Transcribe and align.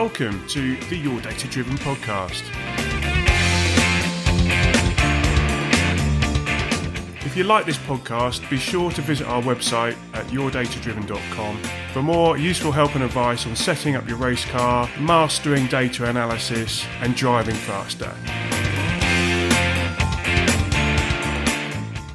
Welcome 0.00 0.46
to 0.48 0.76
the 0.90 0.96
Your 0.98 1.18
Data 1.22 1.48
Driven 1.48 1.78
podcast. 1.78 2.42
If 7.24 7.34
you 7.34 7.44
like 7.44 7.64
this 7.64 7.78
podcast, 7.78 8.48
be 8.50 8.58
sure 8.58 8.90
to 8.90 9.00
visit 9.00 9.26
our 9.26 9.40
website 9.40 9.96
at 10.12 10.26
yourdatadriven.com 10.26 11.62
for 11.94 12.02
more 12.02 12.36
useful 12.36 12.72
help 12.72 12.94
and 12.94 13.04
advice 13.04 13.46
on 13.46 13.56
setting 13.56 13.96
up 13.96 14.06
your 14.06 14.18
race 14.18 14.44
car, 14.44 14.86
mastering 15.00 15.66
data 15.68 16.04
analysis, 16.10 16.84
and 17.00 17.16
driving 17.16 17.54
faster. 17.54 18.14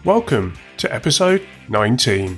Welcome 0.05 0.54
to 0.77 0.93
episode 0.93 1.48
19. 1.68 2.38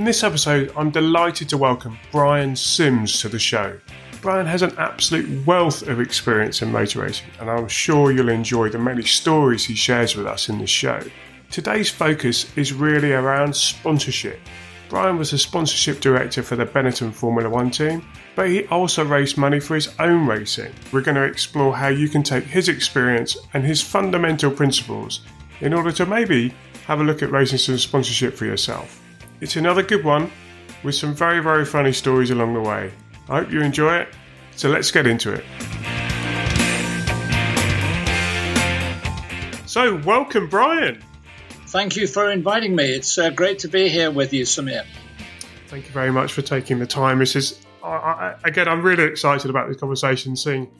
In 0.00 0.06
this 0.06 0.24
episode, 0.24 0.72
I'm 0.78 0.88
delighted 0.90 1.50
to 1.50 1.58
welcome 1.58 1.98
Brian 2.10 2.56
Sims 2.56 3.20
to 3.20 3.28
the 3.28 3.38
show. 3.38 3.78
Brian 4.22 4.46
has 4.46 4.62
an 4.62 4.72
absolute 4.78 5.46
wealth 5.46 5.86
of 5.86 6.00
experience 6.00 6.62
in 6.62 6.72
motor 6.72 7.02
racing, 7.02 7.28
and 7.38 7.50
I'm 7.50 7.68
sure 7.68 8.10
you'll 8.10 8.30
enjoy 8.30 8.70
the 8.70 8.78
many 8.78 9.02
stories 9.02 9.66
he 9.66 9.74
shares 9.74 10.16
with 10.16 10.26
us 10.26 10.48
in 10.48 10.56
this 10.56 10.70
show. 10.70 11.02
Today's 11.50 11.90
focus 11.90 12.46
is 12.56 12.72
really 12.72 13.12
around 13.12 13.54
sponsorship. 13.54 14.40
Brian 14.88 15.18
was 15.18 15.34
a 15.34 15.38
sponsorship 15.38 16.00
director 16.00 16.42
for 16.42 16.56
the 16.56 16.64
Benetton 16.64 17.12
Formula 17.12 17.50
One 17.50 17.70
team, 17.70 18.02
but 18.34 18.48
he 18.48 18.64
also 18.68 19.04
raised 19.04 19.36
money 19.36 19.60
for 19.60 19.74
his 19.74 19.90
own 19.98 20.26
racing. 20.26 20.72
We're 20.92 21.02
going 21.02 21.16
to 21.16 21.24
explore 21.24 21.76
how 21.76 21.88
you 21.88 22.08
can 22.08 22.22
take 22.22 22.44
his 22.44 22.70
experience 22.70 23.36
and 23.52 23.62
his 23.62 23.82
fundamental 23.82 24.50
principles 24.50 25.20
in 25.60 25.74
order 25.74 25.92
to 25.92 26.06
maybe 26.06 26.54
have 26.86 27.02
a 27.02 27.04
look 27.04 27.22
at 27.22 27.30
racing 27.30 27.58
some 27.58 27.76
sponsorship 27.76 28.34
for 28.34 28.46
yourself. 28.46 28.99
It's 29.40 29.56
another 29.56 29.82
good 29.82 30.04
one 30.04 30.30
with 30.84 30.94
some 30.94 31.14
very, 31.14 31.40
very 31.40 31.64
funny 31.64 31.92
stories 31.92 32.30
along 32.30 32.52
the 32.52 32.60
way. 32.60 32.92
I 33.28 33.40
hope 33.40 33.50
you 33.50 33.62
enjoy 33.62 33.96
it. 33.96 34.08
So 34.54 34.68
let's 34.68 34.90
get 34.90 35.06
into 35.06 35.32
it. 35.32 35.44
So, 39.66 39.96
welcome, 40.04 40.48
Brian. 40.48 41.02
Thank 41.68 41.96
you 41.96 42.06
for 42.06 42.30
inviting 42.30 42.76
me. 42.76 42.92
It's 42.92 43.16
uh, 43.16 43.30
great 43.30 43.60
to 43.60 43.68
be 43.68 43.88
here 43.88 44.10
with 44.10 44.32
you, 44.34 44.44
Samir. 44.44 44.84
Thank 45.68 45.86
you 45.86 45.92
very 45.92 46.10
much 46.10 46.32
for 46.32 46.42
taking 46.42 46.78
the 46.78 46.86
time. 46.86 47.20
This 47.20 47.34
is, 47.34 47.64
I, 47.82 47.88
I, 47.88 48.34
again, 48.44 48.68
I'm 48.68 48.82
really 48.82 49.04
excited 49.04 49.48
about 49.48 49.68
this 49.68 49.78
conversation, 49.78 50.36
seeing 50.36 50.70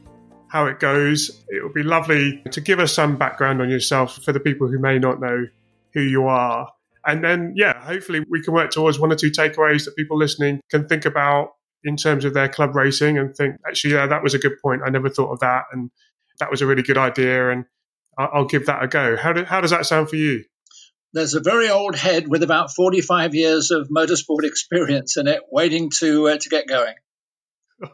how 0.49 0.67
it 0.67 0.81
goes. 0.81 1.31
It 1.49 1.63
would 1.63 1.73
be 1.73 1.85
lovely 1.85 2.43
to 2.51 2.61
give 2.61 2.81
us 2.81 2.93
some 2.93 3.17
background 3.17 3.63
on 3.63 3.71
yourself 3.71 4.23
for 4.23 4.33
the 4.33 4.41
people 4.41 4.69
who 4.69 4.79
may 4.79 4.99
not 4.99 5.21
know 5.21 5.47
who 5.95 6.01
you 6.03 6.27
are. 6.27 6.71
And 7.07 7.25
then, 7.25 7.55
yeah, 7.57 7.81
hopefully 7.81 8.25
we 8.29 8.43
can 8.43 8.55
work 8.55 8.71
towards 8.71 8.99
one 8.99 9.13
or 9.13 9.17
two 9.17 9.31
takeaways 9.31 9.85
that 9.85 9.97
people 9.97 10.19
listening 10.19 10.61
can 10.71 10.87
think 10.87 11.05
about 11.05 11.53
in 11.83 11.97
terms 11.97 12.25
of 12.25 12.35
their 12.35 12.49
club 12.49 12.75
racing 12.75 13.19
and 13.19 13.35
think, 13.35 13.57
actually, 13.67 13.95
yeah, 13.95 14.07
that 14.07 14.23
was 14.23 14.35
a 14.35 14.39
good 14.39 14.61
point. 14.63 14.83
I 14.85 14.91
never 14.91 15.09
thought 15.09 15.33
of 15.33 15.41
that. 15.41 15.65
And 15.73 15.91
that 16.39 16.51
was 16.51 16.61
a 16.61 16.67
really 16.67 16.83
good 16.83 16.99
idea. 16.99 17.51
And 17.51 17.65
I'll 18.19 18.47
give 18.47 18.67
that 18.67 18.83
a 18.83 18.89
go. 18.89 19.17
How, 19.17 19.33
do, 19.33 19.45
how 19.45 19.61
does 19.61 19.71
that 19.71 19.87
sound 19.87 20.11
for 20.11 20.17
you? 20.17 20.45
There's 21.13 21.35
a 21.35 21.41
very 21.41 21.71
old 21.71 21.97
head 21.97 22.29
with 22.29 22.43
about 22.43 22.73
45 22.73 23.35
years 23.35 23.71
of 23.71 23.89
motorsport 23.89 24.45
experience 24.45 25.17
in 25.17 25.27
it, 25.27 25.41
waiting 25.51 25.91
to 25.99 26.29
uh, 26.29 26.39
to 26.39 26.49
get 26.49 26.67
going. 26.67 26.95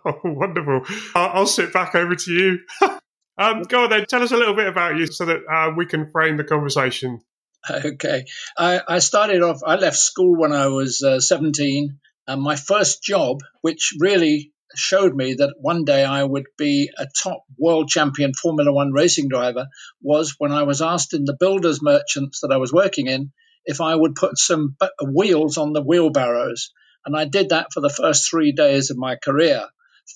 Oh, 0.04 0.18
wonderful! 0.24 0.82
I'll, 1.14 1.30
I'll 1.30 1.46
sit 1.46 1.72
back 1.72 1.94
over 1.94 2.16
to 2.16 2.32
you. 2.32 2.58
um, 3.38 3.62
go 3.62 3.84
on 3.84 3.90
then. 3.90 4.04
Tell 4.06 4.20
us 4.20 4.32
a 4.32 4.36
little 4.36 4.56
bit 4.56 4.66
about 4.66 4.96
you 4.96 5.06
so 5.06 5.24
that 5.26 5.42
uh, 5.48 5.72
we 5.76 5.86
can 5.86 6.10
frame 6.10 6.36
the 6.36 6.42
conversation 6.42 7.20
Okay. 7.86 8.24
I, 8.56 8.80
I, 8.86 8.98
started 9.00 9.42
off, 9.42 9.60
I 9.66 9.76
left 9.76 9.96
school 9.96 10.36
when 10.36 10.52
I 10.52 10.68
was 10.68 11.02
uh, 11.02 11.20
17. 11.20 11.98
And 12.28 12.42
my 12.42 12.56
first 12.56 13.02
job, 13.02 13.40
which 13.60 13.94
really 13.98 14.52
showed 14.74 15.14
me 15.14 15.34
that 15.34 15.54
one 15.58 15.84
day 15.84 16.04
I 16.04 16.22
would 16.22 16.46
be 16.58 16.90
a 16.98 17.06
top 17.22 17.44
world 17.58 17.88
champion 17.88 18.34
Formula 18.34 18.72
One 18.72 18.92
racing 18.92 19.28
driver, 19.28 19.66
was 20.02 20.34
when 20.38 20.52
I 20.52 20.64
was 20.64 20.82
asked 20.82 21.14
in 21.14 21.24
the 21.24 21.36
builders 21.38 21.82
merchants 21.82 22.40
that 22.40 22.52
I 22.52 22.56
was 22.56 22.72
working 22.72 23.06
in 23.06 23.32
if 23.64 23.80
I 23.80 23.94
would 23.94 24.14
put 24.14 24.38
some 24.38 24.76
wheels 25.02 25.56
on 25.56 25.72
the 25.72 25.82
wheelbarrows. 25.82 26.72
And 27.04 27.16
I 27.16 27.24
did 27.24 27.50
that 27.50 27.72
for 27.72 27.80
the 27.80 27.88
first 27.88 28.28
three 28.28 28.52
days 28.52 28.90
of 28.90 28.96
my 28.96 29.16
career, 29.16 29.64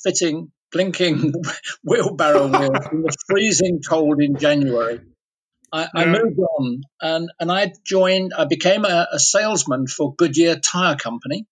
fitting 0.02 0.50
blinking 0.72 1.32
wheelbarrow 1.84 2.46
wheels 2.46 2.86
in 2.92 3.02
the 3.02 3.16
freezing 3.28 3.80
cold 3.88 4.20
in 4.20 4.36
January. 4.36 5.00
I, 5.72 5.88
I, 5.94 6.06
moved 6.06 6.38
on 6.38 6.82
and, 7.00 7.30
and 7.38 7.52
I 7.52 7.72
joined, 7.84 8.32
I 8.36 8.44
became 8.44 8.84
a, 8.84 9.06
a, 9.12 9.18
salesman 9.20 9.86
for 9.86 10.14
Goodyear 10.14 10.56
Tire 10.56 10.96
Company. 10.96 11.46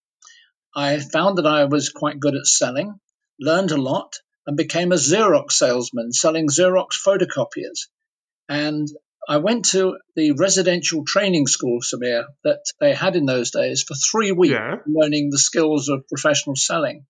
I 0.75 0.99
found 0.99 1.39
that 1.39 1.47
I 1.47 1.65
was 1.67 1.91
quite 1.91 2.19
good 2.19 2.35
at 2.35 2.47
selling, 2.47 2.99
learned 3.39 3.71
a 3.71 3.81
lot, 3.81 4.17
and 4.47 4.57
became 4.57 4.93
a 4.93 4.97
Xerox 4.97 5.53
salesman 5.53 6.13
selling 6.13 6.49
Xerox 6.49 7.01
photocopiers. 7.05 7.87
And 8.49 8.89
I 9.29 9.37
went 9.37 9.67
to 9.67 9.99
the 10.17 10.33
residential 10.33 11.05
training 11.05 11.47
school, 11.47 11.81
Samir, 11.81 12.25
that 12.45 12.65
they 12.81 12.95
had 12.95 13.15
in 13.15 13.27
those 13.27 13.51
days 13.51 13.83
for 13.83 13.95
three 13.95 14.33
weeks, 14.33 14.53
yeah. 14.53 14.77
learning 14.87 15.31
the 15.31 15.39
skills 15.39 15.89
of 15.89 16.09
professional 16.09 16.57
selling. 16.57 17.07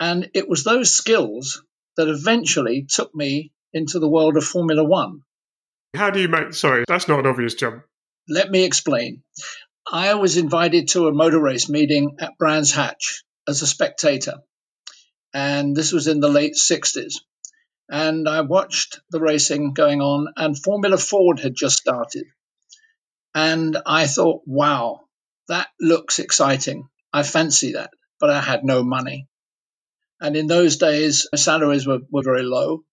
And 0.00 0.28
it 0.34 0.48
was 0.48 0.64
those 0.64 0.92
skills 0.92 1.62
that 1.96 2.08
eventually 2.08 2.86
took 2.88 3.14
me 3.14 3.52
into 3.72 4.00
the 4.00 4.08
world 4.08 4.36
of 4.36 4.44
Formula 4.44 4.82
One. 4.82 5.22
How 5.94 6.10
do 6.10 6.20
you 6.20 6.28
make? 6.28 6.54
Sorry, 6.54 6.84
that's 6.86 7.08
not 7.08 7.20
an 7.20 7.26
obvious 7.26 7.54
jump. 7.54 7.84
Let 8.28 8.50
me 8.50 8.64
explain. 8.64 9.22
I 9.90 10.14
was 10.14 10.36
invited 10.36 10.88
to 10.88 11.08
a 11.08 11.12
motor 11.12 11.40
race 11.40 11.68
meeting 11.68 12.16
at 12.20 12.38
Brands 12.38 12.72
Hatch 12.72 13.24
as 13.48 13.62
a 13.62 13.66
spectator, 13.66 14.34
and 15.34 15.74
this 15.74 15.92
was 15.92 16.06
in 16.06 16.20
the 16.20 16.28
late 16.28 16.54
60s. 16.54 17.14
And 17.88 18.28
I 18.28 18.42
watched 18.42 19.00
the 19.10 19.20
racing 19.20 19.72
going 19.72 20.00
on, 20.00 20.28
and 20.36 20.56
Formula 20.56 20.96
Ford 20.96 21.40
had 21.40 21.56
just 21.56 21.78
started. 21.78 22.26
And 23.34 23.76
I 23.84 24.06
thought, 24.06 24.42
wow, 24.46 25.00
that 25.48 25.68
looks 25.80 26.20
exciting. 26.20 26.88
I 27.12 27.24
fancy 27.24 27.72
that, 27.72 27.90
but 28.20 28.30
I 28.30 28.40
had 28.40 28.64
no 28.64 28.84
money. 28.84 29.26
And 30.20 30.36
in 30.36 30.46
those 30.46 30.76
days, 30.76 31.26
salaries 31.34 31.86
were, 31.86 32.00
were 32.10 32.22
very 32.22 32.44
low. 32.44 32.84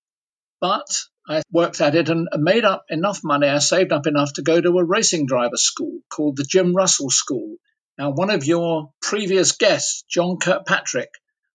But 0.60 1.04
I 1.28 1.42
worked 1.52 1.82
at 1.82 1.96
it 1.96 2.10
and 2.10 2.30
made 2.38 2.64
up 2.64 2.86
enough 2.90 3.22
money. 3.24 3.48
I 3.48 3.60
saved 3.60 3.92
up 3.92 4.08
enough 4.08 4.34
to 4.34 4.44
go 4.44 4.62
to 4.62 4.78
a 4.78 4.84
racing 4.84 5.26
driver 5.26 5.58
school 5.58 6.00
called 6.10 6.38
the 6.38 6.46
Jim 6.46 6.74
Russell 6.74 7.10
School. 7.10 7.58
Now, 7.98 8.12
one 8.12 8.30
of 8.30 8.46
your 8.46 8.92
previous 9.02 9.52
guests, 9.54 10.04
John 10.10 10.38
Kirkpatrick, 10.38 11.10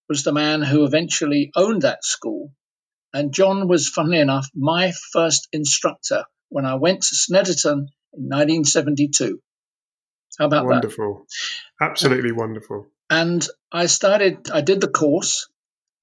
was 0.09 0.25
the 0.25 0.33
man 0.33 0.61
who 0.61 0.85
eventually 0.85 1.53
owned 1.57 1.83
that 1.83 2.05
school. 2.05 2.53
And 3.15 3.33
John 3.33 3.67
was, 3.67 3.89
funnily 3.89 4.19
enough, 4.19 4.49
my 4.55 4.93
first 5.13 5.49
instructor 5.53 6.25
when 6.49 6.67
I 6.67 6.75
went 6.75 7.03
to 7.03 7.15
Snetterton 7.15 7.87
in 8.13 8.29
1972. 8.29 9.41
How 10.39 10.47
about 10.47 10.67
wonderful. 10.67 11.05
that? 11.05 11.11
Wonderful. 11.11 11.27
Absolutely 11.81 12.33
wonderful. 12.33 12.87
And 13.09 13.47
I 13.71 13.87
started, 13.87 14.51
I 14.51 14.61
did 14.61 14.81
the 14.81 14.89
course. 14.89 15.49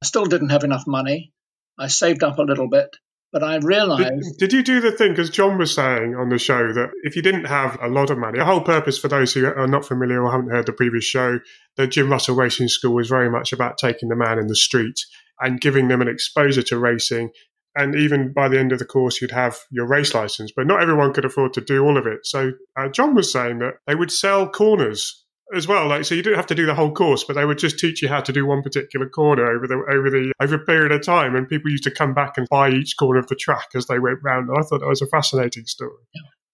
I 0.02 0.06
still 0.06 0.26
didn't 0.26 0.50
have 0.50 0.64
enough 0.64 0.88
money. 0.88 1.34
I 1.78 1.88
saved 1.88 2.24
up 2.24 2.40
a 2.40 2.44
little 2.44 2.70
bit 2.70 2.96
but 3.32 3.44
I 3.44 3.58
realized. 3.58 4.38
Did, 4.38 4.50
did, 4.50 4.54
you 4.54 4.64
do 4.64 4.82
the 4.82 4.92
thing? 4.92 5.12
Because 5.12 5.30
John 5.30 5.58
was 5.58 5.74
saying 5.74 6.16
on 6.16 6.30
the 6.30 6.40
show 6.40 6.74
that 6.74 6.90
if 7.04 7.16
you 7.16 7.22
didn't 7.22 7.46
have 7.46 7.78
a 7.82 7.88
lot 7.88 8.10
of 8.10 8.18
money, 8.18 8.40
the 8.40 8.46
whole 8.46 8.62
purpose 8.62 8.98
for 8.98 9.08
those 9.08 9.34
who 9.34 9.46
are 9.46 9.68
not 9.68 9.86
familiar 9.86 10.24
or 10.24 10.32
haven't 10.32 10.52
heard 10.52 10.66
the 10.66 10.74
previous 10.74 11.06
show, 11.06 11.40
the 11.76 11.88
Jim 11.88 12.10
Russell 12.10 12.36
Racing 12.36 12.68
School 12.68 12.96
was 12.96 13.10
very 13.10 13.30
much 13.30 13.54
about 13.54 13.78
taking 13.78 14.10
the 14.10 14.16
man 14.16 14.40
in 14.40 14.48
the 14.48 14.56
street 14.56 15.00
and 15.40 15.62
giving 15.62 15.88
them 15.88 16.02
an 16.02 16.08
exposure 16.08 16.64
to 16.64 16.80
racing. 16.80 17.30
And 17.76 17.96
even 17.96 18.34
by 18.34 18.50
the 18.50 18.60
end 18.60 18.72
of 18.72 18.80
the 18.80 18.86
course, 18.86 19.22
you'd 19.22 19.32
have 19.32 19.58
your 19.70 19.88
race 19.88 20.14
license, 20.14 20.52
but 20.56 20.66
not 20.66 20.82
everyone 20.82 21.14
could 21.14 21.26
afford 21.26 21.54
to 21.54 21.62
do 21.62 21.86
all 21.86 21.98
of 21.98 22.08
it. 22.08 22.26
So 22.26 22.54
uh, 22.76 22.90
John 22.90 23.14
was 23.14 23.32
saying 23.32 23.60
that 23.60 23.76
they 23.86 23.96
would 23.96 24.12
sell 24.12 24.50
corners 24.50 25.24
as 25.56 25.68
well. 25.68 25.88
Like, 25.88 26.06
so 26.06 26.16
you 26.16 26.24
don't 26.24 26.36
have 26.36 26.48
to 26.48 26.56
do 26.56 26.66
the 26.66 26.76
whole 26.76 26.92
course, 26.92 27.24
but 27.24 27.36
they 27.36 27.46
would 27.46 27.58
just 27.58 27.80
teach 27.80 28.02
you 28.02 28.08
how 28.08 28.22
to 28.22 28.34
do 28.34 28.46
one 28.46 28.62
particular 28.62 29.08
corner 29.10 29.46
over 29.46 29.68
the 29.68 29.76
over 29.76 30.10
the 30.10 30.34
over 30.42 30.56
a 30.56 30.66
period 30.66 30.92
of 30.92 31.04
time. 31.04 31.36
And 31.36 31.48
people 31.48 31.72
used 31.72 31.86
to 31.86 31.92
come 31.92 32.14
back 32.14 32.38
and 32.38 32.48
buy 32.50 32.70
each 32.70 32.96
corner 32.98 33.20
of 33.20 33.28
the 33.28 33.36
track 33.36 33.70
as 33.76 33.88
they 33.88 34.00
went 34.00 34.20
round. 34.24 34.50
And 34.50 34.58
I 34.58 34.62
thought 34.62 34.80
that 34.80 34.88
was 34.88 35.02
a 35.02 35.08
fascinating 35.08 35.66
story. 35.66 35.94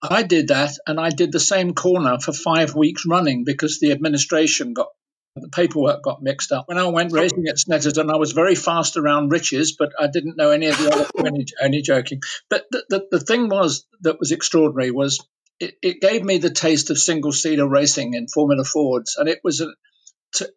I 0.01 0.23
did 0.23 0.49
that, 0.49 0.71
and 0.85 0.99
I 0.99 1.09
did 1.09 1.31
the 1.31 1.39
same 1.39 1.73
corner 1.73 2.19
for 2.19 2.31
five 2.31 2.75
weeks 2.75 3.05
running 3.07 3.43
because 3.43 3.79
the 3.79 3.91
administration 3.91 4.73
got 4.73 4.87
the 5.35 5.49
paperwork 5.49 6.01
got 6.01 6.23
mixed 6.23 6.53
up. 6.53 6.67
When 6.67 6.77
I 6.77 6.85
went 6.85 7.11
racing 7.11 7.45
at 7.49 7.57
Snetterton, 7.57 8.09
I 8.09 8.15
was 8.15 8.31
very 8.31 8.55
fast 8.55 8.95
around 8.95 9.31
riches, 9.31 9.75
but 9.77 9.91
I 9.99 10.07
didn't 10.07 10.37
know 10.37 10.51
any 10.51 10.67
of 10.67 10.77
the 10.77 10.91
other. 10.93 11.07
any, 11.27 11.45
any 11.61 11.81
joking. 11.81 12.21
But 12.49 12.65
the, 12.71 12.85
the, 12.89 13.07
the 13.11 13.19
thing 13.19 13.49
was 13.49 13.85
that 14.01 14.17
was 14.17 14.31
extraordinary 14.31 14.91
was 14.91 15.25
it, 15.59 15.75
it 15.81 16.01
gave 16.01 16.23
me 16.23 16.37
the 16.37 16.49
taste 16.49 16.89
of 16.89 16.97
single 16.97 17.31
seater 17.31 17.67
racing 17.67 18.13
in 18.13 18.27
Formula 18.27 18.63
Fords. 18.63 19.15
And 19.17 19.29
it 19.29 19.39
was 19.43 19.65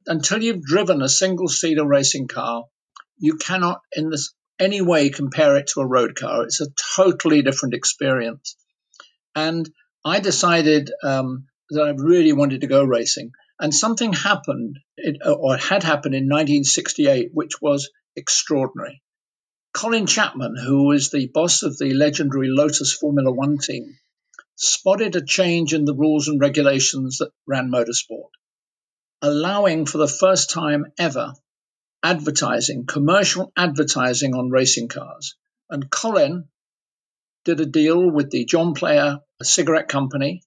until 0.07 0.43
you've 0.43 0.63
driven 0.63 1.03
a 1.03 1.09
single 1.09 1.49
seater 1.49 1.87
racing 1.87 2.29
car, 2.29 2.65
you 3.17 3.37
cannot 3.37 3.81
in 3.93 4.11
this 4.11 4.35
any 4.59 4.81
way 4.81 5.11
compare 5.11 5.57
it 5.57 5.69
to 5.69 5.81
a 5.81 5.87
road 5.87 6.17
car. 6.17 6.43
It's 6.45 6.61
a 6.61 6.67
totally 6.97 7.43
different 7.43 7.75
experience. 7.75 8.57
And 9.35 9.69
I 10.05 10.19
decided 10.21 10.91
um, 11.03 11.47
that 11.71 11.83
I 11.83 11.91
really 11.91 12.33
wanted 12.33 12.63
to 12.63 12.67
go 12.67 12.83
racing. 12.83 13.33
And 13.61 13.75
something 13.75 14.13
happened, 14.13 14.79
or 15.25 15.57
had 15.57 15.83
happened 15.83 16.15
in 16.15 16.25
1968, 16.25 17.31
which 17.33 17.61
was 17.61 17.91
extraordinary. 18.17 19.03
Colin 19.73 20.07
Chapman, 20.07 20.57
who 20.57 20.87
was 20.89 21.11
the 21.11 21.29
boss 21.33 21.63
of 21.63 21.77
the 21.79 21.95
legendary 21.95 22.49
Lotus 22.49 22.93
Formula 22.93 23.31
One 23.31 23.59
team, 23.59 23.97
spotted 24.59 25.15
a 25.15 25.25
change 25.25 25.73
in 25.73 25.85
the 25.85 25.95
rules 25.95 26.27
and 26.27 26.41
regulations 26.41 27.19
that 27.19 27.31
ran 27.47 27.71
motorsport, 27.71 28.31
allowing 29.23 29.87
for 29.87 29.99
the 29.99 30.09
first 30.09 30.51
time 30.51 30.87
ever 30.99 31.33
advertising, 32.03 32.85
commercial 32.85 33.53
advertising 33.57 34.35
on 34.35 34.51
racing 34.51 34.89
cars. 34.89 35.37
And 35.71 35.89
Colin 35.91 36.49
did 37.45 37.61
a 37.61 37.67
deal 37.67 38.11
with 38.11 38.31
the 38.31 38.45
John 38.45 38.75
Player 38.75 39.21
cigarette 39.43 39.89
company, 39.89 40.43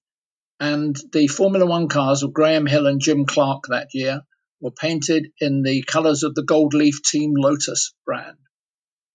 and 0.60 0.96
the 1.13 1.28
Formula 1.28 1.66
One 1.66 1.88
cars 1.88 2.22
of 2.22 2.34
Graham 2.34 2.66
Hill 2.66 2.88
and 2.88 3.00
Jim 3.00 3.25
Clark 3.25 3.63
that 3.69 3.94
year 3.94 4.22
were 4.60 4.72
painted 4.72 5.31
in 5.40 5.63
the 5.63 5.84
colors 5.84 6.24
of 6.24 6.36
the 6.36 6.44
Gold 6.44 6.74
Leaf 6.74 7.02
Team 7.02 7.34
Lotus 7.36 7.94
brand. 8.06 8.38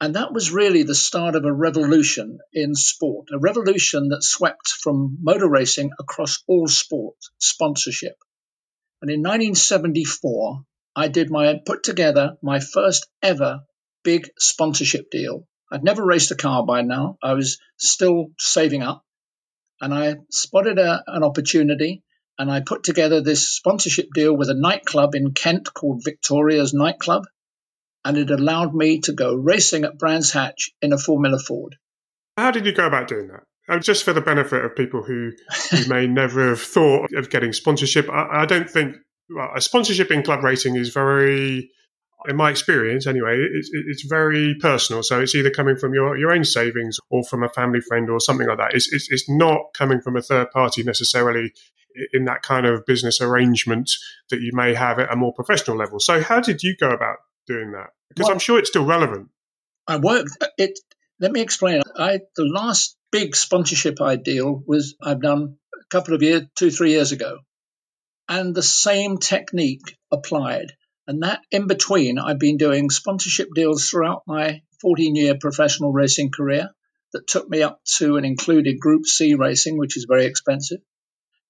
And 0.00 0.14
that 0.14 0.32
was 0.32 0.50
really 0.50 0.82
the 0.82 0.94
start 0.94 1.36
of 1.36 1.46
a 1.46 1.52
revolution 1.52 2.38
in 2.52 2.74
sport, 2.74 3.28
a 3.32 3.38
revolution 3.38 4.08
that 4.10 4.22
swept 4.22 4.68
from 4.68 5.18
motor 5.22 5.48
racing 5.48 5.90
across 5.98 6.42
all 6.46 6.68
sport 6.68 7.16
sponsorship. 7.38 8.16
And 9.00 9.10
in 9.10 9.20
1974, 9.20 10.64
I 10.94 11.08
did 11.08 11.30
my 11.30 11.60
put 11.64 11.82
together 11.82 12.36
my 12.42 12.60
first 12.60 13.06
ever 13.22 13.60
big 14.04 14.28
sponsorship 14.38 15.10
deal. 15.10 15.46
I'd 15.72 15.84
never 15.84 16.04
raced 16.04 16.30
a 16.30 16.36
car 16.36 16.64
by 16.66 16.82
now. 16.82 17.16
I 17.22 17.32
was 17.32 17.58
still 17.78 18.28
saving 18.38 18.82
up 18.82 19.02
and 19.80 19.94
I 19.94 20.16
spotted 20.30 20.78
a, 20.78 21.02
an 21.06 21.24
opportunity 21.24 22.02
and 22.38 22.50
I 22.50 22.60
put 22.60 22.84
together 22.84 23.22
this 23.22 23.48
sponsorship 23.48 24.08
deal 24.14 24.36
with 24.36 24.50
a 24.50 24.54
nightclub 24.54 25.14
in 25.14 25.32
Kent 25.32 25.72
called 25.72 26.04
Victoria's 26.04 26.74
Nightclub 26.74 27.24
and 28.06 28.16
it 28.16 28.30
allowed 28.30 28.74
me 28.74 29.00
to 29.00 29.12
go 29.12 29.34
racing 29.34 29.84
at 29.84 29.98
Brands 29.98 30.32
Hatch 30.32 30.70
in 30.80 30.92
a 30.92 30.98
Formula 30.98 31.38
Ford. 31.38 31.76
How 32.36 32.50
did 32.50 32.66
you 32.66 32.72
go 32.72 32.86
about 32.86 33.08
doing 33.08 33.28
that? 33.28 33.42
Uh, 33.68 33.80
just 33.80 34.04
for 34.04 34.12
the 34.12 34.20
benefit 34.20 34.64
of 34.64 34.76
people 34.76 35.02
who, 35.02 35.32
who 35.70 35.88
may 35.88 36.06
never 36.06 36.50
have 36.50 36.60
thought 36.60 37.12
of 37.14 37.30
getting 37.30 37.52
sponsorship, 37.52 38.08
I, 38.08 38.42
I 38.42 38.46
don't 38.46 38.70
think 38.70 38.96
well, 39.28 39.50
a 39.56 39.60
sponsorship 39.60 40.12
in 40.12 40.22
club 40.22 40.44
racing 40.44 40.76
is 40.76 40.90
very, 40.90 41.68
in 42.28 42.36
my 42.36 42.50
experience 42.50 43.08
anyway, 43.08 43.38
it's, 43.38 43.70
it's 43.72 44.04
very 44.08 44.54
personal. 44.60 45.02
So 45.02 45.20
it's 45.20 45.34
either 45.34 45.50
coming 45.50 45.76
from 45.76 45.94
your, 45.94 46.16
your 46.16 46.30
own 46.30 46.44
savings 46.44 46.98
or 47.10 47.24
from 47.24 47.42
a 47.42 47.48
family 47.48 47.80
friend 47.80 48.08
or 48.08 48.20
something 48.20 48.46
like 48.46 48.58
that. 48.58 48.74
It's, 48.74 48.92
it's, 48.92 49.10
it's 49.10 49.28
not 49.28 49.60
coming 49.74 50.00
from 50.00 50.16
a 50.16 50.22
third 50.22 50.50
party 50.52 50.84
necessarily 50.84 51.52
in 52.12 52.26
that 52.26 52.42
kind 52.42 52.66
of 52.66 52.84
business 52.86 53.20
arrangement 53.20 53.90
that 54.30 54.40
you 54.40 54.50
may 54.52 54.74
have 54.74 54.98
at 54.98 55.12
a 55.12 55.16
more 55.16 55.32
professional 55.32 55.76
level. 55.76 55.98
So 55.98 56.22
how 56.22 56.40
did 56.40 56.62
you 56.62 56.76
go 56.78 56.90
about 56.90 57.16
doing 57.46 57.72
that? 57.72 57.88
Because 58.08 58.24
well, 58.24 58.32
I'm 58.32 58.38
sure 58.38 58.58
it's 58.58 58.68
still 58.68 58.84
relevant. 58.84 59.28
I 59.86 59.96
worked 59.96 60.30
it. 60.58 60.78
Let 61.20 61.32
me 61.32 61.40
explain. 61.40 61.82
I 61.96 62.20
the 62.36 62.44
last 62.44 62.96
big 63.12 63.36
sponsorship 63.36 64.00
I 64.00 64.16
deal 64.16 64.62
was 64.66 64.94
I've 65.02 65.22
done 65.22 65.56
a 65.74 65.84
couple 65.88 66.14
of 66.14 66.22
years, 66.22 66.42
two 66.56 66.70
three 66.70 66.90
years 66.90 67.12
ago, 67.12 67.38
and 68.28 68.54
the 68.54 68.62
same 68.62 69.18
technique 69.18 69.96
applied. 70.10 70.72
And 71.06 71.22
that 71.22 71.40
in 71.52 71.68
between, 71.68 72.18
I've 72.18 72.40
been 72.40 72.56
doing 72.56 72.90
sponsorship 72.90 73.48
deals 73.54 73.88
throughout 73.88 74.22
my 74.26 74.62
14 74.80 75.14
year 75.14 75.36
professional 75.40 75.92
racing 75.92 76.30
career 76.32 76.70
that 77.12 77.28
took 77.28 77.48
me 77.48 77.62
up 77.62 77.80
to 77.96 78.16
and 78.16 78.26
included 78.26 78.80
Group 78.80 79.06
C 79.06 79.34
racing, 79.34 79.78
which 79.78 79.96
is 79.96 80.06
very 80.08 80.26
expensive. 80.26 80.80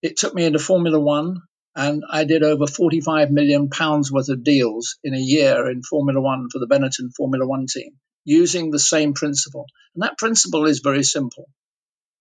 It 0.02 0.16
took 0.16 0.34
me 0.34 0.44
into 0.44 0.58
Formula 0.58 1.00
One 1.00 1.40
and 1.76 2.02
I 2.10 2.24
did 2.24 2.42
over 2.42 2.66
45 2.66 3.30
million 3.30 3.68
pounds 3.68 4.10
worth 4.10 4.30
of 4.30 4.42
deals 4.42 4.96
in 5.04 5.14
a 5.14 5.18
year 5.18 5.70
in 5.70 5.82
Formula 5.82 6.20
One 6.20 6.48
for 6.50 6.58
the 6.58 6.66
Benetton 6.66 7.10
Formula 7.14 7.46
One 7.46 7.66
team 7.66 7.90
using 8.24 8.70
the 8.70 8.78
same 8.78 9.12
principle. 9.12 9.66
And 9.94 10.02
that 10.02 10.16
principle 10.16 10.66
is 10.66 10.80
very 10.80 11.04
simple. 11.04 11.48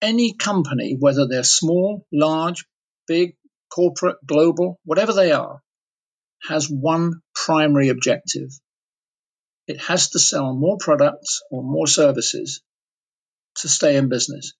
Any 0.01 0.33
company, 0.33 0.97
whether 0.99 1.25
they're 1.25 1.43
small, 1.43 2.05
large, 2.11 2.65
big, 3.07 3.37
corporate, 3.73 4.17
global, 4.25 4.77
whatever 4.83 5.13
they 5.13 5.31
are, 5.31 5.61
has 6.47 6.69
one 6.69 7.21
primary 7.33 7.87
objective. 7.89 8.49
It 9.67 9.79
has 9.79 10.09
to 10.09 10.19
sell 10.19 10.53
more 10.53 10.77
products 10.77 11.41
or 11.49 11.63
more 11.63 11.87
services 11.87 12.61
to 13.59 13.69
stay 13.69 13.95
in 13.95 14.09
business. 14.09 14.53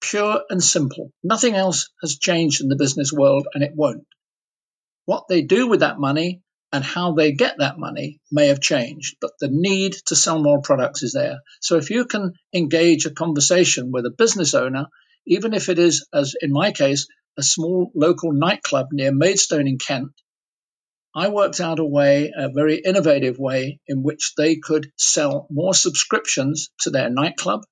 Pure 0.00 0.44
and 0.48 0.62
simple. 0.62 1.10
Nothing 1.22 1.56
else 1.56 1.90
has 2.00 2.16
changed 2.16 2.62
in 2.62 2.68
the 2.68 2.76
business 2.76 3.12
world 3.12 3.48
and 3.52 3.64
it 3.64 3.72
won't. 3.74 4.06
What 5.10 5.26
they 5.28 5.42
do 5.42 5.66
with 5.66 5.80
that 5.80 5.98
money 5.98 6.40
and 6.70 6.84
how 6.84 7.14
they 7.14 7.32
get 7.32 7.56
that 7.58 7.80
money 7.80 8.20
may 8.30 8.46
have 8.46 8.60
changed, 8.60 9.16
but 9.20 9.32
the 9.40 9.48
need 9.50 9.96
to 10.06 10.14
sell 10.14 10.40
more 10.40 10.60
products 10.62 11.02
is 11.02 11.14
there. 11.14 11.40
So 11.60 11.78
if 11.78 11.90
you 11.90 12.04
can 12.04 12.34
engage 12.54 13.06
a 13.06 13.10
conversation 13.10 13.90
with 13.90 14.06
a 14.06 14.14
business 14.16 14.54
owner, 14.54 14.86
even 15.26 15.52
if 15.52 15.68
it 15.68 15.80
is, 15.80 16.06
as 16.14 16.36
in 16.40 16.52
my 16.52 16.70
case, 16.70 17.08
a 17.36 17.42
small 17.42 17.90
local 17.92 18.30
nightclub 18.32 18.92
near 18.92 19.10
Maidstone 19.12 19.66
in 19.66 19.78
Kent, 19.78 20.12
I 21.12 21.26
worked 21.26 21.60
out 21.60 21.80
a 21.80 21.84
way, 21.84 22.30
a 22.32 22.48
very 22.48 22.76
innovative 22.76 23.36
way, 23.36 23.80
in 23.88 24.04
which 24.04 24.34
they 24.36 24.58
could 24.62 24.92
sell 24.96 25.48
more 25.50 25.74
subscriptions 25.74 26.70
to 26.82 26.90
their 26.90 27.10
nightclub. 27.10 27.62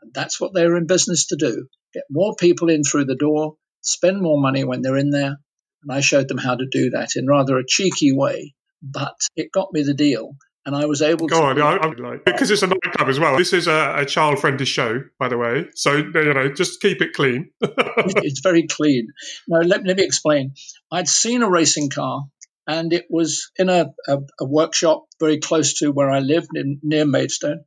And 0.00 0.14
that's 0.14 0.40
what 0.40 0.54
they're 0.54 0.76
in 0.76 0.86
business 0.86 1.26
to 1.26 1.36
do 1.36 1.66
get 1.92 2.04
more 2.08 2.36
people 2.36 2.70
in 2.70 2.84
through 2.84 3.06
the 3.06 3.16
door, 3.16 3.56
spend 3.80 4.22
more 4.22 4.40
money 4.40 4.62
when 4.62 4.80
they're 4.82 4.96
in 4.96 5.10
there, 5.10 5.38
and 5.82 5.92
I 5.92 6.00
showed 6.00 6.28
them 6.28 6.38
how 6.38 6.56
to 6.56 6.66
do 6.70 6.90
that 6.90 7.16
in 7.16 7.26
rather 7.26 7.58
a 7.58 7.66
cheeky 7.66 8.12
way, 8.12 8.54
but 8.82 9.16
it 9.36 9.52
got 9.52 9.72
me 9.72 9.82
the 9.82 9.94
deal. 9.94 10.36
And 10.66 10.76
I 10.76 10.84
was 10.84 11.00
able 11.00 11.28
Go 11.28 11.54
to. 11.54 11.62
on, 11.62 11.62
I, 11.62 11.86
like, 11.96 12.26
because 12.26 12.50
it's 12.50 12.62
a 12.62 12.66
nightclub 12.66 13.08
as 13.08 13.18
well. 13.18 13.38
This 13.38 13.54
is 13.54 13.68
a, 13.68 13.94
a 14.00 14.04
child 14.04 14.38
friendly 14.38 14.66
show, 14.66 15.02
by 15.18 15.28
the 15.28 15.38
way. 15.38 15.68
So, 15.74 15.94
you 15.96 16.34
know, 16.34 16.52
just 16.52 16.82
keep 16.82 17.00
it 17.00 17.14
clean. 17.14 17.52
it's 17.62 18.40
very 18.40 18.66
clean. 18.66 19.08
Now, 19.46 19.60
let, 19.60 19.86
let 19.86 19.96
me 19.96 20.04
explain. 20.04 20.52
I'd 20.92 21.08
seen 21.08 21.42
a 21.42 21.48
racing 21.48 21.88
car 21.88 22.24
and 22.66 22.92
it 22.92 23.06
was 23.08 23.50
in 23.56 23.70
a, 23.70 23.94
a, 24.06 24.18
a, 24.40 24.44
workshop 24.44 25.06
very 25.18 25.38
close 25.38 25.78
to 25.78 25.90
where 25.90 26.10
I 26.10 26.18
lived 26.18 26.50
in, 26.54 26.78
near 26.82 27.06
Maidstone. 27.06 27.64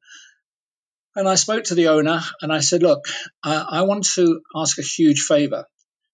And 1.16 1.28
I 1.28 1.36
spoke 1.36 1.64
to 1.66 1.76
the 1.76 1.88
owner 1.88 2.22
and 2.40 2.54
I 2.54 2.60
said, 2.60 2.84
Look, 2.84 3.06
I, 3.44 3.66
I 3.68 3.82
want 3.82 4.06
to 4.14 4.42
ask 4.56 4.78
a 4.78 4.84
huge 4.84 5.22
favor. 5.22 5.66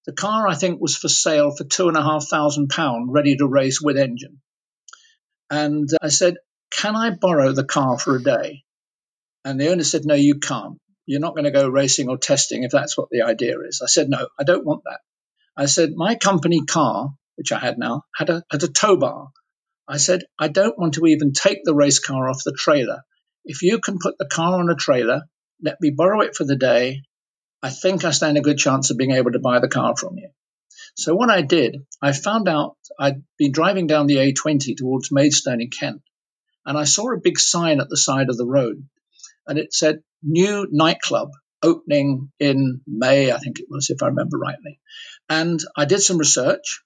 The 0.07 0.13
car, 0.13 0.47
I 0.47 0.55
think, 0.55 0.79
was 0.79 0.95
for 0.95 1.09
sale 1.09 1.51
for 1.51 1.65
two 1.65 1.89
and 1.89 1.97
a 1.97 2.01
half 2.01 2.27
thousand 2.29 2.69
pounds, 2.69 3.09
ready 3.11 3.35
to 3.35 3.45
race 3.45 3.81
with 3.81 3.97
engine. 3.97 4.39
And 5.49 5.89
uh, 5.93 5.97
I 6.01 6.07
said, 6.07 6.37
Can 6.71 6.95
I 6.95 7.11
borrow 7.11 7.51
the 7.51 7.65
car 7.65 7.99
for 7.99 8.15
a 8.15 8.23
day? 8.23 8.63
And 9.43 9.59
the 9.59 9.69
owner 9.69 9.83
said, 9.83 10.05
No, 10.05 10.15
you 10.15 10.39
can't. 10.39 10.79
You're 11.05 11.19
not 11.19 11.35
going 11.35 11.43
to 11.43 11.51
go 11.51 11.67
racing 11.67 12.07
or 12.07 12.17
testing 12.17 12.63
if 12.63 12.71
that's 12.71 12.97
what 12.97 13.09
the 13.11 13.23
idea 13.23 13.59
is. 13.67 13.81
I 13.83 13.87
said, 13.87 14.09
No, 14.09 14.29
I 14.39 14.43
don't 14.43 14.65
want 14.65 14.83
that. 14.85 15.01
I 15.57 15.65
said, 15.65 15.91
My 15.93 16.15
company 16.15 16.63
car, 16.65 17.09
which 17.35 17.51
I 17.51 17.59
had 17.59 17.77
now, 17.77 18.03
had 18.15 18.29
a, 18.29 18.43
had 18.49 18.63
a 18.63 18.69
tow 18.69 18.95
bar. 18.95 19.27
I 19.89 19.97
said, 19.97 20.23
I 20.39 20.47
don't 20.47 20.79
want 20.79 20.93
to 20.93 21.05
even 21.05 21.33
take 21.33 21.59
the 21.65 21.75
race 21.75 21.99
car 21.99 22.29
off 22.29 22.43
the 22.45 22.55
trailer. 22.57 23.01
If 23.43 23.61
you 23.61 23.79
can 23.79 23.99
put 23.99 24.17
the 24.17 24.27
car 24.27 24.59
on 24.59 24.69
a 24.69 24.75
trailer, 24.75 25.23
let 25.61 25.81
me 25.81 25.89
borrow 25.89 26.21
it 26.21 26.35
for 26.35 26.45
the 26.45 26.55
day, 26.55 27.01
I 27.61 27.69
think 27.69 28.05
I 28.05 28.11
stand 28.11 28.37
a 28.37 28.41
good 28.41 28.57
chance 28.57 28.89
of 28.89 28.97
being 28.97 29.11
able 29.11 29.31
to 29.31 29.39
buy 29.39 29.59
the 29.59 29.67
car 29.67 29.95
from 29.95 30.17
you. 30.17 30.29
So 30.95 31.15
what 31.15 31.29
I 31.29 31.41
did, 31.41 31.85
I 32.01 32.11
found 32.11 32.47
out 32.47 32.77
I'd 32.99 33.23
been 33.37 33.51
driving 33.51 33.87
down 33.87 34.07
the 34.07 34.17
A20 34.17 34.75
towards 34.77 35.11
Maidstone 35.11 35.61
in 35.61 35.69
Kent, 35.69 36.01
and 36.65 36.77
I 36.77 36.85
saw 36.85 37.11
a 37.11 37.19
big 37.19 37.39
sign 37.39 37.79
at 37.79 37.89
the 37.89 37.97
side 37.97 38.29
of 38.29 38.37
the 38.37 38.45
road, 38.45 38.87
and 39.47 39.57
it 39.57 39.73
said 39.73 40.03
new 40.23 40.67
nightclub 40.71 41.29
opening 41.63 42.31
in 42.39 42.81
May, 42.85 43.31
I 43.31 43.37
think 43.37 43.59
it 43.59 43.67
was, 43.69 43.89
if 43.89 44.03
I 44.03 44.07
remember 44.07 44.37
rightly. 44.37 44.79
And 45.29 45.59
I 45.75 45.85
did 45.85 46.01
some 46.01 46.17
research, 46.17 46.81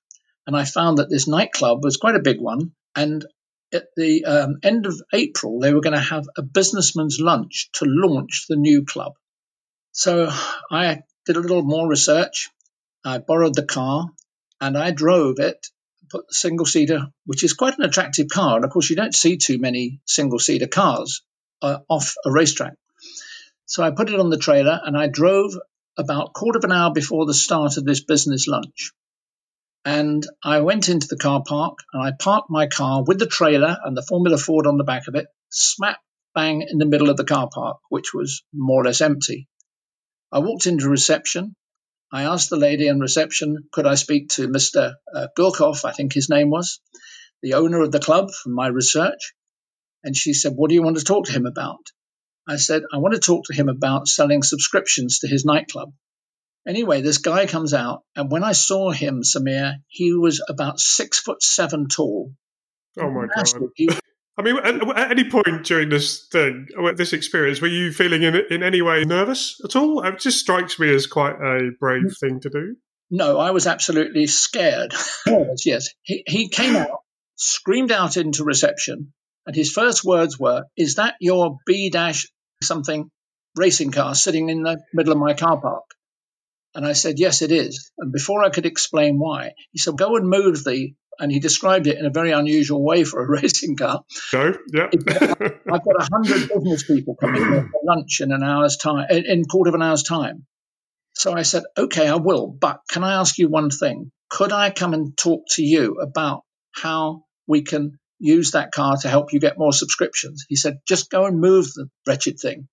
and 0.48 0.56
I 0.56 0.66
found 0.66 0.98
that 0.98 1.10
this 1.10 1.28
nightclub 1.28 1.84
was 1.84 1.98
quite 1.98 2.16
a 2.16 2.22
big 2.22 2.40
one, 2.40 2.72
and 2.96 3.25
at 3.74 3.86
the 3.96 4.25
um, 4.25 4.58
end 4.63 4.86
of 4.86 5.01
April, 5.13 5.60
they 5.60 5.74
were 5.74 5.82
going 5.82 5.94
to 5.94 6.00
have 6.00 6.28
a 6.38 6.42
businessman's 6.42 7.20
lunch 7.20 7.70
to 7.74 7.86
launch 7.86 8.46
the 8.50 8.56
new 8.56 8.84
club. 8.86 9.13
So 9.91 10.31
I 10.71 11.03
did 11.25 11.36
a 11.36 11.41
little 11.41 11.63
more 11.63 11.88
research. 11.88 12.50
I 13.03 13.17
borrowed 13.17 13.55
the 13.55 13.65
car 13.65 14.10
and 14.60 14.77
I 14.77 14.91
drove 14.91 15.39
it, 15.39 15.67
put 16.10 16.27
the 16.27 16.33
single 16.33 16.65
seater, 16.65 17.07
which 17.25 17.43
is 17.43 17.53
quite 17.53 17.77
an 17.77 17.86
attractive 17.86 18.27
car. 18.29 18.55
And 18.55 18.65
of 18.65 18.71
course, 18.71 18.89
you 18.89 18.95
don't 18.95 19.15
see 19.15 19.38
too 19.38 19.60
many 19.60 20.01
single 20.05 20.39
seater 20.39 20.67
cars 20.67 21.24
uh, 21.62 21.79
off 21.89 22.15
a 22.25 22.31
racetrack. 22.31 22.74
So 23.65 23.83
I 23.83 23.91
put 23.91 24.10
it 24.10 24.19
on 24.19 24.29
the 24.29 24.38
trailer 24.38 24.79
and 24.83 24.98
I 24.98 25.07
drove 25.07 25.57
about 25.98 26.29
a 26.29 26.31
quarter 26.33 26.57
of 26.60 26.63
an 26.63 26.71
hour 26.71 26.93
before 26.93 27.25
the 27.25 27.33
start 27.33 27.77
of 27.77 27.86
this 27.86 28.03
business 28.03 28.48
lunch. 28.48 28.91
And 29.83 30.25
I 30.43 30.60
went 30.60 30.89
into 30.89 31.07
the 31.07 31.17
car 31.17 31.43
park 31.45 31.79
and 31.91 32.03
I 32.03 32.12
parked 32.12 32.50
my 32.50 32.67
car 32.67 33.03
with 33.03 33.19
the 33.19 33.25
trailer 33.25 33.77
and 33.83 33.98
the 33.98 34.05
Formula 34.07 34.38
Ford 34.38 34.67
on 34.67 34.77
the 34.77 34.83
back 34.83 35.07
of 35.07 35.15
it, 35.15 35.27
smack 35.50 36.00
bang 36.36 36.62
in 36.62 36.77
the 36.77 36.86
middle 36.86 37.10
of 37.10 37.17
the 37.17 37.25
car 37.25 37.50
park, 37.51 37.77
which 37.89 38.13
was 38.13 38.43
more 38.53 38.81
or 38.81 38.86
less 38.86 39.01
empty. 39.01 39.48
I 40.31 40.39
walked 40.39 40.65
into 40.67 40.89
reception 40.89 41.55
I 42.13 42.23
asked 42.23 42.50
the 42.50 42.57
lady 42.57 42.88
in 42.88 43.00
reception, 43.00 43.69
could 43.71 43.88
I 43.88 43.95
speak 43.95 44.29
to 44.31 44.50
Mr. 44.50 44.95
Uh, 45.13 45.27
Gurkov, 45.38 45.85
I 45.85 45.93
think 45.93 46.13
his 46.13 46.29
name 46.29 46.50
was, 46.50 46.81
the 47.41 47.53
owner 47.53 47.81
of 47.81 47.91
the 47.91 48.01
club 48.01 48.31
from 48.31 48.53
my 48.53 48.67
research. 48.67 49.33
And 50.03 50.15
she 50.15 50.33
said, 50.33 50.53
What 50.55 50.69
do 50.69 50.75
you 50.75 50.83
want 50.83 50.97
to 50.97 51.05
talk 51.05 51.27
to 51.27 51.31
him 51.31 51.45
about? 51.45 51.91
I 52.45 52.57
said, 52.57 52.83
I 52.91 52.97
want 52.97 53.13
to 53.13 53.19
talk 53.19 53.45
to 53.45 53.53
him 53.53 53.69
about 53.69 54.09
selling 54.09 54.43
subscriptions 54.43 55.19
to 55.19 55.27
his 55.27 55.45
nightclub. 55.45 55.93
Anyway, 56.67 57.01
this 57.01 57.19
guy 57.19 57.45
comes 57.45 57.73
out, 57.73 58.03
and 58.15 58.29
when 58.29 58.43
I 58.43 58.51
saw 58.51 58.91
him, 58.91 59.21
Samir, 59.21 59.75
he 59.88 60.13
was 60.13 60.43
about 60.47 60.79
six 60.79 61.17
foot 61.17 61.41
seven 61.41 61.88
tall. 61.88 62.33
Oh 63.00 63.09
my 63.09 63.27
Massive. 63.35 63.61
god! 63.61 63.69
He, 63.75 63.89
I 64.41 64.43
mean, 64.43 64.57
at, 64.57 64.98
at, 64.98 65.12
any 65.12 65.29
point 65.29 65.65
during 65.65 65.89
this 65.89 66.27
thing, 66.31 66.67
uh, 66.77 66.93
this 66.93 67.13
experience, 67.13 67.62
were 67.62 67.67
you 67.67 67.91
feeling 67.91 68.24
in, 68.24 68.36
in 68.50 68.63
any 68.63 68.81
way 68.81 69.03
nervous 69.03 69.62
at 69.63 69.75
all? 69.75 70.03
It 70.03 70.19
just 70.19 70.39
strikes 70.39 70.79
me 70.79 70.91
as 70.91 71.05
quite 71.05 71.36
a 71.36 71.69
brave 71.79 72.05
mm. 72.05 72.19
thing 72.19 72.39
to 72.39 72.50
do. 72.50 72.75
No, 73.12 73.38
I 73.38 73.51
was 73.51 73.67
absolutely 73.67 74.25
scared. 74.25 74.95
yes, 75.65 75.89
he, 76.01 76.24
he 76.25 76.50
came 76.50 76.75
out, 76.75 77.01
screamed 77.36 77.91
out 77.91 78.17
into 78.17 78.43
reception, 78.43 79.13
and 79.45 79.55
his 79.55 79.71
first 79.71 80.03
words 80.03 80.39
were, 80.39 80.63
Is 80.75 80.95
that 80.95 81.15
your 81.19 81.57
B 81.67 81.91
dash 81.91 82.27
something 82.63 83.12
racing 83.55 83.91
car 83.91 84.15
sitting 84.15 84.50
in 84.50 84.63
the 84.63 84.81
middle 84.91 85.13
of 85.13 85.19
my 85.19 85.36
car 85.36 85.62
park? 85.62 85.83
And 86.74 86.83
I 86.83 86.93
said, 86.93 87.19
Yes, 87.19 87.43
it 87.43 87.51
is. 87.51 87.91
And 88.00 88.12
before 88.12 88.43
I 88.43 88.50
could 88.50 88.65
explain 88.65 89.19
why, 89.19 89.51
he 89.71 89.77
said, 89.77 89.98
Go 89.98 90.15
and 90.15 90.27
move 90.27 90.63
the, 90.63 90.93
and 91.20 91.32
he 91.32 91.39
described 91.39 91.88
it 91.88 91.98
in 91.98 92.06
a 92.06 92.10
very 92.10 92.32
unusual 92.32 92.84
way 92.84 93.03
for 93.03 93.24
a 93.24 93.30
racing 93.41 93.75
car. 93.75 94.03
Go, 94.32 94.53
yeah. 94.74 94.86
Uh, 94.86 95.36
I've 95.72 95.84
got 95.84 96.00
a 96.00 96.08
hundred 96.12 96.50
business 96.50 96.84
people 96.84 97.15
coming 97.15 97.44
for 97.44 97.70
lunch 97.84 98.22
in 98.22 98.32
an 98.32 98.44
hour's 98.44 98.77
time, 98.77 99.08
in 99.10 99.46
quarter 99.46 99.70
of 99.70 99.75
an 99.75 99.82
hour's 99.82 100.03
time. 100.03 100.46
So 101.13 101.34
I 101.34 101.41
said, 101.44 101.63
Okay, 101.77 102.08
I 102.08 102.15
will. 102.15 102.48
But 102.48 102.82
can 102.89 103.03
I 103.03 103.20
ask 103.20 103.38
you 103.38 103.50
one 103.50 103.70
thing? 103.70 104.12
Could 104.30 104.51
I 104.51 104.70
come 104.70 104.94
and 104.94 105.18
talk 105.18 105.44
to 105.51 105.63
you 105.63 105.98
about 106.01 106.44
how 106.74 107.25
we 107.48 107.63
can 107.63 108.00
use 108.22 108.51
that 108.51 108.72
car 108.72 108.96
to 108.98 109.10
help 109.10 109.34
you 109.34 109.39
get 109.39 109.58
more 109.58 109.74
subscriptions. 109.74 110.46
He 110.48 110.56
said, 110.56 110.80
just 110.88 111.10
go 111.10 111.25
and 111.25 111.41
move 111.41 111.65
the 111.74 111.89
wretched 112.08 112.39
thing. 112.39 112.68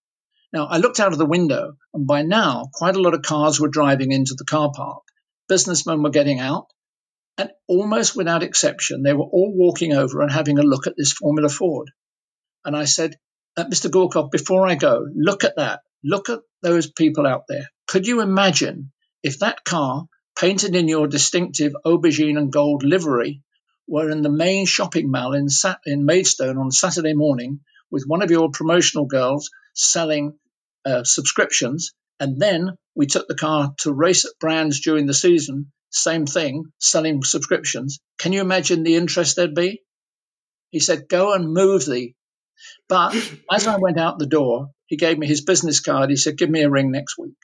Now, 0.52 0.66
I 0.66 0.78
looked 0.78 1.00
out 1.00 1.12
of 1.12 1.18
the 1.18 1.26
window, 1.26 1.72
and 1.92 2.06
by 2.06 2.22
now, 2.22 2.68
quite 2.72 2.96
a 2.96 3.02
lot 3.02 3.14
of 3.14 3.22
cars 3.22 3.58
were 3.58 3.68
driving 3.68 4.12
into 4.12 4.34
the 4.36 4.44
car 4.44 4.70
park. 4.74 5.02
Businessmen 5.48 6.02
were 6.02 6.10
getting 6.10 6.38
out, 6.38 6.66
and 7.38 7.50
almost 7.68 8.16
without 8.16 8.42
exception, 8.42 9.02
they 9.02 9.12
were 9.12 9.24
all 9.24 9.52
walking 9.54 9.92
over 9.92 10.20
and 10.20 10.30
having 10.30 10.58
a 10.58 10.62
look 10.62 10.88
at 10.88 10.96
this 10.96 11.12
Formula 11.12 11.48
Ford. 11.48 11.90
And 12.64 12.76
I 12.76 12.84
said, 12.84 13.14
uh, 13.56 13.64
Mr. 13.64 13.88
Gurkov, 13.90 14.30
before 14.30 14.66
I 14.66 14.74
go, 14.74 15.06
look 15.14 15.44
at 15.44 15.56
that. 15.56 15.80
Look 16.02 16.28
at 16.28 16.40
those 16.62 16.90
people 16.90 17.26
out 17.26 17.44
there. 17.48 17.70
Could 17.86 18.06
you 18.06 18.20
imagine 18.20 18.90
if 19.22 19.38
that 19.38 19.64
car, 19.64 20.06
painted 20.38 20.74
in 20.74 20.88
your 20.88 21.06
distinctive 21.06 21.74
aubergine 21.86 22.38
and 22.38 22.52
gold 22.52 22.82
livery, 22.82 23.42
were 23.86 24.10
in 24.10 24.22
the 24.22 24.30
main 24.30 24.66
shopping 24.66 25.10
mall 25.10 25.32
in, 25.32 25.46
in 25.86 26.04
Maidstone 26.04 26.58
on 26.58 26.70
Saturday 26.70 27.14
morning 27.14 27.60
with 27.90 28.04
one 28.06 28.22
of 28.22 28.30
your 28.30 28.50
promotional 28.50 29.06
girls 29.06 29.50
selling 29.74 30.38
uh, 30.84 31.04
subscriptions. 31.04 31.92
And 32.20 32.38
then 32.40 32.76
we 32.94 33.06
took 33.06 33.28
the 33.28 33.34
car 33.34 33.74
to 33.78 33.92
race 33.92 34.24
at 34.24 34.38
brands 34.40 34.80
during 34.80 35.06
the 35.06 35.14
season, 35.14 35.72
same 35.90 36.26
thing, 36.26 36.64
selling 36.78 37.22
subscriptions. 37.22 37.98
Can 38.18 38.32
you 38.32 38.40
imagine 38.40 38.82
the 38.82 38.96
interest 38.96 39.36
there'd 39.36 39.54
be? 39.54 39.82
He 40.70 40.80
said, 40.80 41.08
Go 41.08 41.32
and 41.32 41.52
move 41.52 41.86
thee. 41.86 42.14
But 42.88 43.14
as 43.50 43.66
I 43.66 43.78
went 43.78 43.98
out 43.98 44.18
the 44.18 44.26
door, 44.26 44.70
he 44.86 44.96
gave 44.96 45.18
me 45.18 45.26
his 45.26 45.42
business 45.42 45.80
card. 45.80 46.10
He 46.10 46.16
said, 46.16 46.36
Give 46.36 46.50
me 46.50 46.62
a 46.62 46.70
ring 46.70 46.90
next 46.90 47.16
week. 47.18 47.36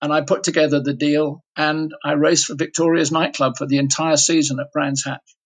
And 0.00 0.12
I 0.12 0.20
put 0.20 0.42
together 0.42 0.80
the 0.80 0.92
deal 0.92 1.42
and 1.56 1.92
I 2.04 2.12
raced 2.12 2.46
for 2.46 2.54
Victoria's 2.54 3.10
nightclub 3.10 3.56
for 3.56 3.66
the 3.66 3.78
entire 3.78 4.18
season 4.18 4.60
at 4.60 4.72
Brands 4.72 5.04
Hatch. 5.04 5.36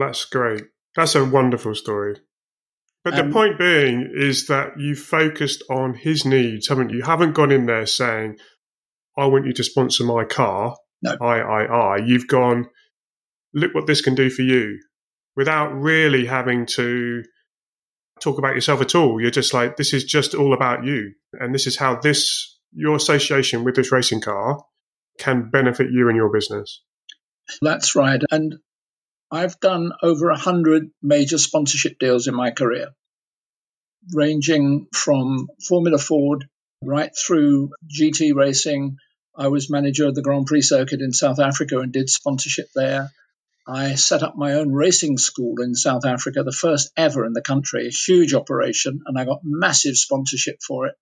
That's 0.00 0.24
great. 0.24 0.64
That's 0.96 1.14
a 1.14 1.24
wonderful 1.24 1.74
story. 1.74 2.16
But 3.04 3.18
um, 3.18 3.28
the 3.28 3.32
point 3.32 3.58
being 3.58 4.10
is 4.14 4.46
that 4.48 4.78
you 4.80 4.96
focused 4.96 5.62
on 5.70 5.94
his 5.94 6.24
needs, 6.24 6.68
haven't 6.68 6.90
you? 6.90 6.98
You 6.98 7.04
haven't 7.04 7.34
gone 7.34 7.52
in 7.52 7.66
there 7.66 7.86
saying, 7.86 8.38
I 9.16 9.26
want 9.26 9.46
you 9.46 9.52
to 9.52 9.64
sponsor 9.64 10.04
my 10.04 10.24
car. 10.24 10.76
No. 11.02 11.16
I, 11.20 11.40
I, 11.40 11.64
I. 11.64 11.96
You've 11.98 12.28
gone, 12.28 12.66
look 13.54 13.74
what 13.74 13.86
this 13.86 14.00
can 14.00 14.14
do 14.14 14.30
for 14.30 14.42
you 14.42 14.78
without 15.36 15.72
really 15.72 16.26
having 16.26 16.66
to 16.66 17.22
talk 18.20 18.38
about 18.38 18.54
yourself 18.54 18.80
at 18.80 18.94
all. 18.94 19.20
You're 19.20 19.30
just 19.30 19.52
like, 19.52 19.76
this 19.76 19.92
is 19.92 20.04
just 20.04 20.34
all 20.34 20.54
about 20.54 20.84
you. 20.84 21.12
And 21.32 21.54
this 21.54 21.66
is 21.66 21.76
how 21.76 21.96
this, 21.96 22.58
your 22.72 22.96
association 22.96 23.64
with 23.64 23.74
this 23.74 23.90
racing 23.90 24.20
car 24.20 24.62
can 25.18 25.50
benefit 25.50 25.90
you 25.90 26.08
and 26.08 26.16
your 26.16 26.32
business. 26.32 26.82
That's 27.60 27.96
right. 27.96 28.22
And 28.30 28.56
I've 29.30 29.58
done 29.60 29.92
over 30.02 30.30
a 30.30 30.38
hundred 30.38 30.90
major 31.02 31.38
sponsorship 31.38 31.98
deals 31.98 32.28
in 32.28 32.34
my 32.34 32.50
career, 32.50 32.90
ranging 34.12 34.86
from 34.92 35.48
Formula 35.66 35.98
Ford 35.98 36.44
right 36.82 37.10
through 37.16 37.70
GT 37.88 38.34
racing. 38.34 38.96
I 39.34 39.48
was 39.48 39.70
manager 39.70 40.06
of 40.06 40.14
the 40.14 40.22
Grand 40.22 40.46
Prix 40.46 40.62
circuit 40.62 41.00
in 41.00 41.12
South 41.12 41.38
Africa 41.38 41.78
and 41.78 41.92
did 41.92 42.10
sponsorship 42.10 42.68
there. 42.74 43.10
I 43.66 43.94
set 43.94 44.22
up 44.22 44.36
my 44.36 44.54
own 44.54 44.72
racing 44.72 45.18
school 45.18 45.62
in 45.62 45.74
South 45.74 46.04
Africa, 46.04 46.42
the 46.42 46.52
first 46.52 46.90
ever 46.96 47.24
in 47.24 47.32
the 47.32 47.40
country, 47.40 47.86
a 47.86 47.90
huge 47.90 48.34
operation, 48.34 49.00
and 49.06 49.18
I 49.18 49.24
got 49.24 49.40
massive 49.42 49.96
sponsorship 49.96 50.56
for 50.66 50.86
it. 50.86 50.96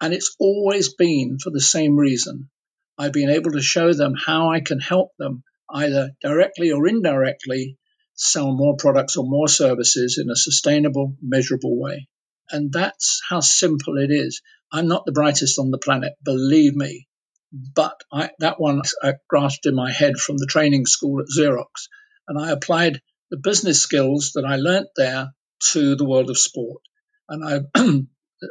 And 0.00 0.14
it's 0.14 0.34
always 0.38 0.94
been 0.94 1.38
for 1.38 1.50
the 1.50 1.60
same 1.60 1.96
reason. 1.96 2.48
I've 2.96 3.12
been 3.12 3.30
able 3.30 3.52
to 3.52 3.62
show 3.62 3.92
them 3.92 4.14
how 4.14 4.50
I 4.50 4.60
can 4.60 4.80
help 4.80 5.10
them 5.18 5.42
either 5.70 6.12
directly 6.22 6.70
or 6.70 6.86
indirectly 6.86 7.78
sell 8.14 8.52
more 8.52 8.76
products 8.76 9.16
or 9.16 9.24
more 9.24 9.48
services 9.48 10.18
in 10.22 10.30
a 10.30 10.36
sustainable, 10.36 11.16
measurable 11.20 11.78
way. 11.78 12.08
And 12.50 12.72
that's 12.72 13.20
how 13.28 13.40
simple 13.40 13.98
it 13.98 14.10
is. 14.10 14.42
I'm 14.70 14.88
not 14.88 15.04
the 15.04 15.12
brightest 15.12 15.58
on 15.58 15.70
the 15.70 15.78
planet, 15.78 16.14
believe 16.22 16.74
me. 16.74 17.08
But 17.52 18.02
I, 18.10 18.30
that 18.38 18.60
one 18.60 18.82
I 19.02 19.14
grasped 19.28 19.66
in 19.66 19.74
my 19.74 19.92
head 19.92 20.16
from 20.16 20.38
the 20.38 20.46
training 20.46 20.86
school 20.86 21.20
at 21.20 21.26
Xerox. 21.28 21.88
And 22.26 22.38
I 22.38 22.50
applied 22.50 23.02
the 23.30 23.36
business 23.36 23.80
skills 23.80 24.32
that 24.34 24.44
I 24.44 24.56
learnt 24.56 24.88
there 24.96 25.32
to 25.72 25.94
the 25.94 26.04
world 26.04 26.30
of 26.30 26.38
sport. 26.38 26.82
And 27.28 27.44
I 27.44 27.60
uh, 27.74 27.98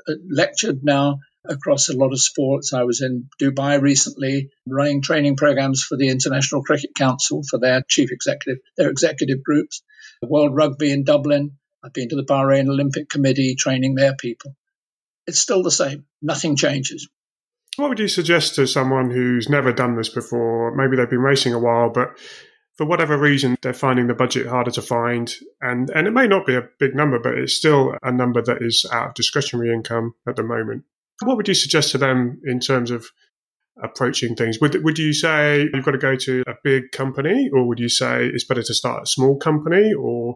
uh, 0.08 0.14
lectured 0.30 0.84
now 0.84 1.20
across 1.46 1.90
a 1.90 1.98
lot 1.98 2.12
of 2.12 2.22
sports. 2.22 2.74
I 2.74 2.84
was 2.84 3.02
in 3.02 3.30
Dubai 3.42 3.82
recently 3.82 4.50
running 4.68 5.02
training 5.02 5.36
programs 5.36 5.84
for 5.84 5.98
the 5.98 6.10
International 6.10 6.64
Cricket 6.64 6.92
Council 6.96 7.42
for 7.50 7.60
their 7.60 7.84
chief 7.88 8.12
executive, 8.12 8.62
their 8.78 8.90
executive 8.90 9.44
groups. 9.44 9.82
World 10.22 10.56
Rugby 10.56 10.92
in 10.92 11.04
Dublin. 11.04 11.58
I've 11.84 11.94
been 11.94 12.10
to 12.10 12.16
the 12.16 12.24
Bahrain 12.24 12.70
Olympic 12.70 13.10
Committee 13.10 13.56
training 13.56 13.96
their 13.96 14.16
people. 14.16 14.56
It's 15.26 15.40
still 15.40 15.64
the 15.64 15.72
same. 15.72 16.06
Nothing 16.22 16.56
changes. 16.56 17.10
What 17.82 17.90
would 17.90 18.00
you 18.00 18.08
suggest 18.08 18.54
to 18.56 18.68
someone 18.68 19.10
who's 19.10 19.50
never 19.50 19.74
done 19.74 19.96
this 19.96 20.08
before? 20.08 20.72
Maybe 20.76 20.96
they've 20.96 21.10
been 21.10 21.18
racing 21.18 21.52
a 21.52 21.58
while, 21.58 21.90
but 21.90 22.16
for 22.78 22.86
whatever 22.86 23.18
reason, 23.18 23.58
they're 23.64 23.74
finding 23.74 24.06
the 24.06 24.14
budget 24.14 24.46
harder 24.46 24.70
to 24.70 24.84
find. 24.84 25.34
And, 25.62 25.90
and 25.90 26.06
it 26.06 26.12
may 26.12 26.28
not 26.28 26.46
be 26.46 26.54
a 26.54 26.70
big 26.78 26.94
number, 26.94 27.18
but 27.18 27.34
it's 27.34 27.56
still 27.56 27.96
a 28.04 28.12
number 28.12 28.40
that 28.44 28.62
is 28.62 28.86
out 28.92 29.08
of 29.08 29.14
discretionary 29.16 29.74
income 29.74 30.14
at 30.28 30.36
the 30.36 30.44
moment. 30.44 30.84
What 31.24 31.38
would 31.38 31.48
you 31.48 31.56
suggest 31.56 31.92
to 31.94 31.98
them 31.98 32.40
in 32.46 32.60
terms 32.60 32.92
of 32.92 33.08
approaching 33.82 34.36
things? 34.36 34.62
Would 34.62 34.84
would 34.84 35.00
you 35.00 35.12
say 35.12 35.68
you've 35.74 35.84
got 35.84 35.92
to 35.92 35.98
go 35.98 36.16
to 36.16 36.44
a 36.46 36.54
big 36.64 36.92
company, 36.92 37.50
or 37.52 37.68
would 37.68 37.80
you 37.80 37.90
say 37.90 38.28
it's 38.28 38.46
better 38.46 38.62
to 38.62 38.76
start 38.76 39.04
a 39.04 39.08
small 39.08 39.40
company, 39.40 39.92
or 39.92 40.36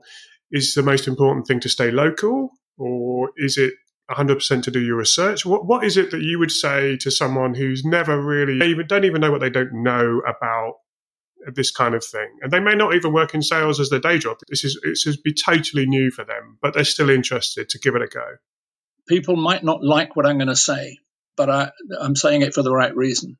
is 0.49 0.73
the 0.73 0.81
most 0.81 1.07
important 1.07 1.45
thing 1.45 1.59
to 1.59 1.69
stay 1.69 1.91
local, 1.91 2.49
or 2.79 3.29
is 3.37 3.55
it 3.59 3.75
100% 4.11 4.63
to 4.63 4.71
do 4.71 4.81
your 4.81 4.97
research? 4.97 5.45
What 5.45 5.65
what 5.65 5.83
is 5.83 5.97
it 5.97 6.11
that 6.11 6.21
you 6.21 6.39
would 6.39 6.51
say 6.51 6.97
to 6.97 7.11
someone 7.11 7.55
who's 7.55 7.83
never 7.83 8.21
really 8.21 8.65
even 8.69 8.87
don't 8.87 9.05
even 9.05 9.21
know 9.21 9.31
what 9.31 9.41
they 9.41 9.49
don't 9.49 9.83
know 9.83 10.21
about 10.27 10.75
this 11.53 11.69
kind 11.71 11.93
of 11.93 12.03
thing, 12.03 12.27
and 12.41 12.51
they 12.51 12.59
may 12.59 12.73
not 12.73 12.95
even 12.95 13.13
work 13.13 13.33
in 13.33 13.41
sales 13.41 13.79
as 13.79 13.89
their 13.89 13.99
day 13.99 14.17
job. 14.17 14.37
This 14.49 14.63
is 14.63 14.79
this 14.83 15.05
is 15.05 15.17
be 15.17 15.33
totally 15.33 15.85
new 15.85 16.11
for 16.11 16.23
them, 16.23 16.57
but 16.61 16.73
they're 16.73 16.83
still 16.83 17.09
interested 17.09 17.69
to 17.69 17.79
give 17.79 17.95
it 17.95 18.01
a 18.01 18.07
go 18.07 18.37
people 19.07 19.35
might 19.35 19.63
not 19.63 19.83
like 19.83 20.15
what 20.15 20.25
I'm 20.25 20.37
going 20.37 20.47
to 20.47 20.55
say, 20.55 20.99
but 21.35 21.49
I, 21.49 21.71
I'm 21.99 22.15
saying 22.15 22.41
it 22.41 22.53
for 22.53 22.61
the 22.61 22.73
right 22.73 22.95
reason. 22.95 23.37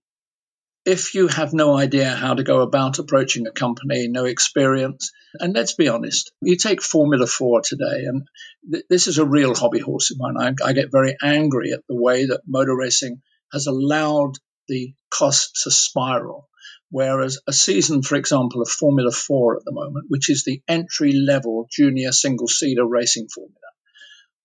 If 0.86 1.15
you 1.15 1.27
have 1.27 1.51
no 1.51 1.75
idea 1.75 2.10
how 2.10 2.36
to 2.36 2.44
go 2.44 2.62
about 2.62 3.00
approaching 3.00 3.48
a 3.48 3.51
company, 3.51 4.08
no 4.08 4.25
experience, 4.25 5.12
and 5.39 5.56
let's 5.56 5.74
be 5.74 5.88
honest, 5.88 6.32
you 6.42 6.58
take 6.58 6.84
Formula 6.84 7.25
4 7.25 7.62
today, 7.62 8.06
and 8.06 8.27
th- 8.72 8.86
this 8.88 9.08
is 9.08 9.18
a 9.18 9.25
real 9.25 9.56
hobby 9.56 9.80
horse 9.80 10.12
of 10.12 10.20
mine. 10.20 10.36
I, 10.38 10.54
I 10.63 10.74
get 10.74 10.92
very 10.92 11.18
angry 11.24 11.72
at 11.72 11.82
the 11.89 12.00
way 12.00 12.27
that 12.27 12.42
motor 12.46 12.75
racing 12.75 13.24
has 13.51 13.65
allowed 13.65 14.34
the 14.68 14.94
costs 15.10 15.63
to 15.63 15.72
spiral. 15.72 16.48
Whereas 16.92 17.39
a 17.48 17.51
season, 17.51 18.04
for 18.04 18.15
example, 18.15 18.62
of 18.62 18.70
Formula 18.70 19.12
4 19.12 19.58
at 19.58 19.65
the 19.65 19.72
moment, 19.72 20.06
which 20.10 20.30
is 20.30 20.44
the 20.44 20.62
entry 20.68 21.13
level 21.13 21.68
junior 21.70 22.12
single 22.12 22.48
seater 22.48 22.86
racing 22.86 23.27
formula, 23.27 23.58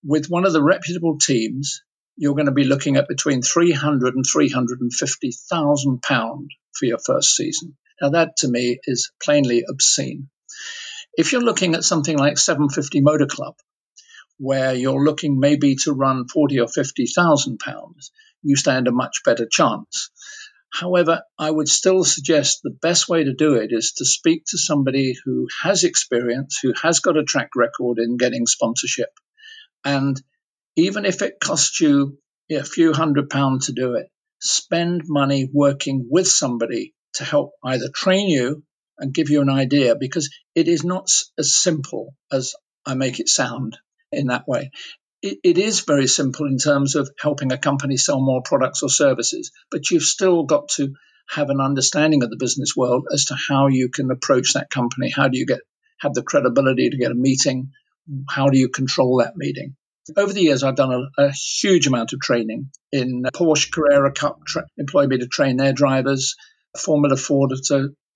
with 0.03 0.27
one 0.27 0.45
of 0.45 0.53
the 0.53 0.63
reputable 0.63 1.19
teams, 1.19 1.83
you're 2.21 2.35
going 2.35 2.45
to 2.45 2.51
be 2.51 2.65
looking 2.65 2.97
at 2.97 3.07
between 3.07 3.41
300 3.41 4.13
and 4.13 4.23
350,000 4.23 6.01
pound 6.03 6.51
for 6.71 6.85
your 6.85 6.99
first 6.99 7.35
season. 7.35 7.75
Now 7.99 8.11
that 8.11 8.37
to 8.37 8.47
me 8.47 8.79
is 8.83 9.11
plainly 9.23 9.63
obscene. 9.67 10.29
If 11.15 11.31
you're 11.31 11.41
looking 11.41 11.73
at 11.73 11.83
something 11.83 12.15
like 12.15 12.37
750 12.37 13.01
Motor 13.01 13.25
Club, 13.25 13.55
where 14.37 14.75
you're 14.75 15.03
looking 15.03 15.39
maybe 15.39 15.77
to 15.77 15.93
run 15.93 16.27
40 16.27 16.59
or 16.59 16.67
50,000 16.67 17.57
pounds, 17.57 18.11
you 18.43 18.55
stand 18.55 18.87
a 18.87 18.91
much 18.91 19.23
better 19.25 19.47
chance. 19.51 20.11
However, 20.71 21.23
I 21.39 21.49
would 21.49 21.67
still 21.67 22.03
suggest 22.03 22.59
the 22.61 22.77
best 22.83 23.09
way 23.09 23.23
to 23.23 23.33
do 23.33 23.55
it 23.55 23.71
is 23.71 23.93
to 23.93 24.05
speak 24.05 24.43
to 24.49 24.59
somebody 24.59 25.15
who 25.25 25.47
has 25.63 25.83
experience, 25.83 26.59
who 26.61 26.73
has 26.83 26.99
got 26.99 27.17
a 27.17 27.23
track 27.23 27.49
record 27.55 27.97
in 27.97 28.17
getting 28.17 28.45
sponsorship. 28.45 29.09
And 29.83 30.21
even 30.75 31.05
if 31.05 31.21
it 31.21 31.39
costs 31.43 31.79
you 31.79 32.17
a 32.51 32.63
few 32.63 32.93
hundred 32.93 33.29
pounds 33.29 33.67
to 33.67 33.73
do 33.73 33.95
it, 33.95 34.07
spend 34.39 35.03
money 35.05 35.49
working 35.51 36.07
with 36.09 36.27
somebody 36.27 36.93
to 37.15 37.23
help 37.23 37.51
either 37.63 37.89
train 37.93 38.29
you 38.29 38.63
and 38.97 39.13
give 39.13 39.29
you 39.29 39.41
an 39.41 39.49
idea 39.49 39.95
because 39.95 40.29
it 40.55 40.67
is 40.67 40.83
not 40.83 41.09
as 41.37 41.53
simple 41.53 42.15
as 42.31 42.55
I 42.85 42.95
make 42.95 43.19
it 43.19 43.29
sound 43.29 43.77
in 44.11 44.27
that 44.27 44.47
way 44.47 44.71
it, 45.21 45.39
it 45.43 45.57
is 45.57 45.81
very 45.81 46.07
simple 46.07 46.47
in 46.47 46.57
terms 46.57 46.95
of 46.95 47.09
helping 47.19 47.51
a 47.51 47.57
company 47.57 47.97
sell 47.97 48.19
more 48.19 48.41
products 48.43 48.83
or 48.83 48.89
services, 48.89 49.51
but 49.69 49.89
you've 49.91 50.03
still 50.03 50.43
got 50.43 50.69
to 50.69 50.93
have 51.29 51.49
an 51.49 51.61
understanding 51.61 52.23
of 52.23 52.29
the 52.29 52.37
business 52.37 52.75
world 52.75 53.07
as 53.13 53.25
to 53.25 53.35
how 53.35 53.67
you 53.67 53.89
can 53.89 54.11
approach 54.11 54.53
that 54.53 54.69
company. 54.69 55.09
How 55.09 55.27
do 55.27 55.37
you 55.37 55.45
get 55.45 55.61
have 55.99 56.13
the 56.13 56.23
credibility 56.23 56.89
to 56.89 56.97
get 56.97 57.11
a 57.11 57.15
meeting? 57.15 57.71
How 58.27 58.49
do 58.49 58.57
you 58.57 58.69
control 58.69 59.17
that 59.17 59.37
meeting? 59.37 59.75
Over 60.17 60.33
the 60.33 60.41
years, 60.41 60.63
I've 60.63 60.75
done 60.75 60.91
a, 60.91 61.23
a 61.25 61.31
huge 61.31 61.87
amount 61.87 62.13
of 62.13 62.19
training 62.19 62.71
in 62.91 63.23
Porsche 63.33 63.71
Carrera 63.71 64.11
Cup, 64.11 64.45
tra- 64.45 64.65
employed 64.77 65.09
me 65.09 65.19
to 65.19 65.27
train 65.27 65.57
their 65.57 65.73
drivers. 65.73 66.35
Formula 66.77 67.15
Ford 67.15 67.53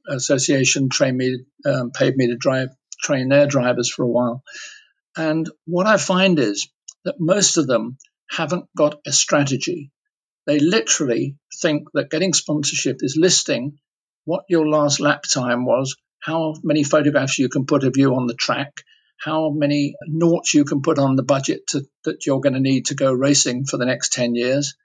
Association 0.08 0.89
trained 0.89 1.18
me, 1.18 1.46
um, 1.65 1.92
paid 1.92 2.15
me 2.15 2.27
to 2.27 2.38
drive, 2.38 2.70
train 3.00 3.30
their 3.30 3.46
drivers 3.46 3.89
for 3.89 4.04
a 4.04 4.10
while. 4.10 4.44
And 5.15 5.50
what 5.65 5.88
I 5.88 5.98
find 5.98 6.39
is 6.39 6.70
that 7.04 7.20
most 7.20 7.58
of 7.58 7.68
them 7.68 7.98
haven't 8.30 8.65
got 8.75 9.00
a 9.06 9.12
strategy. 9.12 9.92
They 10.46 10.60
literally 10.60 11.38
think 11.62 11.88
that 11.94 12.10
getting 12.10 12.34
sponsorship 12.34 12.98
is 13.01 13.18
listing 13.20 13.77
what 14.25 14.46
your 14.50 14.68
last 14.68 15.00
lap 15.00 15.24
time 15.32 15.65
was, 15.65 15.96
how 16.20 16.56
many 16.63 16.84
photographs 16.84 17.38
you 17.38 17.50
can 17.50 17.65
put 17.65 17.84
of 17.84 17.96
you 17.96 18.15
on 18.15 18.25
the 18.25 18.34
track, 18.34 18.84
how 19.17 19.50
many 19.50 19.95
noughts 20.07 20.53
you 20.53 20.65
can 20.65 20.81
put 20.81 21.00
on 21.00 21.15
the 21.15 21.24
budget 21.24 21.67
to, 21.67 21.86
that 22.03 22.25
you're 22.25 22.41
going 22.41 22.53
to 22.53 22.60
need 22.60 22.88
to 22.88 22.95
go 22.95 23.12
racing 23.12 23.65
for 23.65 23.77
the 23.77 23.86
next 23.86 24.13
10 24.13 24.36
years, 24.36 24.75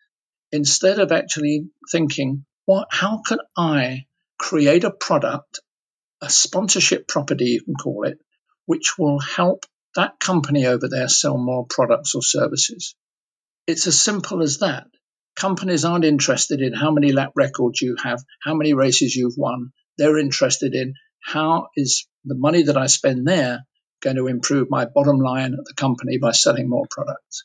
instead 0.52 0.98
of 0.98 1.12
actually 1.12 1.66
thinking, 1.90 2.44
what, 2.64 2.88
how 2.90 3.22
can 3.26 3.38
I 3.56 4.06
create 4.38 4.84
a 4.84 4.90
product, 4.90 5.60
a 6.22 6.30
sponsorship 6.30 7.08
property, 7.08 7.46
you 7.46 7.62
can 7.62 7.74
call 7.74 8.04
it, 8.04 8.18
which 8.66 8.98
will 8.98 9.18
help 9.18 9.66
that 9.96 10.20
company 10.20 10.66
over 10.66 10.88
there 10.88 11.08
sell 11.08 11.36
more 11.36 11.66
products 11.68 12.14
or 12.14 12.22
services. 12.22 12.94
It's 13.66 13.86
as 13.86 14.00
simple 14.00 14.42
as 14.42 14.58
that. 14.58 14.86
Companies 15.36 15.84
aren't 15.84 16.04
interested 16.04 16.60
in 16.60 16.72
how 16.72 16.90
many 16.90 17.12
lap 17.12 17.32
records 17.34 17.80
you 17.80 17.96
have, 18.02 18.22
how 18.42 18.54
many 18.54 18.74
races 18.74 19.14
you've 19.14 19.36
won. 19.36 19.72
They're 19.98 20.18
interested 20.18 20.74
in 20.74 20.94
how 21.20 21.68
is 21.76 22.06
the 22.24 22.34
money 22.34 22.62
that 22.64 22.76
I 22.76 22.86
spend 22.86 23.26
there 23.26 23.64
going 24.00 24.16
to 24.16 24.26
improve 24.26 24.70
my 24.70 24.84
bottom 24.84 25.18
line 25.18 25.54
at 25.54 25.64
the 25.64 25.74
company 25.74 26.18
by 26.18 26.32
selling 26.32 26.68
more 26.68 26.86
products. 26.90 27.44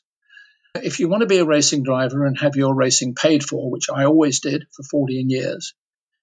If 0.74 1.00
you 1.00 1.08
want 1.08 1.22
to 1.22 1.26
be 1.26 1.38
a 1.38 1.44
racing 1.44 1.82
driver 1.82 2.26
and 2.26 2.38
have 2.38 2.56
your 2.56 2.74
racing 2.74 3.14
paid 3.14 3.44
for, 3.44 3.70
which 3.70 3.88
I 3.90 4.04
always 4.04 4.40
did 4.40 4.66
for 4.72 4.82
14 4.82 5.30
years, 5.30 5.74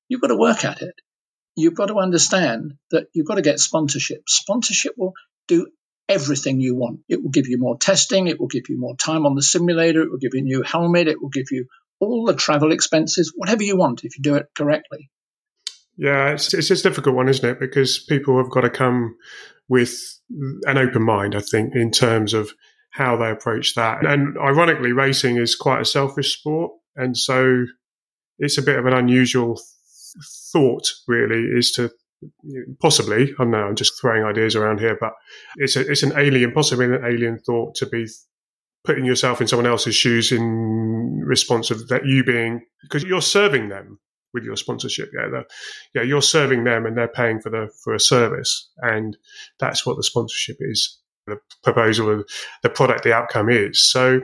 you've 0.08 0.22
got 0.22 0.28
to 0.28 0.38
work 0.38 0.64
at 0.66 0.82
it. 0.82 0.96
You've 1.56 1.76
got 1.76 1.88
to 1.88 1.98
understand 1.98 2.76
that 2.92 3.08
you've 3.14 3.28
got 3.28 3.36
to 3.36 3.42
get 3.42 3.60
sponsorship. 3.60 4.24
Sponsorship 4.28 4.94
will 4.98 5.14
do 5.48 5.68
everything 6.10 6.60
you 6.60 6.76
want. 6.76 7.02
It 7.08 7.24
will 7.24 7.30
give 7.30 7.48
you 7.48 7.58
more 7.58 7.78
testing, 7.78 8.28
it 8.28 8.40
will 8.40 8.48
give 8.48 8.70
you 8.70 8.78
more 8.78 8.96
time 8.96 9.26
on 9.26 9.36
the 9.36 9.42
simulator, 9.42 10.02
it 10.02 10.12
will 10.12 10.18
give 10.18 10.34
you 10.34 10.42
a 10.42 10.44
new 10.44 10.64
helmet, 10.64 11.08
it 11.08 11.22
will 11.22 11.30
give 11.30 11.52
you 11.52 11.68
all 12.00 12.26
the 12.26 12.36
travel 12.36 12.72
expenses, 12.72 13.34
whatever 13.36 13.64
you 13.64 13.78
want 13.78 14.04
if 14.04 14.18
you 14.18 14.24
do 14.24 14.36
it 14.36 14.48
correctly. 14.56 15.10
Yeah, 15.98 16.32
it's, 16.32 16.54
it's 16.54 16.72
a 16.72 16.82
difficult 16.82 17.16
one, 17.16 17.30
isn't 17.30 17.48
it? 17.48 17.60
Because 17.60 18.00
people 18.00 18.38
have 18.38 18.50
got 18.50 18.62
to 18.62 18.70
come 18.70 19.16
with 19.70 19.96
an 20.64 20.78
open 20.78 21.04
mind, 21.04 21.36
I 21.36 21.42
think, 21.42 21.76
in 21.76 21.92
terms 21.92 22.34
of 22.34 22.52
how 22.90 23.18
they 23.18 23.30
approach 23.30 23.76
that. 23.76 24.06
And 24.06 24.38
ironically, 24.38 24.92
racing 24.92 25.38
is 25.38 25.56
quite 25.56 25.82
a 25.82 25.86
selfish 25.86 26.38
sport. 26.38 26.72
And 26.96 27.18
so 27.18 27.66
it's 28.40 28.58
a 28.58 28.64
bit 28.64 28.78
of 28.78 28.86
an 28.86 28.94
unusual 28.94 29.60
thought, 30.52 30.88
really, 31.08 31.44
is 31.58 31.72
to 31.74 31.92
possibly, 32.82 33.34
I 33.40 33.46
know, 33.46 33.68
I'm 33.68 33.76
just 33.76 34.00
throwing 34.00 34.24
ideas 34.24 34.56
around 34.56 34.80
here, 34.80 34.98
but 35.00 35.14
it's 35.58 35.76
a, 35.76 35.82
it's 35.90 36.04
an 36.04 36.14
alien, 36.18 36.52
possibly 36.52 36.86
an 36.86 37.04
alien 37.06 37.40
thought 37.40 37.76
to 37.76 37.86
be 37.86 38.08
putting 38.84 39.06
yourself 39.06 39.42
in 39.42 39.48
someone 39.48 39.66
else's 39.66 39.96
shoes 39.96 40.32
in 40.32 41.22
response 41.26 41.72
of 41.72 41.88
that 41.88 42.06
you 42.06 42.24
being, 42.24 42.62
because 42.82 43.04
you're 43.04 43.22
serving 43.22 43.70
them 43.70 44.00
with 44.34 44.44
your 44.44 44.56
sponsorship. 44.56 45.10
Yeah. 45.14 45.30
The, 45.30 45.44
yeah. 45.94 46.04
You're 46.04 46.22
serving 46.22 46.64
them 46.64 46.86
and 46.86 46.98
they're 46.98 47.08
paying 47.08 47.40
for 47.40 47.50
the, 47.50 47.70
for 47.84 47.94
a 47.94 48.00
service. 48.00 48.70
And 48.78 49.18
that's 49.60 49.86
what 49.86 49.98
the 49.98 50.04
sponsorship 50.04 50.58
is. 50.60 51.00
The 51.26 51.38
proposal, 51.64 52.24
the 52.64 52.70
product, 52.70 53.04
the 53.04 53.14
outcome 53.14 53.50
is. 53.50 53.90
So, 53.90 54.20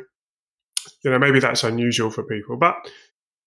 you 1.03 1.11
know, 1.11 1.19
maybe 1.19 1.39
that's 1.39 1.63
unusual 1.63 2.11
for 2.11 2.23
people, 2.23 2.57
but 2.57 2.75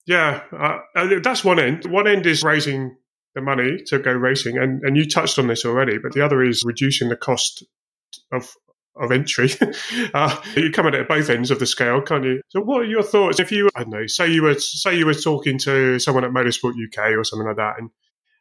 yeah, 0.07 0.43
uh, 0.57 0.79
that's 1.23 1.45
one 1.45 1.59
end. 1.59 1.87
One 1.87 2.09
end 2.09 2.27
is 2.27 2.43
raising 2.43 2.97
the 3.35 3.41
money 3.41 3.79
to 3.87 3.99
go 3.99 4.13
racing. 4.13 4.59
And, 4.59 4.83
and 4.83 4.97
you 4.97 5.09
touched 5.09 5.39
on 5.39 5.47
this 5.47 5.65
already, 5.65 5.99
but 5.99 6.13
the 6.13 6.25
other 6.25 6.43
is 6.43 6.63
reducing 6.65 7.09
the 7.09 7.17
cost 7.17 7.65
of 8.33 8.55
of 8.97 9.11
entry. 9.11 9.51
uh, 10.15 10.37
you 10.57 10.71
come 10.71 10.87
at 10.87 10.95
it 10.95 11.03
at 11.03 11.09
both 11.09 11.31
ends 11.31 11.51
of 11.51 11.59
the 11.59 11.67
scale, 11.67 12.01
can't 12.03 12.25
you? 12.25 12.41
So, 12.49 12.61
what 12.61 12.83
are 12.83 12.87
your 12.87 13.03
thoughts 13.03 13.41
if 13.41 13.51
you, 13.51 13.69
I 13.75 13.85
don't 13.85 13.91
know, 13.91 14.07
say 14.07 14.31
you 14.31 14.43
were 14.43 14.59
say 14.59 14.97
you 14.97 15.07
were 15.07 15.15
talking 15.15 15.59
to 15.59 15.99
someone 15.99 16.25
at 16.25 16.31
Motorsport 16.31 16.73
UK 16.73 17.17
or 17.17 17.25
something 17.25 17.47
like 17.47 17.57
that, 17.57 17.75
and 17.79 17.91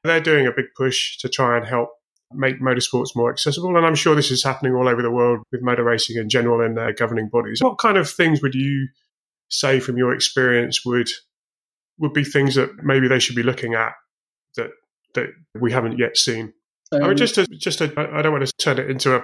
they're 0.03 0.21
doing 0.21 0.47
a 0.47 0.51
big 0.51 0.65
push 0.75 1.17
to 1.19 1.29
try 1.29 1.57
and 1.57 1.65
help 1.65 1.89
make 2.33 2.61
motorsports 2.61 3.15
more 3.15 3.29
accessible. 3.29 3.75
And 3.75 3.85
I'm 3.85 3.95
sure 3.95 4.15
this 4.15 4.31
is 4.31 4.43
happening 4.43 4.73
all 4.73 4.87
over 4.87 5.01
the 5.01 5.11
world 5.11 5.39
with 5.51 5.61
motor 5.61 5.83
racing 5.83 6.17
in 6.17 6.29
general 6.29 6.61
and 6.61 6.77
their 6.77 6.93
governing 6.93 7.29
bodies. 7.29 7.61
What 7.61 7.77
kind 7.77 7.97
of 7.97 8.09
things 8.09 8.41
would 8.41 8.55
you 8.55 8.87
say 9.49 9.79
from 9.79 9.97
your 9.97 10.13
experience 10.13 10.85
would 10.85 11.09
would 11.99 12.13
be 12.13 12.23
things 12.23 12.55
that 12.55 12.83
maybe 12.83 13.07
they 13.07 13.19
should 13.19 13.35
be 13.35 13.43
looking 13.43 13.75
at 13.75 13.93
that 14.55 14.71
that 15.13 15.27
we 15.59 15.71
haven't 15.71 15.99
yet 15.99 16.17
seen. 16.17 16.53
Um, 16.93 17.03
I 17.03 17.07
mean, 17.07 17.17
just 17.17 17.35
to, 17.35 17.47
just 17.47 17.79
to, 17.79 17.93
I 17.97 18.21
don't 18.21 18.33
want 18.33 18.45
to 18.45 18.53
turn 18.57 18.77
it 18.77 18.89
into 18.89 19.15
a, 19.15 19.21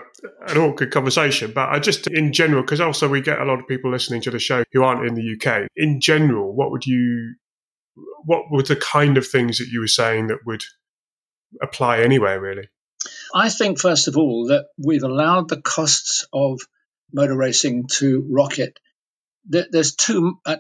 an 0.48 0.58
awkward 0.58 0.92
conversation, 0.92 1.52
but 1.54 1.70
I 1.70 1.80
just 1.80 2.08
in 2.08 2.32
general, 2.32 2.62
because 2.62 2.80
also 2.80 3.10
we 3.10 3.22
get 3.22 3.40
a 3.40 3.46
lot 3.46 3.60
of 3.60 3.68
people 3.68 3.92
listening 3.92 4.22
to 4.22 4.32
the 4.32 4.40
show 4.40 4.64
who 4.72 4.84
aren't 4.84 5.06
in 5.06 5.16
the 5.16 5.36
UK. 5.36 5.68
In 5.76 6.00
general, 6.00 6.56
what 6.56 6.72
would 6.72 6.86
you, 6.86 7.36
what 8.24 8.44
were 8.50 8.64
the 8.64 8.78
kind 8.78 9.18
of 9.18 9.28
things 9.28 9.58
that 9.58 9.68
you 9.68 9.82
were 9.82 9.88
saying 9.88 10.28
that 10.28 10.40
would 10.46 10.64
apply 11.62 12.00
anywhere, 12.00 12.40
really? 12.40 12.70
I 13.34 13.50
think, 13.50 13.80
first 13.80 14.08
of 14.08 14.18
all, 14.18 14.48
that 14.48 14.68
we've 14.78 15.04
allowed 15.04 15.50
the 15.50 15.62
costs 15.62 16.26
of 16.32 16.60
motor 17.12 17.36
racing 17.36 17.88
to 17.96 18.26
rocket. 18.30 18.80
There's 19.46 19.96
too, 19.96 20.40
I 20.46 20.60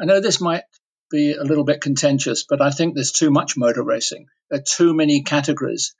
know 0.00 0.20
this 0.20 0.40
might 0.40 0.62
be 1.10 1.34
a 1.34 1.42
little 1.42 1.64
bit 1.64 1.80
contentious, 1.80 2.44
but 2.48 2.60
I 2.60 2.70
think 2.70 2.94
there's 2.94 3.12
too 3.12 3.30
much 3.30 3.56
motor 3.56 3.82
racing. 3.82 4.26
There 4.50 4.60
are 4.60 4.64
too 4.64 4.94
many 4.94 5.22
categories. 5.22 5.94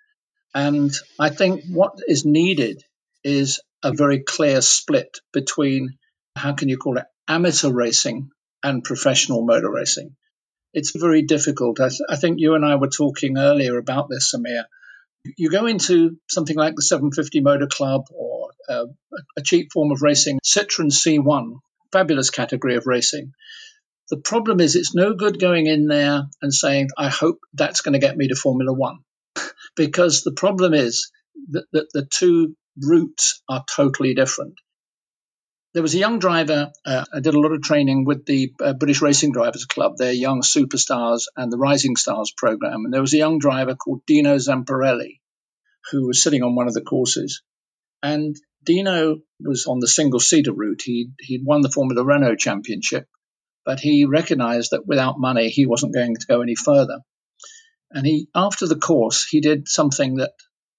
And 0.55 0.93
I 1.19 1.31
think 1.31 1.65
what 1.69 1.95
is 2.07 2.25
needed 2.25 2.85
is 3.25 3.61
a 3.83 3.93
very 3.93 4.21
clear 4.21 4.61
split 4.61 5.19
between, 5.33 5.99
how 6.37 6.53
can 6.53 6.69
you 6.69 6.77
call 6.77 6.99
it, 6.99 7.05
amateur 7.29 7.71
racing 7.71 8.31
and 8.63 8.85
professional 8.85 9.45
motor 9.45 9.71
racing. 9.71 10.15
It's 10.75 10.97
very 10.97 11.23
difficult. 11.23 11.81
I, 11.81 11.89
th- 11.89 12.01
I 12.09 12.17
think 12.17 12.39
you 12.39 12.55
and 12.55 12.65
I 12.65 12.77
were 12.77 12.89
talking 12.89 13.37
earlier 13.39 13.77
about 13.79 14.09
this, 14.09 14.33
Samir. 14.35 14.65
You 15.37 15.51
go 15.51 15.67
into 15.67 16.17
something 16.29 16.57
like 16.57 16.75
the 16.75 16.83
750 16.83 17.41
Motor 17.41 17.67
Club 17.67 18.07
or 18.13 18.51
uh, 18.69 18.87
a 19.37 19.43
cheap 19.43 19.73
form 19.73 19.93
of 19.93 20.03
racing, 20.03 20.41
Citroen 20.45 20.91
C1, 20.91 21.59
fabulous 21.93 22.31
category 22.31 22.77
of 22.77 22.87
racing. 22.87 23.33
The 24.11 24.17
problem 24.17 24.61
is, 24.61 24.75
it's 24.75 24.95
no 24.95 25.15
good 25.15 25.39
going 25.39 25.67
in 25.67 25.87
there 25.87 26.25
and 26.41 26.53
saying, 26.53 26.89
I 26.99 27.09
hope 27.09 27.39
that's 27.55 27.83
going 27.83 27.93
to 27.93 27.99
get 27.99 28.17
me 28.17 28.29
to 28.29 28.35
Formula 28.35 28.73
One. 28.73 28.99
Because 29.77 30.23
the 30.23 30.33
problem 30.33 30.75
is 30.75 31.11
that, 31.51 31.65
that 31.73 31.87
the 31.93 32.07
two 32.07 32.55
routes 32.81 33.43
are 33.49 33.65
totally 33.75 34.15
different. 34.15 34.55
There 35.75 35.83
was 35.83 35.95
a 35.95 35.99
young 35.99 36.19
driver. 36.19 36.71
Uh, 36.85 37.05
I 37.15 37.21
did 37.21 37.35
a 37.35 37.41
lot 37.41 37.53
of 37.53 37.63
training 37.63 38.05
with 38.05 38.27
the 38.27 38.53
uh, 38.61 38.75
British 38.75 39.01
Racing 39.01 39.33
Drivers 39.33 39.65
Club, 39.65 39.97
their 39.97 40.13
Young 40.13 40.43
Superstars 40.43 41.25
and 41.35 41.51
the 41.51 41.57
Rising 41.57 41.97
Stars 41.97 42.33
program. 42.37 42.85
And 42.85 42.93
there 42.93 43.01
was 43.01 43.15
a 43.15 43.19
young 43.19 43.39
driver 43.39 43.75
called 43.75 44.03
Dino 44.07 44.37
Zamparelli 44.37 45.21
who 45.91 46.07
was 46.07 46.23
sitting 46.23 46.43
on 46.43 46.55
one 46.55 46.69
of 46.69 46.75
the 46.75 46.83
courses. 46.83 47.43
And 48.03 48.37
Dino 48.65 49.17
was 49.41 49.67
on 49.67 49.81
the 49.81 49.89
single 49.89 50.21
seater 50.21 50.53
route. 50.53 50.83
He, 50.85 51.11
he'd 51.21 51.45
won 51.45 51.63
the 51.63 51.71
Formula 51.71 52.05
Renault 52.05 52.37
championship, 52.37 53.07
but 53.65 53.81
he 53.81 54.05
recognized 54.05 54.71
that 54.73 54.87
without 54.87 55.19
money, 55.19 55.49
he 55.49 55.67
wasn't 55.67 55.95
going 55.95 56.15
to 56.17 56.27
go 56.27 56.43
any 56.43 56.55
further. 56.55 57.01
And 57.93 58.07
he, 58.07 58.29
after 58.35 58.67
the 58.67 58.77
course, 58.77 59.27
he 59.29 59.41
did 59.41 59.69
something 59.69 60.17
that 60.17 60.33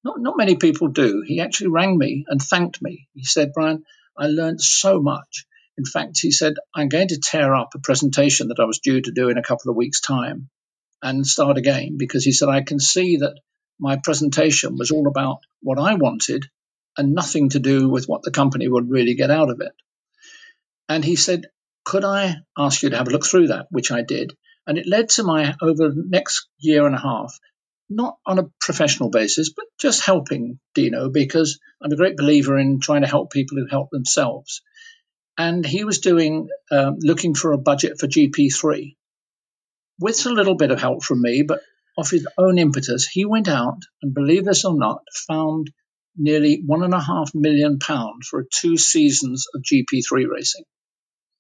not, 0.04 0.20
not 0.20 0.38
many 0.38 0.56
people 0.56 0.88
do. 0.90 1.24
He 1.26 1.40
actually 1.40 1.70
rang 1.70 1.98
me 1.98 2.26
and 2.28 2.42
thanked 2.42 2.82
me. 2.82 3.08
He 3.14 3.24
said, 3.24 3.54
Brian, 3.54 3.84
I 4.18 4.28
learned 4.28 4.62
so 4.62 5.02
much. 5.02 5.46
In 5.78 5.86
fact, 5.86 6.20
he 6.22 6.32
said, 6.32 6.56
I'm 6.76 6.90
going 6.90 7.08
to 7.10 7.20
tear 7.20 7.56
up 7.56 7.70
a 7.74 7.80
presentation 7.80 8.50
that 8.50 8.60
I 8.60 8.66
was 8.66 8.80
due 8.80 9.02
to 9.02 9.12
do 9.12 9.30
in 9.30 9.38
a 9.38 9.44
couple 9.44 9.72
of 9.72 9.78
weeks' 9.78 10.02
time 10.02 10.50
and 11.02 11.26
start 11.26 11.58
again 11.58 11.98
because 11.98 12.24
he 12.24 12.32
said, 12.32 12.50
I 12.50 12.62
can 12.62 12.80
see 12.80 13.18
that 13.18 13.40
my 13.80 13.98
presentation 13.98 14.78
was 14.78 14.92
all 14.92 15.08
about 15.08 15.40
what 15.62 15.80
I 15.80 15.96
wanted 15.96 16.46
and 16.98 17.14
nothing 17.14 17.50
to 17.50 17.60
do 17.60 17.90
with 17.90 18.08
what 18.08 18.22
the 18.22 18.32
company 18.32 18.68
would 18.68 18.90
really 18.90 19.16
get 19.16 19.32
out 19.32 19.50
of 19.50 19.62
it. 19.62 19.74
And 20.88 21.04
he 21.04 21.16
said, 21.16 21.48
Could 21.86 22.06
I 22.06 22.36
ask 22.58 22.84
you 22.84 22.92
to 22.92 22.98
have 22.98 23.08
a 23.08 23.12
look 23.12 23.26
through 23.26 23.48
that? 23.48 23.68
Which 23.72 23.92
I 23.92 24.04
did. 24.04 24.36
And 24.66 24.78
it 24.78 24.88
led 24.88 25.10
to 25.10 25.24
my, 25.24 25.56
over 25.62 25.90
the 25.90 26.06
next 26.08 26.48
year 26.60 26.86
and 26.86 26.96
a 26.96 27.00
half, 27.00 27.38
not 27.90 28.18
on 28.26 28.40
a 28.40 28.50
professional 28.62 29.10
basis, 29.10 29.52
but 29.54 29.66
just 29.80 30.06
helping 30.06 30.60
Dino 30.74 31.10
because 31.10 31.60
I'm 31.82 31.92
a 31.92 31.98
great 31.98 32.18
believer 32.18 32.58
in 32.58 32.80
trying 32.80 33.02
to 33.02 33.08
help 33.08 33.32
people 33.32 33.58
who 33.58 33.68
help 33.70 33.90
themselves. 33.92 34.62
And 35.38 35.66
he 35.66 35.84
was 35.84 36.00
doing, 36.00 36.48
um, 36.72 36.98
looking 37.00 37.36
for 37.36 37.52
a 37.52 37.58
budget 37.58 38.00
for 38.00 38.08
GP3 38.08 38.96
with 40.00 40.26
a 40.26 40.30
little 40.30 40.56
bit 40.56 40.72
of 40.72 40.80
help 40.80 41.04
from 41.04 41.22
me, 41.22 41.44
but 41.44 41.62
of 41.98 42.10
his 42.10 42.28
own 42.38 42.58
impetus, 42.58 43.08
he 43.08 43.26
went 43.26 43.48
out 43.48 43.80
and, 44.02 44.14
believe 44.14 44.46
this 44.46 44.66
or 44.66 44.76
not, 44.76 45.02
found 45.28 45.72
nearly 46.16 46.62
one 46.66 46.84
and 46.84 46.94
a 46.94 47.00
half 47.00 47.32
million 47.34 47.80
pounds 47.80 48.28
for 48.28 48.46
two 48.52 48.78
seasons 48.78 49.46
of 49.54 49.62
GP3 49.62 50.28
racing. 50.28 50.64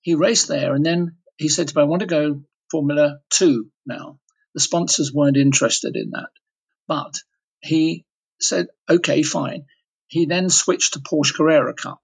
He 0.01 0.15
raced 0.15 0.47
there 0.47 0.73
and 0.73 0.85
then 0.85 1.17
he 1.37 1.49
said 1.49 1.67
to 1.67 1.77
me, 1.77 1.81
I 1.81 1.85
want 1.85 2.01
to 2.01 2.07
go 2.07 2.43
Formula 2.73 3.19
2 3.29 3.69
now. 3.85 4.17
The 4.55 4.59
sponsors 4.59 5.13
weren't 5.13 5.37
interested 5.37 5.95
in 5.95 6.09
that. 6.11 6.29
But 6.87 7.13
he 7.61 8.03
said, 8.39 8.65
okay, 8.89 9.21
fine. 9.21 9.65
He 10.07 10.25
then 10.25 10.49
switched 10.49 10.93
to 10.93 10.99
Porsche 10.99 11.35
Carrera 11.35 11.75
Cup. 11.75 12.01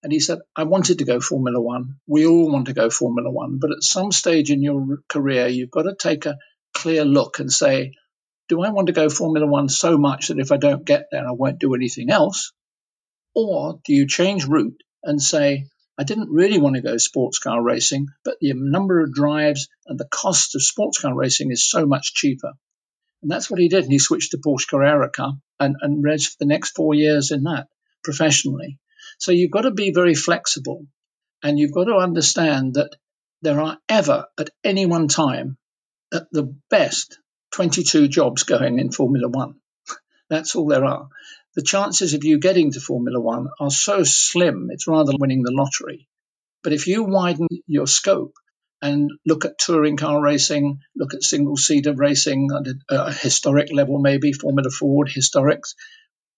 And 0.00 0.12
he 0.12 0.20
said, 0.20 0.38
I 0.54 0.62
wanted 0.62 1.00
to 1.00 1.04
go 1.04 1.18
Formula 1.18 1.60
One. 1.60 1.96
We 2.06 2.24
all 2.24 2.52
want 2.52 2.66
to 2.66 2.72
go 2.72 2.88
Formula 2.88 3.32
One. 3.32 3.58
But 3.60 3.72
at 3.72 3.82
some 3.82 4.12
stage 4.12 4.52
in 4.52 4.62
your 4.62 4.98
career, 5.08 5.48
you've 5.48 5.72
got 5.72 5.82
to 5.82 5.96
take 5.96 6.24
a 6.24 6.38
clear 6.72 7.04
look 7.04 7.40
and 7.40 7.52
say, 7.52 7.90
do 8.48 8.62
I 8.62 8.70
want 8.70 8.86
to 8.86 8.92
go 8.92 9.08
Formula 9.08 9.46
One 9.46 9.68
so 9.68 9.98
much 9.98 10.28
that 10.28 10.38
if 10.38 10.52
I 10.52 10.56
don't 10.56 10.86
get 10.86 11.06
there, 11.10 11.26
I 11.26 11.32
won't 11.32 11.58
do 11.58 11.74
anything 11.74 12.10
else? 12.10 12.52
Or 13.34 13.80
do 13.84 13.92
you 13.92 14.06
change 14.06 14.46
route 14.46 14.80
and 15.02 15.20
say, 15.20 15.66
I 15.98 16.04
didn't 16.04 16.30
really 16.30 16.58
want 16.58 16.76
to 16.76 16.82
go 16.82 16.96
sports 16.96 17.38
car 17.38 17.62
racing, 17.62 18.08
but 18.24 18.38
the 18.40 18.52
number 18.54 19.00
of 19.00 19.12
drives 19.12 19.68
and 19.86 19.98
the 19.98 20.08
cost 20.08 20.54
of 20.54 20.62
sports 20.62 21.00
car 21.00 21.14
racing 21.14 21.50
is 21.50 21.68
so 21.68 21.86
much 21.86 22.14
cheaper. 22.14 22.52
And 23.22 23.30
that's 23.30 23.50
what 23.50 23.60
he 23.60 23.68
did. 23.68 23.84
And 23.84 23.92
he 23.92 23.98
switched 23.98 24.32
to 24.32 24.38
Porsche 24.38 24.68
Carrera 24.68 25.10
Cup 25.10 25.36
and, 25.60 25.76
and 25.80 26.02
raced 26.02 26.32
for 26.32 26.36
the 26.40 26.48
next 26.48 26.70
four 26.70 26.94
years 26.94 27.30
in 27.30 27.44
that 27.44 27.68
professionally. 28.02 28.78
So 29.18 29.32
you've 29.32 29.50
got 29.50 29.62
to 29.62 29.70
be 29.70 29.92
very 29.92 30.14
flexible 30.14 30.86
and 31.42 31.58
you've 31.58 31.72
got 31.72 31.84
to 31.84 31.96
understand 31.96 32.74
that 32.74 32.96
there 33.42 33.60
are 33.60 33.78
ever 33.88 34.26
at 34.38 34.50
any 34.64 34.86
one 34.86 35.08
time 35.08 35.58
at 36.12 36.26
the 36.32 36.54
best 36.70 37.18
22 37.52 38.08
jobs 38.08 38.44
going 38.44 38.78
in 38.78 38.90
Formula 38.90 39.28
One. 39.28 39.56
That's 40.30 40.54
all 40.54 40.66
there 40.66 40.84
are. 40.84 41.08
The 41.54 41.62
chances 41.62 42.14
of 42.14 42.24
you 42.24 42.38
getting 42.38 42.72
to 42.72 42.80
Formula 42.80 43.20
One 43.20 43.48
are 43.60 43.70
so 43.70 44.04
slim, 44.04 44.68
it's 44.70 44.86
rather 44.86 45.12
winning 45.18 45.42
the 45.42 45.52
lottery. 45.52 46.08
But 46.62 46.72
if 46.72 46.86
you 46.86 47.04
widen 47.04 47.48
your 47.66 47.86
scope 47.86 48.34
and 48.80 49.10
look 49.26 49.44
at 49.44 49.58
touring 49.58 49.96
car 49.98 50.22
racing, 50.22 50.80
look 50.96 51.12
at 51.12 51.22
single 51.22 51.56
seater 51.56 51.92
racing 51.94 52.48
at 52.54 52.74
a 52.88 53.12
historic 53.12 53.72
level, 53.72 53.98
maybe 53.98 54.32
Formula 54.32 54.70
Ford 54.70 55.08
historics 55.08 55.74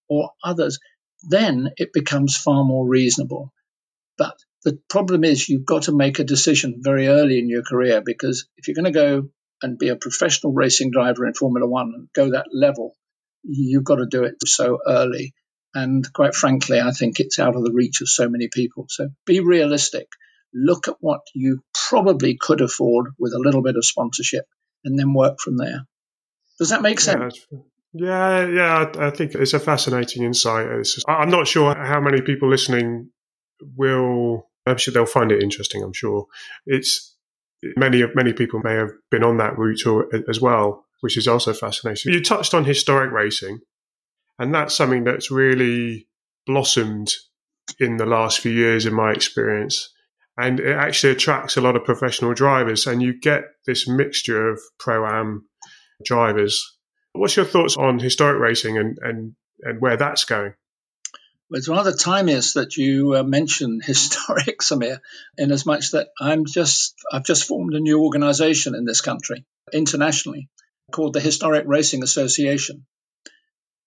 or 0.08 0.30
others, 0.42 0.80
then 1.22 1.70
it 1.76 1.92
becomes 1.92 2.36
far 2.36 2.64
more 2.64 2.86
reasonable. 2.86 3.52
But 4.18 4.36
the 4.64 4.80
problem 4.88 5.24
is 5.24 5.48
you've 5.48 5.64
got 5.64 5.84
to 5.84 5.96
make 5.96 6.18
a 6.18 6.24
decision 6.24 6.80
very 6.82 7.06
early 7.06 7.38
in 7.38 7.48
your 7.48 7.62
career 7.62 8.02
because 8.04 8.48
if 8.56 8.66
you're 8.66 8.74
going 8.74 8.92
to 8.92 8.98
go 8.98 9.28
and 9.62 9.78
be 9.78 9.88
a 9.88 9.96
professional 9.96 10.52
racing 10.52 10.90
driver 10.90 11.26
in 11.26 11.34
Formula 11.34 11.68
One 11.68 11.92
and 11.94 12.08
go 12.14 12.32
that 12.32 12.46
level, 12.52 12.96
you've 13.44 13.84
got 13.84 13.96
to 13.96 14.06
do 14.06 14.24
it 14.24 14.36
so 14.44 14.78
early. 14.86 15.34
And 15.74 16.10
quite 16.12 16.34
frankly, 16.34 16.80
I 16.80 16.92
think 16.92 17.18
it's 17.18 17.38
out 17.38 17.56
of 17.56 17.64
the 17.64 17.72
reach 17.72 18.00
of 18.00 18.08
so 18.08 18.28
many 18.28 18.48
people. 18.52 18.86
So 18.88 19.08
be 19.26 19.40
realistic. 19.40 20.06
Look 20.52 20.86
at 20.86 20.96
what 21.00 21.20
you 21.34 21.62
probably 21.88 22.36
could 22.40 22.60
afford 22.60 23.06
with 23.18 23.32
a 23.32 23.40
little 23.40 23.62
bit 23.62 23.76
of 23.76 23.84
sponsorship 23.84 24.44
and 24.84 24.98
then 24.98 25.12
work 25.12 25.40
from 25.40 25.56
there. 25.56 25.86
Does 26.58 26.70
that 26.70 26.82
make 26.82 27.00
sense? 27.00 27.44
Yeah, 27.50 27.58
yeah, 28.46 28.46
yeah, 28.46 28.92
I, 28.98 29.10
think 29.10 29.34
it's 29.34 29.54
a 29.54 29.60
fascinating 29.60 30.22
insight. 30.22 30.66
Just, 30.84 31.04
I'm 31.08 31.30
not 31.30 31.48
sure 31.48 31.74
how 31.74 32.00
many 32.00 32.20
people 32.20 32.48
listening 32.48 33.10
will. 33.76 34.48
I'm 34.66 34.78
sure 34.78 34.94
they'll 34.94 35.06
find 35.06 35.32
it 35.32 35.42
interesting. 35.42 35.82
I'm 35.82 35.92
sure 35.92 36.26
it's 36.66 37.16
many 37.76 38.02
of 38.02 38.14
many 38.14 38.32
people 38.32 38.60
may 38.62 38.74
have 38.74 38.90
been 39.10 39.24
on 39.24 39.38
that 39.38 39.58
route 39.58 39.86
or, 39.86 40.08
as 40.28 40.40
well, 40.40 40.83
which 41.00 41.16
is 41.16 41.28
also 41.28 41.52
fascinating. 41.52 42.12
You 42.12 42.22
touched 42.22 42.54
on 42.54 42.64
historic 42.64 43.12
racing, 43.12 43.60
and 44.38 44.54
that's 44.54 44.74
something 44.74 45.04
that's 45.04 45.30
really 45.30 46.08
blossomed 46.46 47.12
in 47.78 47.96
the 47.96 48.06
last 48.06 48.40
few 48.40 48.52
years, 48.52 48.86
in 48.86 48.94
my 48.94 49.12
experience. 49.12 49.90
And 50.36 50.58
it 50.58 50.76
actually 50.76 51.12
attracts 51.12 51.56
a 51.56 51.60
lot 51.60 51.76
of 51.76 51.84
professional 51.84 52.34
drivers, 52.34 52.86
and 52.86 53.02
you 53.02 53.18
get 53.18 53.44
this 53.66 53.86
mixture 53.88 54.48
of 54.48 54.60
pro 54.78 55.06
am 55.06 55.48
drivers 56.04 56.74
What's 57.14 57.36
your 57.36 57.46
thoughts 57.46 57.76
on 57.76 58.00
historic 58.00 58.40
racing 58.40 58.76
and, 58.76 58.98
and, 59.00 59.34
and 59.60 59.80
where 59.80 59.96
that's 59.96 60.24
going? 60.24 60.54
Well, 61.48 61.58
it's 61.58 61.68
rather 61.68 61.92
timeous 61.92 62.54
that 62.54 62.76
you 62.76 63.14
uh, 63.14 63.22
mention 63.22 63.80
historic, 63.84 64.60
Samir, 64.60 64.98
in 65.38 65.52
as 65.52 65.64
much 65.64 65.92
that 65.92 66.08
I'm 66.20 66.44
just 66.44 66.94
I've 67.12 67.24
just 67.24 67.44
formed 67.44 67.74
a 67.74 67.80
new 67.80 68.02
organisation 68.02 68.74
in 68.74 68.84
this 68.84 69.00
country 69.00 69.44
internationally 69.72 70.48
called 70.94 71.12
the 71.12 71.20
Historic 71.20 71.64
Racing 71.66 72.02
Association. 72.04 72.86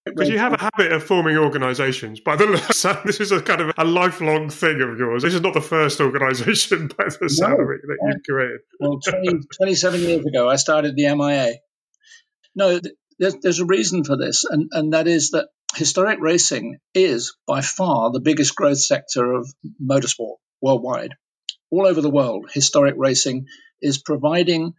Because 0.05 0.29
you 0.29 0.39
have 0.39 0.53
a 0.53 0.57
habit 0.57 0.91
of 0.91 1.03
forming 1.03 1.37
organisations. 1.37 2.19
By 2.19 2.35
the 2.35 2.57
sound, 2.71 2.99
this 3.05 3.19
is 3.19 3.31
a 3.31 3.41
kind 3.41 3.61
of 3.61 3.73
a 3.77 3.85
lifelong 3.85 4.49
thing 4.49 4.81
of 4.81 4.97
yours. 4.97 5.23
This 5.23 5.33
is 5.33 5.41
not 5.41 5.53
the 5.53 5.61
first 5.61 5.99
organisation 5.99 6.87
by 6.97 7.05
the 7.05 7.29
sound 7.29 7.57
no, 7.59 7.65
that 7.65 7.97
you've 8.01 8.23
created. 8.29 8.59
well, 8.79 8.99
20, 8.99 9.39
27 9.57 10.01
years 10.01 10.25
ago, 10.25 10.49
I 10.49 10.57
started 10.57 10.95
the 10.95 11.13
MIA. 11.15 11.55
No, 12.55 12.79
there's, 13.19 13.35
there's 13.41 13.59
a 13.59 13.65
reason 13.65 14.03
for 14.03 14.17
this, 14.17 14.43
and, 14.43 14.69
and 14.71 14.93
that 14.93 15.07
is 15.07 15.31
that 15.31 15.47
historic 15.75 16.19
racing 16.19 16.77
is 16.93 17.35
by 17.45 17.61
far 17.61 18.11
the 18.11 18.21
biggest 18.21 18.55
growth 18.55 18.79
sector 18.79 19.33
of 19.33 19.49
motorsport 19.81 20.35
worldwide. 20.61 21.13
All 21.69 21.85
over 21.85 22.01
the 22.01 22.09
world, 22.09 22.49
historic 22.53 22.95
racing 22.97 23.45
is 23.81 24.01
providing, 24.01 24.73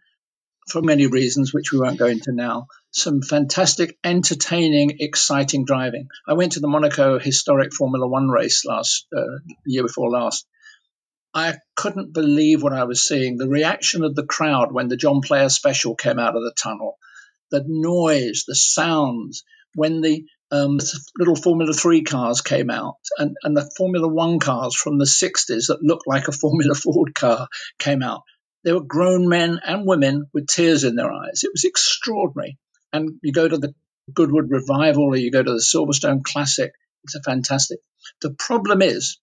for 0.67 0.81
many 0.81 1.07
reasons, 1.07 1.53
which 1.53 1.71
we 1.71 1.79
won't 1.79 1.99
go 1.99 2.05
into 2.05 2.31
now, 2.31 2.67
some 2.91 3.21
fantastic, 3.21 3.97
entertaining, 4.03 4.97
exciting 4.99 5.65
driving. 5.65 6.07
I 6.27 6.33
went 6.33 6.53
to 6.53 6.59
the 6.59 6.67
Monaco 6.67 7.19
historic 7.19 7.73
Formula 7.73 8.07
One 8.07 8.29
race 8.29 8.65
last 8.65 9.07
uh, 9.15 9.39
year 9.65 9.83
before 9.83 10.09
last. 10.09 10.45
I 11.33 11.57
couldn't 11.75 12.13
believe 12.13 12.63
what 12.63 12.73
I 12.73 12.85
was 12.85 13.07
seeing. 13.07 13.37
The 13.37 13.47
reaction 13.47 14.03
of 14.03 14.15
the 14.15 14.25
crowd 14.25 14.71
when 14.71 14.87
the 14.87 14.97
John 14.97 15.21
Player 15.21 15.49
special 15.49 15.95
came 15.95 16.17
out 16.17 16.35
of 16.35 16.41
the 16.41 16.53
tunnel, 16.57 16.97
the 17.51 17.63
noise, 17.67 18.45
the 18.47 18.55
sounds, 18.55 19.43
when 19.75 20.01
the 20.01 20.25
um, 20.51 20.79
little 21.17 21.35
Formula 21.35 21.73
3 21.73 22.03
cars 22.03 22.41
came 22.41 22.71
out 22.71 22.95
and, 23.17 23.35
and 23.43 23.55
the 23.55 23.69
Formula 23.77 24.07
1 24.07 24.39
cars 24.39 24.75
from 24.75 24.97
the 24.97 25.05
60s 25.05 25.67
that 25.67 25.83
looked 25.83 26.07
like 26.07 26.27
a 26.27 26.31
Formula 26.31 26.73
Ford 26.83 27.13
car 27.13 27.47
came 27.77 28.01
out. 28.01 28.23
There 28.63 28.75
were 28.75 28.83
grown 28.85 29.29
men 29.29 29.59
and 29.65 29.87
women 29.87 30.27
with 30.33 30.47
tears 30.47 30.83
in 30.83 30.95
their 30.95 31.11
eyes. 31.11 31.43
It 31.43 31.51
was 31.53 31.63
extraordinary. 31.63 32.57
And 32.91 33.19
you 33.21 33.31
go 33.31 33.47
to 33.47 33.57
the 33.57 33.73
Goodwood 34.13 34.49
Revival 34.49 35.03
or 35.03 35.15
you 35.15 35.31
go 35.31 35.43
to 35.43 35.51
the 35.51 35.57
Silverstone 35.57 36.23
Classic, 36.23 36.71
it's 37.03 37.15
a 37.15 37.21
fantastic. 37.21 37.79
The 38.21 38.31
problem 38.31 38.81
is, 38.81 39.17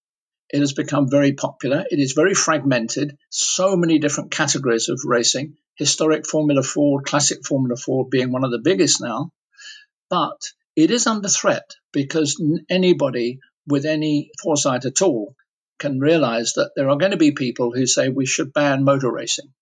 it 0.49 0.61
has 0.61 0.73
become 0.73 1.11
very 1.11 1.33
popular. 1.33 1.85
It 1.91 1.99
is 1.99 2.13
very 2.13 2.35
fragmented, 2.35 3.19
so 3.31 3.77
many 3.77 3.99
different 3.99 4.31
categories 4.31 4.89
of 4.89 5.01
racing 5.05 5.57
historic 5.75 6.27
Formula 6.27 6.63
Ford, 6.63 7.05
classic 7.05 7.45
Formula 7.45 7.77
Ford 7.77 8.11
being 8.11 8.33
one 8.33 8.45
of 8.45 8.51
the 8.51 8.63
biggest 8.63 9.01
now. 9.01 9.33
But 10.09 10.41
it 10.75 10.91
is 10.91 11.07
under 11.07 11.29
threat 11.29 11.75
because 11.93 12.41
anybody 12.71 13.41
with 13.67 13.85
any 13.85 14.31
foresight 14.43 14.85
at 14.85 15.03
all 15.03 15.35
can 15.79 16.01
realize 16.01 16.55
that 16.55 16.73
there 16.77 16.89
are 16.91 16.99
going 16.99 17.13
to 17.13 17.17
be 17.17 17.33
people 17.33 17.73
who 17.73 17.87
say 17.87 18.09
we 18.09 18.27
should 18.27 18.53
ban 18.53 18.85
motor 18.85 19.11
racing 19.11 19.53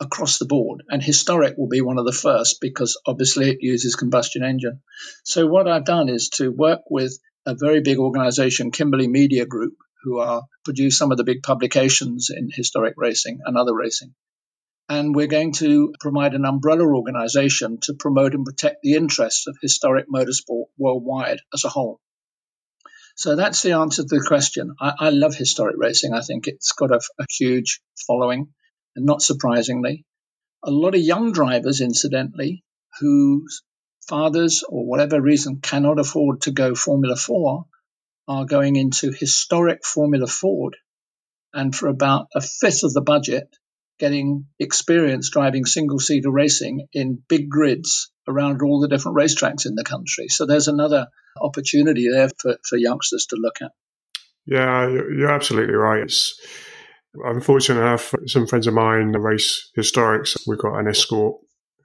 across 0.00 0.38
the 0.38 0.46
board. 0.46 0.82
And 0.88 1.02
historic 1.02 1.56
will 1.56 1.68
be 1.68 1.80
one 1.80 1.98
of 1.98 2.06
the 2.06 2.12
first 2.12 2.60
because 2.60 3.00
obviously 3.06 3.50
it 3.50 3.58
uses 3.60 3.96
combustion 3.96 4.44
engine. 4.44 4.80
So 5.24 5.46
what 5.46 5.68
I've 5.68 5.84
done 5.84 6.08
is 6.08 6.28
to 6.36 6.50
work 6.50 6.82
with 6.88 7.18
a 7.46 7.54
very 7.54 7.80
big 7.80 7.98
organization, 7.98 8.70
Kimberley 8.70 9.08
Media 9.08 9.46
Group, 9.46 9.74
who 10.02 10.18
are 10.18 10.42
produce 10.64 10.96
some 10.96 11.10
of 11.10 11.18
the 11.18 11.24
big 11.24 11.42
publications 11.42 12.30
in 12.30 12.50
historic 12.52 12.94
racing 12.96 13.40
and 13.44 13.56
other 13.56 13.74
racing. 13.74 14.14
And 14.88 15.14
we're 15.14 15.26
going 15.26 15.52
to 15.54 15.92
provide 16.00 16.34
an 16.34 16.46
umbrella 16.46 16.84
organization 16.84 17.78
to 17.82 17.94
promote 17.94 18.34
and 18.34 18.44
protect 18.44 18.82
the 18.82 18.94
interests 18.94 19.46
of 19.46 19.56
historic 19.60 20.06
motorsport 20.08 20.66
worldwide 20.78 21.40
as 21.52 21.64
a 21.64 21.68
whole. 21.68 22.00
So 23.18 23.34
that's 23.34 23.62
the 23.62 23.72
answer 23.72 24.02
to 24.02 24.08
the 24.08 24.24
question. 24.24 24.76
I, 24.80 24.92
I 24.96 25.10
love 25.10 25.34
historic 25.34 25.74
racing. 25.76 26.14
I 26.14 26.20
think 26.20 26.46
it's 26.46 26.70
got 26.70 26.92
a, 26.92 27.00
a 27.18 27.24
huge 27.28 27.80
following, 28.06 28.54
and 28.94 29.04
not 29.04 29.22
surprisingly, 29.22 30.04
a 30.62 30.70
lot 30.70 30.94
of 30.94 31.00
young 31.00 31.32
drivers, 31.32 31.80
incidentally, 31.80 32.62
whose 33.00 33.64
fathers 34.08 34.62
or 34.68 34.86
whatever 34.86 35.20
reason 35.20 35.58
cannot 35.60 35.98
afford 35.98 36.42
to 36.42 36.52
go 36.52 36.76
Formula 36.76 37.16
4 37.16 37.64
are 38.28 38.44
going 38.44 38.76
into 38.76 39.10
historic 39.10 39.84
Formula 39.84 40.28
Ford 40.28 40.76
and 41.52 41.74
for 41.74 41.88
about 41.88 42.28
a 42.36 42.40
fifth 42.40 42.84
of 42.84 42.92
the 42.92 43.00
budget, 43.00 43.48
getting 43.98 44.46
experience 44.58 45.30
driving 45.30 45.64
single 45.64 45.98
seater 45.98 46.30
racing 46.30 46.86
in 46.92 47.22
big 47.28 47.48
grids 47.48 48.10
around 48.26 48.62
all 48.62 48.80
the 48.80 48.88
different 48.88 49.16
racetracks 49.16 49.66
in 49.66 49.74
the 49.74 49.84
country. 49.84 50.28
So 50.28 50.46
there's 50.46 50.68
another 50.68 51.06
opportunity 51.40 52.08
there 52.10 52.30
for, 52.38 52.56
for 52.68 52.76
youngsters 52.76 53.26
to 53.30 53.36
look 53.36 53.56
at. 53.62 53.72
Yeah, 54.46 54.88
you're 54.88 55.30
absolutely 55.30 55.74
right. 55.74 56.02
It's, 56.02 56.40
I'm 57.26 57.40
fortunate 57.40 57.82
have 57.82 58.14
some 58.26 58.46
friends 58.46 58.66
of 58.66 58.74
mine 58.74 59.12
race 59.12 59.70
historics. 59.76 60.36
We've 60.46 60.58
got 60.58 60.78
an 60.78 60.88
escort 60.88 61.36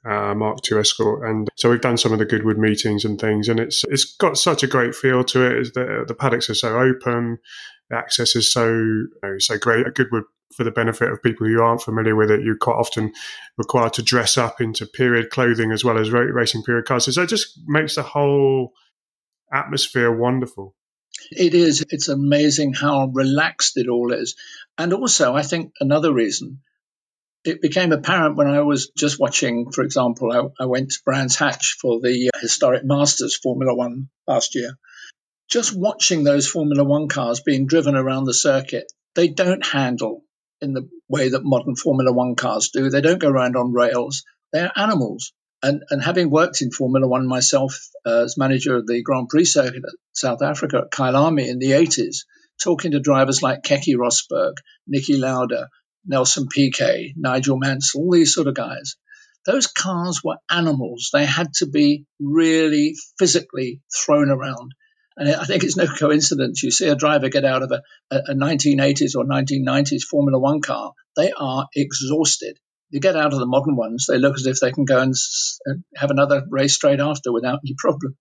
uh, 0.06 0.34
Mark 0.36 0.60
II 0.69 0.80
Escort, 0.80 1.28
and 1.28 1.49
so 1.56 1.69
we've 1.69 1.82
done 1.82 1.97
some 1.97 2.12
of 2.12 2.19
the 2.19 2.26
Goodwood 2.26 2.58
meetings 2.58 3.06
and 3.06 3.19
things, 3.19 3.47
and 3.47 3.60
it's 3.60 3.84
it's 3.88 4.15
got 4.15 4.38
such 4.38 4.63
a 4.63 4.67
great 4.67 4.93
feel 4.93 5.23
to 5.26 5.45
it. 5.45 5.73
The 5.73 6.04
the 6.06 6.13
paddocks 6.13 6.49
are 6.49 6.56
so 6.56 6.78
open, 6.78 7.38
the 7.89 7.97
access 7.97 8.36
is 8.36 8.52
so 8.52 8.67
you 8.67 9.10
know, 9.23 9.38
so 9.39 9.58
great 9.58 9.88
at 9.88 9.95
Goodwood 9.95 10.23
for 10.56 10.63
the 10.63 10.72
benefit 10.72 11.12
of 11.12 11.22
people 11.22 11.48
who 11.48 11.62
aren't 11.62 11.82
familiar 11.82 12.16
with 12.16 12.32
it. 12.32 12.42
You're 12.44 12.58
quite 12.58 12.76
often 12.76 13.13
required 13.58 13.94
to 13.94 14.04
dress 14.04 14.38
up 14.38 14.62
into 14.62 14.86
period 14.86 15.30
clothing 15.30 15.72
as 15.72 15.84
well 15.84 15.98
as 15.98 16.12
racing 16.12 16.63
period 16.63 16.86
cars, 16.86 17.13
so 17.13 17.22
it 17.22 17.30
just 17.30 17.60
makes 17.66 17.96
the 17.96 18.04
whole 18.04 18.74
atmosphere 19.52 20.12
wonderful. 20.12 20.76
It 21.32 21.54
is. 21.54 21.86
It's 21.89 22.10
amazing 22.10 22.74
how 22.74 23.08
relaxed 23.13 23.78
it 23.78 23.88
all 23.88 24.12
is. 24.13 24.36
And 24.78 24.94
also, 24.94 25.34
I 25.34 25.44
think 25.44 25.74
another 25.80 26.12
reason 26.12 26.62
it 27.44 27.62
became 27.62 27.92
apparent 27.92 28.38
when 28.38 28.48
I 28.48 28.62
was 28.62 28.89
just 28.96 29.20
watching, 29.20 29.72
for 29.72 29.84
example, 29.84 30.32
I, 30.32 30.63
I 30.63 30.66
went 30.66 30.92
to 30.92 31.02
Brands 31.04 31.36
Hatch 31.36 31.78
for 31.80 32.00
the 32.00 32.32
uh, 32.34 32.39
historic 32.39 32.84
Masters 32.86 33.38
Formula 33.38 33.76
One 33.76 34.10
last 34.28 34.56
year. 34.56 34.78
Just 35.50 35.78
watching 35.78 36.24
those 36.24 36.48
Formula 36.48 36.84
One 36.84 37.10
cars 37.10 37.42
being 37.42 37.68
driven 37.68 37.96
around 37.96 38.24
the 38.24 38.34
circuit, 38.34 38.92
they 39.16 39.28
don't 39.28 39.66
handle 39.66 40.24
in 40.63 40.73
the 40.73 40.89
way 41.08 41.30
that 41.30 41.43
modern 41.43 41.76
Formula 41.76 42.12
One 42.12 42.36
cars 42.36 42.69
do. 42.69 42.89
They 42.89 43.02
don't 43.02 43.19
go 43.19 43.30
around 43.30 43.56
on 43.56 43.73
rails. 43.73 44.23
They're 44.52 44.71
animals. 44.76 45.34
And, 45.62 45.84
and 45.89 46.04
having 46.04 46.30
worked 46.30 46.62
in 46.62 46.71
Formula 46.71 47.08
One 47.08 47.28
myself 47.28 47.80
uh, 48.06 48.23
as 48.23 48.38
manager 48.38 48.76
of 48.78 48.88
the 48.88 49.02
Grand 49.04 49.30
Prix 49.30 49.45
circuit 49.45 49.84
at 49.86 49.95
South 50.13 50.41
Africa 50.41 50.84
at 50.86 50.91
Kyalami 50.91 51.47
in 51.47 51.60
the 51.60 51.71
80s, 51.71 52.26
talking 52.62 52.91
to 52.91 52.99
drivers 52.99 53.41
like 53.41 53.63
Keke 53.63 53.95
Rosberg, 53.95 54.54
Niki 54.93 55.19
Lauda, 55.19 55.69
Nelson 56.06 56.47
Piquet, 56.47 57.13
Nigel 57.15 57.58
Mansell, 57.58 58.02
all 58.02 58.12
these 58.12 58.34
sort 58.34 58.47
of 58.47 58.56
guys. 58.56 58.95
Those 59.45 59.67
cars 59.67 60.21
were 60.23 60.38
animals. 60.49 61.10
They 61.12 61.26
had 61.26 61.54
to 61.56 61.65
be 61.65 62.06
really 62.19 62.95
physically 63.19 63.82
thrown 63.93 64.30
around. 64.30 64.73
And 65.15 65.30
I 65.30 65.45
think 65.45 65.63
it's 65.63 65.78
no 65.78 65.88
coincidence 65.88 66.63
you 66.63 66.71
see 66.71 66.88
a 66.88 66.95
driver 66.95 67.30
get 67.30 67.45
out 67.45 67.63
of 67.63 67.71
a, 67.71 67.82
a 68.12 68.34
1980s 68.34 69.15
or 69.15 69.26
1990s 69.26 70.04
Formula 70.04 70.39
One 70.39 70.62
car, 70.62 70.93
they 71.15 71.32
are 71.32 71.67
exhausted. 71.76 72.58
You 72.89 72.99
get 72.99 73.15
out 73.15 73.34
of 73.34 73.39
the 73.39 73.45
modern 73.45 73.76
ones, 73.76 74.06
they 74.08 74.17
look 74.17 74.36
as 74.36 74.45
if 74.45 74.60
they 74.60 74.71
can 74.71 74.86
go 74.86 75.02
and 75.02 75.13
have 75.95 76.12
another 76.12 76.43
race 76.49 76.76
straight 76.76 76.99
after 76.99 77.32
without 77.32 77.60
any 77.65 77.76
problem. 77.78 78.15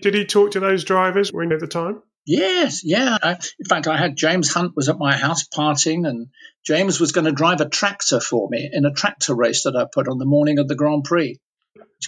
Did 0.00 0.14
he 0.14 0.24
talk 0.24 0.52
to 0.52 0.60
those 0.60 0.84
drivers 0.84 1.32
when 1.32 1.52
at 1.52 1.60
the 1.60 1.66
time? 1.66 2.02
Yes, 2.24 2.82
yeah. 2.84 3.16
I, 3.20 3.32
in 3.32 3.66
fact, 3.68 3.88
I 3.88 3.96
had 3.96 4.16
James 4.16 4.52
Hunt 4.52 4.76
was 4.76 4.88
at 4.88 4.98
my 4.98 5.16
house 5.16 5.46
partying, 5.48 6.06
and 6.06 6.28
James 6.64 7.00
was 7.00 7.12
going 7.12 7.24
to 7.24 7.32
drive 7.32 7.60
a 7.60 7.68
tractor 7.68 8.20
for 8.20 8.48
me 8.48 8.70
in 8.72 8.84
a 8.84 8.92
tractor 8.92 9.34
race 9.34 9.64
that 9.64 9.76
I 9.76 9.86
put 9.92 10.08
on 10.08 10.18
the 10.18 10.24
morning 10.24 10.58
of 10.58 10.68
the 10.68 10.76
Grand 10.76 11.04
Prix. 11.04 11.40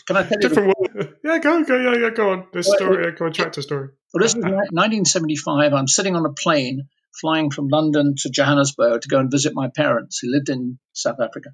Can 0.06 0.16
I 0.16 0.22
tell 0.22 0.38
Different 0.38 0.74
you? 0.78 0.88
Different 0.88 1.16
Yeah, 1.24 1.38
go, 1.38 1.64
go, 1.64 1.78
yeah, 1.78 1.98
yeah, 1.98 2.10
go 2.10 2.30
on. 2.30 2.46
The 2.52 2.62
story, 2.62 3.12
go 3.12 3.26
on, 3.26 3.32
tractor 3.32 3.62
story. 3.62 3.88
Well, 4.14 4.22
this 4.22 4.34
is 4.34 4.44
1975. 4.44 5.74
I'm 5.74 5.88
sitting 5.88 6.14
on 6.14 6.24
a 6.24 6.32
plane 6.32 6.88
flying 7.20 7.50
from 7.50 7.68
London 7.68 8.14
to 8.18 8.30
Johannesburg 8.30 9.02
to 9.02 9.08
go 9.08 9.18
and 9.18 9.30
visit 9.30 9.54
my 9.54 9.68
parents 9.74 10.20
who 10.20 10.30
lived 10.30 10.48
in 10.48 10.78
South 10.92 11.20
Africa. 11.20 11.50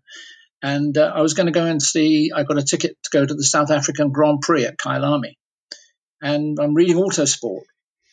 And 0.62 0.96
uh, 0.99 1.11
I 1.14 1.23
was 1.23 1.33
going 1.33 1.46
to 1.46 1.53
go 1.53 1.64
and 1.64 1.83
see, 1.83 2.33
I 2.35 2.42
got 2.42 2.59
a 2.59 2.62
ticket 2.62 2.96
to 3.05 3.11
go 3.11 3.25
to 3.25 3.35
the 3.35 3.44
South 3.44 3.70
African 3.70 4.12
Grand 4.12 4.42
Prix 4.42 4.66
at 4.66 4.77
Kyalami. 4.77 5.37
And 6.20 6.59
I'm 6.61 6.75
reading 6.75 6.96
Autosport 6.96 7.62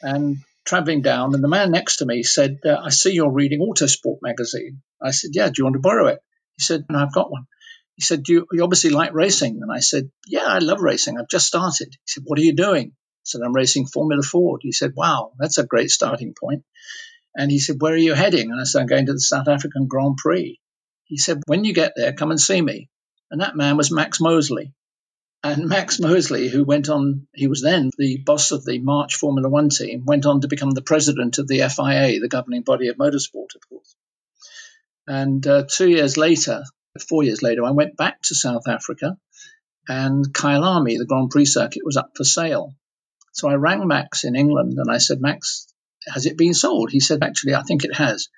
and 0.01 0.37
traveling 0.65 1.01
down, 1.01 1.33
and 1.33 1.43
the 1.43 1.49
man 1.49 1.71
next 1.71 1.97
to 1.97 2.05
me 2.05 2.23
said, 2.23 2.59
uh, 2.65 2.77
I 2.77 2.89
see 2.89 3.11
you're 3.11 3.31
reading 3.31 3.59
Autosport 3.59 4.19
magazine. 4.21 4.81
I 5.01 5.11
said, 5.11 5.31
Yeah, 5.33 5.47
do 5.47 5.53
you 5.57 5.63
want 5.65 5.75
to 5.75 5.81
borrow 5.81 6.07
it? 6.07 6.19
He 6.57 6.63
said, 6.63 6.85
No, 6.89 6.99
I've 6.99 7.13
got 7.13 7.31
one. 7.31 7.47
He 7.95 8.01
said, 8.01 8.23
Do 8.23 8.31
you, 8.31 8.47
you 8.53 8.63
obviously 8.63 8.91
like 8.91 9.13
racing? 9.13 9.59
And 9.61 9.71
I 9.71 9.79
said, 9.79 10.09
Yeah, 10.25 10.45
I 10.45 10.59
love 10.59 10.79
racing. 10.81 11.17
I've 11.17 11.29
just 11.29 11.47
started. 11.47 11.89
He 11.91 12.07
said, 12.07 12.23
What 12.25 12.39
are 12.39 12.43
you 12.43 12.55
doing? 12.55 12.93
Said, 13.27 13.41
I'm 13.41 13.53
racing 13.53 13.87
Formula 13.87 14.23
Ford. 14.23 14.61
He 14.63 14.71
said, 14.71 14.93
Wow, 14.95 15.33
that's 15.37 15.57
a 15.57 15.65
great 15.65 15.91
starting 15.91 16.33
point. 16.39 16.63
And 17.35 17.51
he 17.51 17.59
said, 17.59 17.81
Where 17.81 17.93
are 17.93 17.97
you 17.97 18.13
heading? 18.13 18.51
And 18.51 18.59
I 18.59 18.63
said, 18.63 18.81
I'm 18.81 18.87
going 18.87 19.05
to 19.07 19.13
the 19.13 19.19
South 19.19 19.47
African 19.47 19.87
Grand 19.87 20.17
Prix. 20.17 20.59
He 21.05 21.17
said, 21.17 21.41
When 21.45 21.63
you 21.63 21.73
get 21.73 21.93
there, 21.95 22.13
come 22.13 22.31
and 22.31 22.39
see 22.39 22.61
me. 22.61 22.89
And 23.29 23.41
that 23.41 23.55
man 23.55 23.77
was 23.77 23.91
Max 23.91 24.19
Mosley. 24.19 24.73
And 25.43 25.67
Max 25.69 25.99
Mosley, 25.99 26.47
who 26.47 26.63
went 26.63 26.89
on, 26.89 27.27
he 27.33 27.47
was 27.47 27.61
then 27.61 27.91
the 27.97 28.17
boss 28.17 28.51
of 28.51 28.65
the 28.65 28.79
March 28.79 29.15
Formula 29.15 29.49
One 29.49 29.69
team, 29.69 30.05
went 30.05 30.25
on 30.25 30.41
to 30.41 30.47
become 30.47 30.71
the 30.71 30.81
president 30.81 31.37
of 31.37 31.47
the 31.47 31.59
FIA, 31.59 32.19
the 32.19 32.29
governing 32.29 32.63
body 32.63 32.87
of 32.87 32.97
motorsport, 32.97 33.55
of 33.55 33.69
course. 33.69 33.95
And 35.05 35.45
uh, 35.45 35.63
two 35.69 35.89
years 35.89 36.17
later, 36.17 36.63
four 37.07 37.23
years 37.23 37.41
later, 37.41 37.63
I 37.63 37.71
went 37.71 37.97
back 37.97 38.21
to 38.23 38.35
South 38.35 38.67
Africa 38.67 39.17
and 39.87 40.25
Kyalami, 40.33 40.97
the 40.97 41.05
Grand 41.05 41.29
Prix 41.29 41.45
circuit, 41.45 41.85
was 41.85 41.97
up 41.97 42.11
for 42.15 42.23
sale. 42.23 42.73
So 43.37 43.47
I 43.47 43.53
rang 43.53 43.87
Max 43.87 44.23
in 44.23 44.35
England 44.35 44.73
and 44.79 44.89
I 44.89 44.97
said, 44.97 45.21
Max, 45.21 45.67
has 46.11 46.25
it 46.25 46.39
been 46.39 46.55
sold? 46.55 46.89
He 46.89 46.99
said, 46.99 47.21
actually, 47.21 47.53
I 47.53 47.61
think 47.61 47.83
it 47.83 47.93
has. 47.93 48.29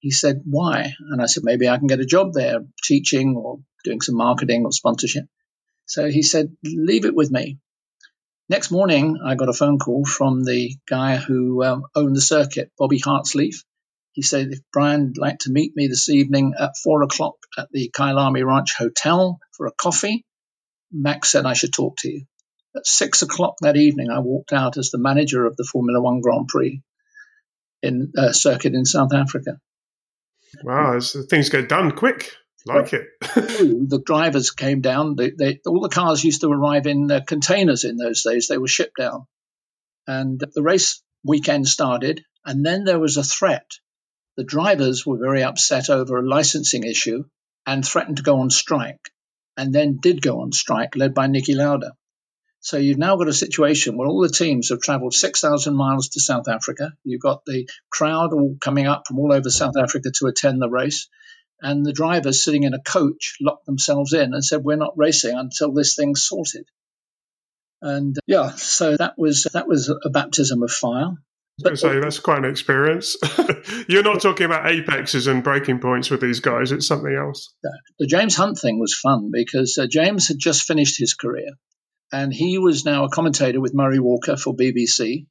He 0.00 0.10
said, 0.10 0.42
why? 0.44 0.92
And 1.00 1.22
I 1.22 1.24
said, 1.24 1.44
maybe 1.44 1.66
I 1.66 1.78
can 1.78 1.86
get 1.86 2.00
a 2.00 2.04
job 2.04 2.34
there 2.34 2.58
teaching 2.82 3.36
or 3.36 3.60
doing 3.84 4.02
some 4.02 4.16
marketing 4.16 4.66
or 4.66 4.72
sponsorship. 4.72 5.24
So 5.86 6.10
he 6.10 6.22
said, 6.22 6.54
leave 6.62 7.06
it 7.06 7.14
with 7.14 7.30
me. 7.30 7.58
Next 8.50 8.70
morning, 8.70 9.18
I 9.24 9.34
got 9.34 9.48
a 9.48 9.54
phone 9.54 9.78
call 9.78 10.04
from 10.04 10.44
the 10.44 10.76
guy 10.86 11.16
who 11.16 11.64
um, 11.64 11.84
owned 11.94 12.14
the 12.14 12.20
circuit, 12.20 12.70
Bobby 12.76 13.00
Hartslief. 13.00 13.64
He 14.12 14.20
said, 14.20 14.48
if 14.48 14.58
Brian 14.74 15.06
would 15.06 15.18
like 15.18 15.38
to 15.40 15.52
meet 15.52 15.74
me 15.74 15.86
this 15.86 16.10
evening 16.10 16.52
at 16.60 16.76
four 16.76 17.02
o'clock 17.02 17.36
at 17.56 17.68
the 17.72 17.90
Kyalami 17.96 18.44
Ranch 18.44 18.74
Hotel 18.76 19.38
for 19.52 19.66
a 19.66 19.72
coffee, 19.72 20.26
Max 20.92 21.30
said 21.30 21.46
I 21.46 21.54
should 21.54 21.72
talk 21.72 21.96
to 22.00 22.10
you. 22.10 22.26
At 22.76 22.86
six 22.86 23.22
o'clock 23.22 23.56
that 23.60 23.76
evening, 23.76 24.10
I 24.10 24.18
walked 24.18 24.52
out 24.52 24.76
as 24.76 24.90
the 24.90 24.98
manager 24.98 25.46
of 25.46 25.56
the 25.56 25.64
Formula 25.64 26.00
One 26.00 26.20
Grand 26.20 26.48
Prix 26.48 26.82
in 27.82 28.12
uh, 28.16 28.32
circuit 28.32 28.74
in 28.74 28.84
South 28.84 29.12
Africa. 29.12 29.58
Wow, 30.62 30.98
things 31.00 31.50
get 31.50 31.68
done 31.68 31.92
quick. 31.92 32.32
Like 32.66 32.94
it. 32.94 33.06
the 33.20 34.02
drivers 34.04 34.50
came 34.50 34.80
down. 34.80 35.16
They, 35.16 35.30
they, 35.30 35.60
all 35.66 35.82
the 35.82 35.90
cars 35.90 36.24
used 36.24 36.40
to 36.40 36.48
arrive 36.48 36.86
in 36.86 37.10
uh, 37.10 37.20
containers 37.20 37.84
in 37.84 37.96
those 37.96 38.22
days. 38.22 38.46
They 38.48 38.56
were 38.56 38.68
shipped 38.68 38.96
down. 38.96 39.26
And 40.06 40.42
the 40.54 40.62
race 40.62 41.02
weekend 41.22 41.68
started, 41.68 42.24
and 42.44 42.64
then 42.64 42.84
there 42.84 42.98
was 42.98 43.18
a 43.18 43.22
threat. 43.22 43.70
The 44.36 44.44
drivers 44.44 45.04
were 45.04 45.18
very 45.18 45.42
upset 45.42 45.90
over 45.90 46.18
a 46.18 46.26
licensing 46.26 46.84
issue 46.84 47.24
and 47.66 47.86
threatened 47.86 48.16
to 48.16 48.22
go 48.22 48.40
on 48.40 48.50
strike, 48.50 49.10
and 49.56 49.74
then 49.74 49.98
did 50.00 50.22
go 50.22 50.40
on 50.40 50.52
strike, 50.52 50.96
led 50.96 51.14
by 51.14 51.26
Niki 51.26 51.54
Lauda. 51.54 51.92
So 52.64 52.78
you've 52.78 52.98
now 52.98 53.16
got 53.16 53.28
a 53.28 53.32
situation 53.32 53.96
where 53.96 54.08
all 54.08 54.22
the 54.22 54.30
teams 54.30 54.70
have 54.70 54.80
travelled 54.80 55.12
6,000 55.12 55.76
miles 55.76 56.08
to 56.10 56.20
South 56.20 56.48
Africa. 56.48 56.92
You've 57.04 57.20
got 57.20 57.44
the 57.44 57.68
crowd 57.90 58.32
all 58.32 58.56
coming 58.58 58.86
up 58.86 59.04
from 59.06 59.18
all 59.18 59.32
over 59.32 59.50
South 59.50 59.76
Africa 59.76 60.10
to 60.18 60.26
attend 60.26 60.62
the 60.62 60.70
race 60.70 61.08
and 61.60 61.84
the 61.84 61.92
drivers 61.92 62.42
sitting 62.42 62.64
in 62.64 62.74
a 62.74 62.80
coach 62.80 63.36
locked 63.40 63.66
themselves 63.66 64.12
in 64.12 64.34
and 64.34 64.44
said, 64.44 64.62
"We're 64.64 64.76
not 64.76 64.96
racing 64.96 65.36
until 65.36 65.72
this 65.72 65.94
thing's 65.94 66.24
sorted." 66.24 66.66
And 67.80 68.16
yeah, 68.26 68.50
so 68.56 68.96
that 68.96 69.18
was 69.18 69.44
that 69.52 69.68
was 69.68 69.88
a 69.88 70.10
baptism 70.10 70.62
of 70.62 70.70
fire. 70.70 71.12
But, 71.58 71.78
say 71.78 72.00
that's 72.00 72.18
quite 72.18 72.38
an 72.38 72.50
experience. 72.50 73.16
You're 73.88 74.02
not 74.02 74.20
talking 74.20 74.46
about 74.46 74.66
apexes 74.66 75.28
and 75.28 75.44
braking 75.44 75.78
points 75.78 76.10
with 76.10 76.20
these 76.20 76.40
guys; 76.40 76.72
it's 76.72 76.86
something 76.86 77.14
else. 77.14 77.54
The 77.98 78.06
James 78.06 78.34
Hunt 78.34 78.58
thing 78.58 78.80
was 78.80 78.94
fun 78.94 79.30
because 79.32 79.78
uh, 79.78 79.86
James 79.86 80.28
had 80.28 80.38
just 80.38 80.62
finished 80.62 80.98
his 80.98 81.14
career, 81.14 81.50
and 82.12 82.32
he 82.32 82.58
was 82.58 82.84
now 82.84 83.04
a 83.04 83.10
commentator 83.10 83.60
with 83.60 83.74
Murray 83.74 83.98
Walker 83.98 84.36
for 84.36 84.54
BBC. 84.54 85.26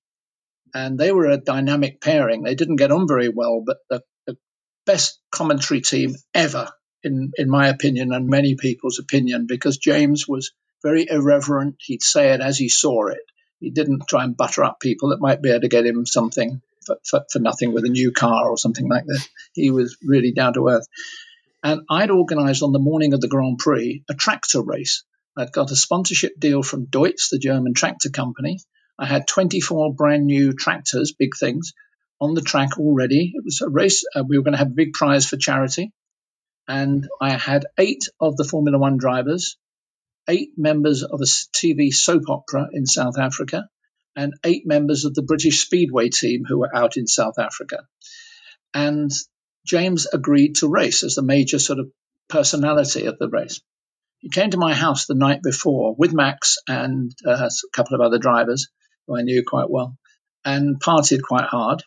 and 0.74 0.98
they 0.98 1.12
were 1.12 1.30
a 1.30 1.38
dynamic 1.38 2.02
pairing. 2.02 2.44
They 2.44 2.56
didn't 2.56 2.78
get 2.78 2.92
on 2.92 3.08
very 3.08 3.30
well, 3.30 3.64
but 3.66 3.78
the, 3.90 4.02
the 4.26 4.38
best 4.86 5.20
commentary 5.32 5.82
team 5.82 6.16
ever, 6.34 6.70
in 7.04 7.32
in 7.38 7.50
my 7.50 7.68
opinion 7.68 8.14
and 8.14 8.28
many 8.28 8.56
people's 8.56 9.00
opinion, 9.00 9.46
because 9.48 9.78
James 9.78 10.28
was 10.28 10.52
very 10.84 11.08
irreverent. 11.10 11.76
He'd 11.80 12.02
say 12.02 12.34
it 12.34 12.42
as 12.42 12.58
he 12.58 12.70
saw 12.70 13.08
it. 13.08 13.22
He 13.60 13.70
didn't 13.72 14.08
try 14.10 14.24
and 14.26 14.36
butter 14.36 14.64
up 14.64 14.80
people 14.82 15.10
that 15.10 15.22
might 15.22 15.42
be 15.42 15.52
able 15.52 15.62
to 15.62 15.70
get 15.70 15.86
him 15.86 16.06
something 16.06 16.62
for, 16.86 16.98
for, 17.10 17.24
for 17.32 17.40
nothing 17.40 17.74
with 17.74 17.86
a 17.86 17.90
new 17.90 18.12
car 18.12 18.50
or 18.50 18.58
something 18.58 18.90
like 18.90 19.06
that. 19.06 19.28
He 19.54 19.72
was 19.72 19.98
really 20.04 20.34
down 20.34 20.54
to 20.56 20.68
earth. 20.68 20.86
And 21.64 21.82
I'd 21.90 22.12
organised 22.12 22.62
on 22.62 22.74
the 22.74 22.80
morning 22.80 23.14
of 23.14 23.22
the 23.22 23.30
Grand 23.30 23.58
Prix 23.58 24.04
a 24.10 24.14
tractor 24.14 24.62
race. 24.62 25.06
I'd 25.36 25.52
got 25.52 25.72
a 25.72 25.76
sponsorship 25.76 26.40
deal 26.40 26.62
from 26.62 26.86
Deutz, 26.86 27.30
the 27.30 27.40
German 27.40 27.74
tractor 27.74 28.10
company. 28.10 28.60
I 29.00 29.06
had 29.06 29.28
24 29.28 29.96
brand 29.96 30.26
new 30.26 30.54
tractors, 30.54 31.14
big 31.18 31.32
things, 31.40 31.74
on 32.22 32.36
the 32.36 32.42
track 32.42 32.78
already. 32.78 33.34
It 33.34 33.44
was 33.44 33.62
a 33.62 33.70
race. 33.70 34.04
Uh, 34.16 34.24
we 34.28 34.38
were 34.38 34.44
going 34.44 34.54
to 34.54 34.60
have 34.60 34.72
a 34.72 34.76
big 34.76 34.94
prize 34.94 35.26
for 35.26 35.38
charity. 35.38 35.92
And 36.68 37.08
I 37.20 37.32
had 37.32 37.66
eight 37.78 38.08
of 38.20 38.38
the 38.38 38.46
Formula 38.46 38.78
One 38.78 38.98
drivers, 38.98 39.58
eight 40.28 40.52
members 40.56 41.04
of 41.04 41.20
a 41.20 41.26
TV 41.26 41.92
soap 41.92 42.30
opera 42.30 42.70
in 42.72 42.86
South 42.86 43.18
Africa, 43.18 43.68
and 44.16 44.34
eight 44.44 44.66
members 44.66 45.04
of 45.06 45.16
the 45.16 45.24
British 45.24 45.66
Speedway 45.66 46.10
team 46.10 46.44
who 46.48 46.60
were 46.60 46.74
out 46.74 46.96
in 46.96 47.08
South 47.08 47.40
Africa. 47.40 47.80
And 48.74 49.12
James 49.66 50.08
agreed 50.08 50.56
to 50.58 50.70
race 50.70 51.04
as 51.04 51.16
the 51.16 51.24
major 51.24 51.60
sort 51.60 51.80
of 51.80 51.92
personality 52.30 53.06
of 53.06 53.18
the 53.18 53.30
race. 53.30 53.62
He 54.24 54.30
came 54.30 54.52
to 54.52 54.58
my 54.58 54.74
house 54.74 55.06
the 55.06 55.16
night 55.16 55.44
before 55.44 55.96
with 55.98 56.14
Max 56.14 56.56
and 56.66 57.14
uh, 57.28 57.32
a 57.34 57.50
couple 57.74 57.94
of 57.94 58.00
other 58.00 58.20
drivers 58.20 58.70
who 59.06 59.18
I 59.18 59.22
knew 59.22 59.44
quite 59.46 59.70
well 59.70 59.98
and 60.46 60.80
partied 60.80 61.22
quite 61.22 61.44
hard. 61.44 61.84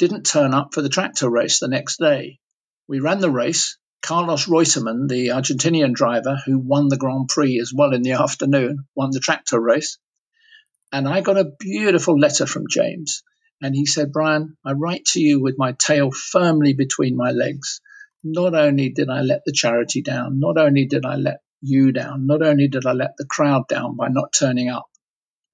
Didn't 0.00 0.26
turn 0.26 0.52
up 0.52 0.74
for 0.74 0.82
the 0.82 0.88
tractor 0.88 1.30
race 1.30 1.60
the 1.60 1.68
next 1.68 2.00
day. 2.00 2.40
We 2.88 2.98
ran 2.98 3.20
the 3.20 3.30
race. 3.30 3.78
Carlos 4.02 4.48
Reutemann, 4.48 5.06
the 5.06 5.28
Argentinian 5.28 5.94
driver 5.94 6.42
who 6.44 6.58
won 6.58 6.88
the 6.88 6.96
Grand 6.96 7.28
Prix 7.28 7.60
as 7.60 7.72
well 7.72 7.94
in 7.94 8.02
the 8.02 8.12
afternoon, 8.24 8.88
won 8.96 9.10
the 9.12 9.20
tractor 9.20 9.60
race. 9.60 9.96
And 10.90 11.06
I 11.06 11.20
got 11.20 11.38
a 11.38 11.52
beautiful 11.60 12.18
letter 12.18 12.46
from 12.46 12.64
James 12.68 13.22
and 13.62 13.76
he 13.76 13.86
said, 13.86 14.10
Brian, 14.10 14.56
I 14.64 14.72
write 14.72 15.04
to 15.12 15.20
you 15.20 15.40
with 15.40 15.54
my 15.56 15.76
tail 15.78 16.10
firmly 16.10 16.74
between 16.74 17.16
my 17.16 17.30
legs. 17.30 17.80
Not 18.24 18.56
only 18.56 18.88
did 18.88 19.08
I 19.08 19.20
let 19.20 19.42
the 19.46 19.52
charity 19.52 20.02
down, 20.02 20.40
not 20.40 20.58
only 20.58 20.86
did 20.86 21.06
I 21.06 21.14
let 21.14 21.42
you 21.60 21.92
down, 21.92 22.26
not 22.26 22.42
only 22.42 22.68
did 22.68 22.86
I 22.86 22.92
let 22.92 23.16
the 23.16 23.26
crowd 23.26 23.68
down 23.68 23.96
by 23.96 24.08
not 24.08 24.32
turning 24.32 24.68
up, 24.68 24.86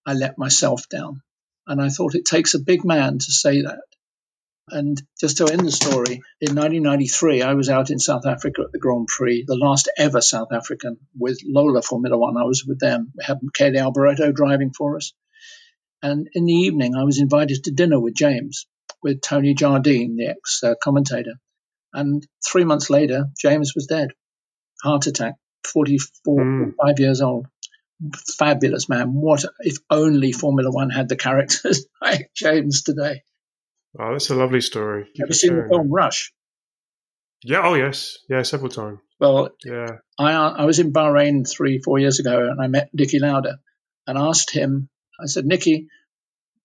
I 0.05 0.14
let 0.14 0.38
myself 0.38 0.88
down. 0.88 1.23
And 1.66 1.81
I 1.81 1.88
thought 1.88 2.14
it 2.14 2.25
takes 2.25 2.55
a 2.55 2.61
big 2.61 2.85
man 2.85 3.19
to 3.19 3.33
say 3.33 3.62
that. 3.62 3.81
And 4.69 5.01
just 5.21 5.37
to 5.37 5.47
end 5.47 5.61
the 5.61 5.71
story, 5.71 6.23
in 6.40 6.55
1993, 6.55 7.42
I 7.42 7.55
was 7.55 7.71
out 7.71 7.90
in 7.90 8.01
South 8.01 8.27
Africa 8.27 8.62
at 8.62 8.73
the 8.73 8.81
Grand 8.81 9.07
Prix, 9.07 9.45
the 9.47 9.57
last 9.57 9.88
ever 9.97 10.21
South 10.21 10.53
African 10.53 10.99
with 11.16 11.38
Lola 11.45 11.83
Formula 11.83 12.19
One. 12.19 12.37
I 12.37 12.45
was 12.45 12.64
with 12.64 12.81
them. 12.81 13.12
We 13.16 13.25
had 13.25 13.38
Michele 13.42 13.77
Alboreto 13.77 14.33
driving 14.35 14.73
for 14.73 14.97
us. 14.97 15.12
And 16.03 16.29
in 16.35 16.47
the 16.47 16.53
evening, 16.53 16.97
I 16.97 17.05
was 17.05 17.21
invited 17.21 17.64
to 17.64 17.71
dinner 17.71 18.01
with 18.01 18.14
James, 18.14 18.66
with 19.03 19.21
Tony 19.21 19.55
Jardine, 19.55 20.16
the 20.16 20.27
ex 20.27 20.62
uh, 20.64 20.75
commentator. 20.83 21.35
And 21.92 22.27
three 22.45 22.64
months 22.64 22.90
later, 22.90 23.27
James 23.40 23.73
was 23.75 23.87
dead. 23.87 24.11
Heart 24.83 25.07
attack, 25.07 25.35
44, 25.66 26.40
mm. 26.40 26.74
45 26.76 27.00
years 27.00 27.20
old. 27.20 27.46
Fabulous 28.38 28.88
man. 28.88 29.14
What 29.14 29.44
if 29.61 29.79
only 29.90 30.33
Formula 30.33 30.70
One 30.70 30.90
had 30.90 31.09
the 31.09 31.16
characters 31.16 31.87
like 32.02 32.31
James 32.35 32.83
today? 32.83 33.22
Oh, 33.98 34.12
that's 34.12 34.31
a 34.31 34.35
lovely 34.35 34.61
story. 34.61 35.05
Keep 35.05 35.20
Have 35.20 35.29
you 35.29 35.35
seen 35.35 35.57
the 35.57 35.68
film 35.70 35.90
Rush? 35.90 36.33
Yeah. 37.42 37.62
Oh, 37.64 37.74
yes. 37.74 38.18
Yeah, 38.29 38.42
several 38.42 38.70
times. 38.70 38.98
Well, 39.18 39.50
yeah. 39.64 39.87
I 40.18 40.33
I 40.33 40.64
was 40.66 40.79
in 40.79 40.92
Bahrain 40.92 41.48
three 41.48 41.81
four 41.81 41.98
years 41.98 42.20
ago, 42.20 42.50
and 42.50 42.61
I 42.61 42.66
met 42.66 42.90
Niki 42.94 43.18
Lauda, 43.18 43.59
and 44.07 44.18
asked 44.18 44.50
him 44.50 44.90
I 45.20 45.26
said, 45.26 45.44
Niki, 45.44 45.87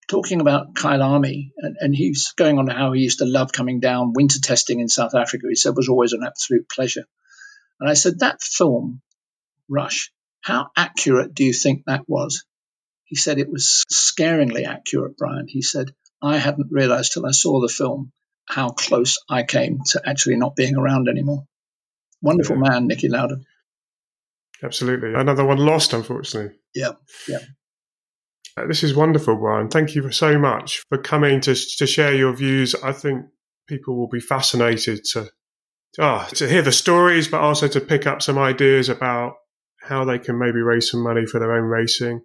talking 0.09 0.41
about 0.41 0.73
Kyalami, 0.73 1.51
and, 1.57 1.77
and 1.79 1.95
he's 1.95 2.33
going 2.33 2.59
on 2.59 2.67
how 2.67 2.91
he 2.91 3.01
used 3.01 3.19
to 3.19 3.25
love 3.25 3.51
coming 3.51 3.79
down 3.79 4.13
winter 4.13 4.39
testing 4.41 4.79
in 4.79 4.89
South 4.89 5.15
Africa. 5.15 5.47
He 5.49 5.55
said 5.55 5.69
it 5.69 5.77
was 5.77 5.89
always 5.89 6.13
an 6.13 6.23
absolute 6.25 6.69
pleasure. 6.69 7.05
And 7.81 7.89
I 7.89 7.95
said, 7.95 8.19
that 8.19 8.41
film, 8.41 9.01
Rush, 9.67 10.11
how 10.39 10.69
accurate 10.77 11.33
do 11.33 11.43
you 11.43 11.51
think 11.51 11.83
that 11.87 12.07
was? 12.07 12.45
He 13.05 13.15
said 13.15 13.39
it 13.39 13.51
was 13.51 13.83
scaringly 13.91 14.65
accurate, 14.65 15.17
Brian. 15.17 15.47
He 15.47 15.63
said, 15.63 15.93
I 16.21 16.37
hadn't 16.37 16.71
realized 16.71 17.13
till 17.13 17.25
I 17.25 17.31
saw 17.31 17.59
the 17.59 17.67
film 17.67 18.11
how 18.45 18.69
close 18.69 19.17
I 19.27 19.43
came 19.43 19.79
to 19.87 20.01
actually 20.05 20.35
not 20.35 20.55
being 20.55 20.77
around 20.77 21.09
anymore. 21.09 21.45
Wonderful 22.21 22.57
yeah. 22.57 22.69
man, 22.69 22.87
Niki 22.87 23.09
Lauda. 23.09 23.37
Absolutely. 24.63 25.15
Another 25.15 25.43
one 25.43 25.57
lost, 25.57 25.93
unfortunately. 25.93 26.55
Yeah, 26.75 26.91
yeah. 27.27 27.39
Uh, 28.55 28.67
this 28.67 28.83
is 28.83 28.93
wonderful, 28.93 29.37
Brian. 29.37 29.69
Thank 29.69 29.95
you 29.95 30.11
so 30.11 30.37
much 30.37 30.83
for 30.89 30.99
coming 30.99 31.41
to 31.41 31.55
to 31.55 31.87
share 31.87 32.13
your 32.13 32.33
views. 32.33 32.75
I 32.75 32.91
think 32.91 33.25
people 33.67 33.97
will 33.97 34.09
be 34.09 34.19
fascinated 34.19 35.03
to 35.13 35.31
oh, 35.99 36.27
to 36.35 36.47
hear 36.47 36.61
the 36.61 36.71
stories, 36.71 37.27
but 37.27 37.41
also 37.41 37.67
to 37.67 37.81
pick 37.81 38.07
up 38.07 38.21
some 38.21 38.37
ideas 38.37 38.89
about 38.89 39.35
how 39.81 40.05
they 40.05 40.19
can 40.19 40.37
maybe 40.37 40.61
raise 40.61 40.89
some 40.89 41.01
money 41.01 41.25
for 41.25 41.39
their 41.39 41.53
own 41.53 41.63
racing. 41.63 42.21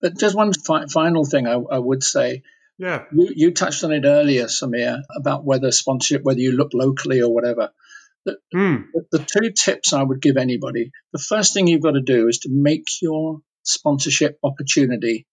But 0.00 0.18
just 0.18 0.34
one 0.34 0.52
fi- 0.52 0.86
final 0.86 1.24
thing 1.24 1.46
I, 1.46 1.54
I, 1.54 1.78
would 1.78 2.02
say. 2.02 2.42
Yeah. 2.78 3.04
You, 3.12 3.32
you, 3.34 3.50
touched 3.50 3.84
on 3.84 3.92
it 3.92 4.04
earlier, 4.06 4.46
Samir, 4.46 5.02
about 5.14 5.44
whether 5.44 5.70
sponsorship, 5.70 6.22
whether 6.22 6.40
you 6.40 6.52
look 6.52 6.72
locally 6.72 7.20
or 7.20 7.34
whatever. 7.34 7.70
The, 8.24 8.38
mm. 8.54 8.84
the, 8.92 9.18
the 9.18 9.24
two 9.24 9.50
tips 9.52 9.92
I 9.92 10.02
would 10.02 10.20
give 10.20 10.36
anybody 10.36 10.90
the 11.12 11.18
first 11.18 11.54
thing 11.54 11.66
you've 11.66 11.82
got 11.82 11.92
to 11.92 12.02
do 12.02 12.28
is 12.28 12.40
to 12.40 12.50
make 12.52 12.84
your 13.00 13.40
sponsorship 13.62 14.38
opportunity 14.42 15.26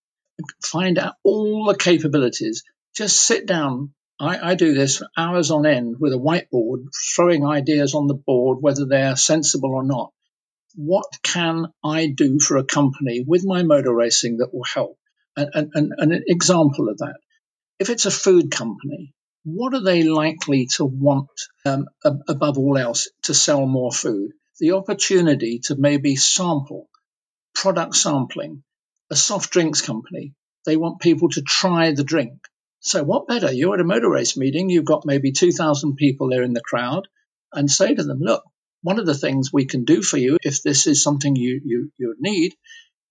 find 0.64 0.98
out 0.98 1.16
all 1.24 1.66
the 1.66 1.76
capabilities. 1.76 2.64
Just 2.96 3.18
sit 3.18 3.46
down. 3.46 3.94
I, 4.20 4.52
I 4.52 4.56
do 4.56 4.74
this 4.74 4.98
for 4.98 5.08
hours 5.16 5.52
on 5.52 5.66
end 5.66 5.98
with 6.00 6.14
a 6.14 6.18
whiteboard, 6.18 6.86
throwing 7.16 7.46
ideas 7.46 7.94
on 7.94 8.08
the 8.08 8.16
board, 8.16 8.60
whether 8.62 8.86
they're 8.86 9.16
sensible 9.16 9.74
or 9.74 9.84
not. 9.84 10.12
What 10.76 11.06
can 11.24 11.68
I 11.84 12.08
do 12.08 12.40
for 12.40 12.58
a 12.58 12.64
company 12.64 13.24
with 13.26 13.46
my 13.46 13.64
motor 13.64 13.94
racing 13.94 14.38
that 14.38 14.54
will 14.54 14.64
help? 14.64 14.98
And, 15.36 15.50
and, 15.54 15.94
and 15.98 16.14
an 16.14 16.24
example 16.28 16.90
of 16.90 16.98
that. 17.00 17.18
If 17.80 17.90
it's 17.90 18.08
a 18.08 18.12
food 18.12 18.50
company, 18.50 19.14
what 19.44 19.74
are 19.76 19.84
they 19.84 20.04
likely 20.04 20.66
to 20.78 20.86
want 20.86 21.30
um, 21.64 21.86
above 22.04 22.58
all 22.58 22.78
else 22.78 23.10
to 23.24 23.34
sell 23.34 23.66
more 23.66 23.92
food? 23.92 24.32
The 24.60 24.72
opportunity 24.72 25.60
to 25.66 25.76
maybe 25.78 26.16
sample, 26.16 26.90
product 27.54 27.96
sampling, 27.96 28.64
a 29.12 29.16
soft 29.16 29.52
drinks 29.52 29.82
company. 29.82 30.34
They 30.66 30.76
want 30.76 31.02
people 31.02 31.30
to 31.30 31.42
try 31.44 31.92
the 31.94 32.04
drink. 32.04 32.34
So 32.88 33.04
what 33.04 33.28
better? 33.28 33.52
You're 33.52 33.74
at 33.74 33.82
a 33.82 33.84
motor 33.84 34.10
race 34.10 34.38
meeting, 34.38 34.70
you've 34.70 34.86
got 34.86 35.06
maybe 35.06 35.34
2,000 35.34 35.98
people 35.98 36.30
there 36.30 36.42
in 36.42 36.54
the 36.54 36.62
crowd, 36.62 37.10
and 37.52 37.70
say 37.70 37.94
to 37.94 38.02
them, 38.02 38.20
look, 38.22 38.46
one 38.82 38.98
of 38.98 39.06
the 39.06 39.14
things 39.14 39.52
we 39.52 39.66
can 39.66 39.84
do 39.84 40.02
for 40.02 40.16
you, 40.16 40.38
if 40.42 40.64
this 40.64 40.88
is 40.88 41.04
something 41.04 41.36
you, 41.36 41.60
you, 41.66 41.92
you 41.98 42.16
need, 42.18 42.56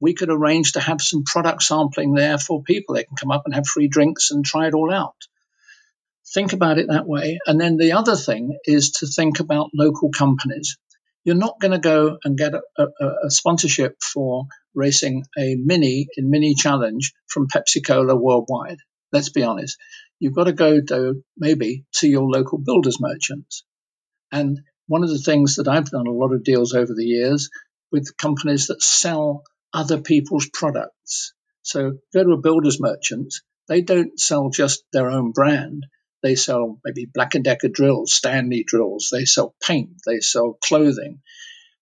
we 0.00 0.14
could 0.14 0.30
arrange 0.30 0.72
to 0.72 0.80
have 0.80 1.02
some 1.02 1.24
product 1.24 1.62
sampling 1.62 2.14
there 2.14 2.38
for 2.38 2.62
people. 2.62 2.94
They 2.94 3.04
can 3.04 3.18
come 3.18 3.30
up 3.30 3.42
and 3.44 3.54
have 3.54 3.66
free 3.66 3.86
drinks 3.86 4.30
and 4.30 4.46
try 4.46 4.66
it 4.66 4.72
all 4.72 4.90
out. 4.90 5.16
Think 6.32 6.54
about 6.54 6.78
it 6.78 6.88
that 6.88 7.06
way. 7.06 7.38
And 7.46 7.60
then 7.60 7.76
the 7.76 7.92
other 7.92 8.16
thing 8.16 8.56
is 8.64 8.92
to 8.92 9.06
think 9.06 9.40
about 9.40 9.72
local 9.74 10.10
companies. 10.10 10.78
You're 11.22 11.34
not 11.34 11.60
going 11.60 11.72
to 11.72 11.78
go 11.78 12.16
and 12.24 12.38
get 12.38 12.54
a, 12.54 12.62
a, 12.78 13.06
a 13.26 13.30
sponsorship 13.30 14.02
for 14.02 14.46
racing 14.74 15.24
a 15.38 15.54
mini 15.56 16.06
in 16.16 16.30
mini 16.30 16.54
challenge 16.54 17.12
from 17.26 17.48
Pepsi 17.48 17.86
Cola 17.86 18.16
worldwide. 18.16 18.78
Let's 19.12 19.30
be 19.30 19.42
honest. 19.42 19.78
You've 20.18 20.34
got 20.34 20.44
to 20.44 20.52
go 20.52 20.80
to 20.80 21.22
maybe 21.36 21.84
to 21.96 22.08
your 22.08 22.28
local 22.28 22.58
builders 22.58 23.00
merchants. 23.00 23.64
And 24.32 24.60
one 24.86 25.02
of 25.02 25.10
the 25.10 25.18
things 25.18 25.56
that 25.56 25.68
I've 25.68 25.90
done 25.90 26.06
a 26.06 26.12
lot 26.12 26.32
of 26.32 26.44
deals 26.44 26.74
over 26.74 26.94
the 26.94 27.04
years 27.04 27.50
with 27.92 28.16
companies 28.16 28.68
that 28.68 28.82
sell 28.82 29.42
other 29.72 30.00
people's 30.00 30.48
products. 30.52 31.34
So 31.62 31.98
go 32.14 32.24
to 32.24 32.32
a 32.32 32.40
builder's 32.40 32.80
merchant. 32.80 33.34
They 33.68 33.80
don't 33.80 34.18
sell 34.18 34.50
just 34.50 34.84
their 34.92 35.10
own 35.10 35.32
brand. 35.32 35.86
They 36.22 36.34
sell 36.34 36.80
maybe 36.84 37.06
Black 37.12 37.32
& 37.32 37.42
Decker 37.42 37.68
drills, 37.68 38.12
Stanley 38.12 38.64
drills. 38.66 39.10
They 39.12 39.24
sell 39.24 39.54
paint. 39.62 39.90
They 40.06 40.20
sell 40.20 40.58
clothing. 40.62 41.20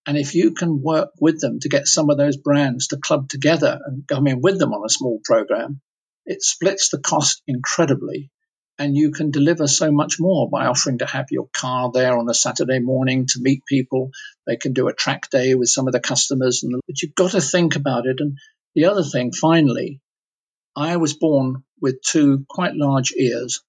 And 0.07 0.19
if 0.19 0.35
you 0.35 0.53
can 0.53 0.83
work 0.83 1.11
with 1.21 1.41
them 1.41 1.61
to 1.61 1.69
get 1.69 1.87
some 1.87 2.11
of 2.11 2.19
those 2.19 2.37
brands 2.37 2.89
to 2.89 2.99
club 2.99 3.29
together 3.29 3.79
and 3.85 4.07
come 4.07 4.27
in 4.27 4.41
with 4.43 4.59
them 4.59 4.73
on 4.73 4.85
a 4.85 4.91
small 4.91 5.21
program, 5.25 5.81
it 6.27 6.43
splits 6.43 6.91
the 6.91 6.99
cost 6.99 7.43
incredibly. 7.47 8.31
And 8.77 8.97
you 8.97 9.13
can 9.13 9.31
deliver 9.31 9.69
so 9.69 9.93
much 9.93 10.17
more 10.19 10.51
by 10.51 10.67
offering 10.67 10.99
to 10.99 11.07
have 11.07 11.27
your 11.31 11.49
car 11.53 11.93
there 11.93 12.19
on 12.19 12.29
a 12.29 12.35
Saturday 12.35 12.81
morning 12.81 13.27
to 13.29 13.41
meet 13.41 13.65
people. 13.67 14.11
They 14.47 14.57
can 14.57 14.73
do 14.73 14.89
a 14.89 14.93
track 14.93 15.31
day 15.31 15.55
with 15.55 15.69
some 15.69 15.87
of 15.87 15.93
the 15.93 16.01
customers. 16.01 16.65
And, 16.65 16.81
but 16.87 17.01
you've 17.01 17.15
got 17.15 17.33
to 17.33 17.41
think 17.41 17.77
about 17.77 18.07
it. 18.07 18.17
And 18.19 18.37
the 18.75 18.87
other 18.87 19.05
thing, 19.05 19.31
finally, 19.31 20.01
I 20.75 20.97
was 20.97 21.15
born 21.15 21.63
with 21.81 22.03
two 22.03 22.45
quite 22.49 22.75
large 22.75 23.13
ears. 23.13 23.63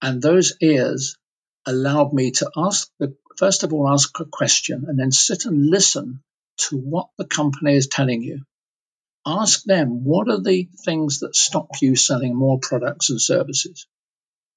And 0.00 0.22
those 0.22 0.54
ears 0.62 1.18
allowed 1.66 2.14
me 2.14 2.30
to 2.30 2.50
ask 2.56 2.88
the, 2.98 3.14
first 3.36 3.62
of 3.62 3.74
all, 3.74 3.92
ask 3.92 4.18
a 4.20 4.24
question 4.24 4.86
and 4.88 4.98
then 4.98 5.12
sit 5.12 5.44
and 5.44 5.68
listen 5.68 6.22
to 6.68 6.78
what 6.78 7.08
the 7.18 7.26
company 7.26 7.76
is 7.76 7.88
telling 7.88 8.22
you. 8.22 8.40
Ask 9.30 9.64
them, 9.64 10.04
what 10.04 10.30
are 10.30 10.40
the 10.40 10.70
things 10.86 11.20
that 11.20 11.36
stop 11.36 11.68
you 11.82 11.96
selling 11.96 12.34
more 12.34 12.58
products 12.60 13.10
and 13.10 13.20
services? 13.20 13.86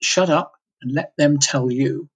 Shut 0.01 0.29
up 0.29 0.53
and 0.81 0.93
let 0.93 1.11
them 1.17 1.39
tell 1.39 1.69
you. 1.69 2.07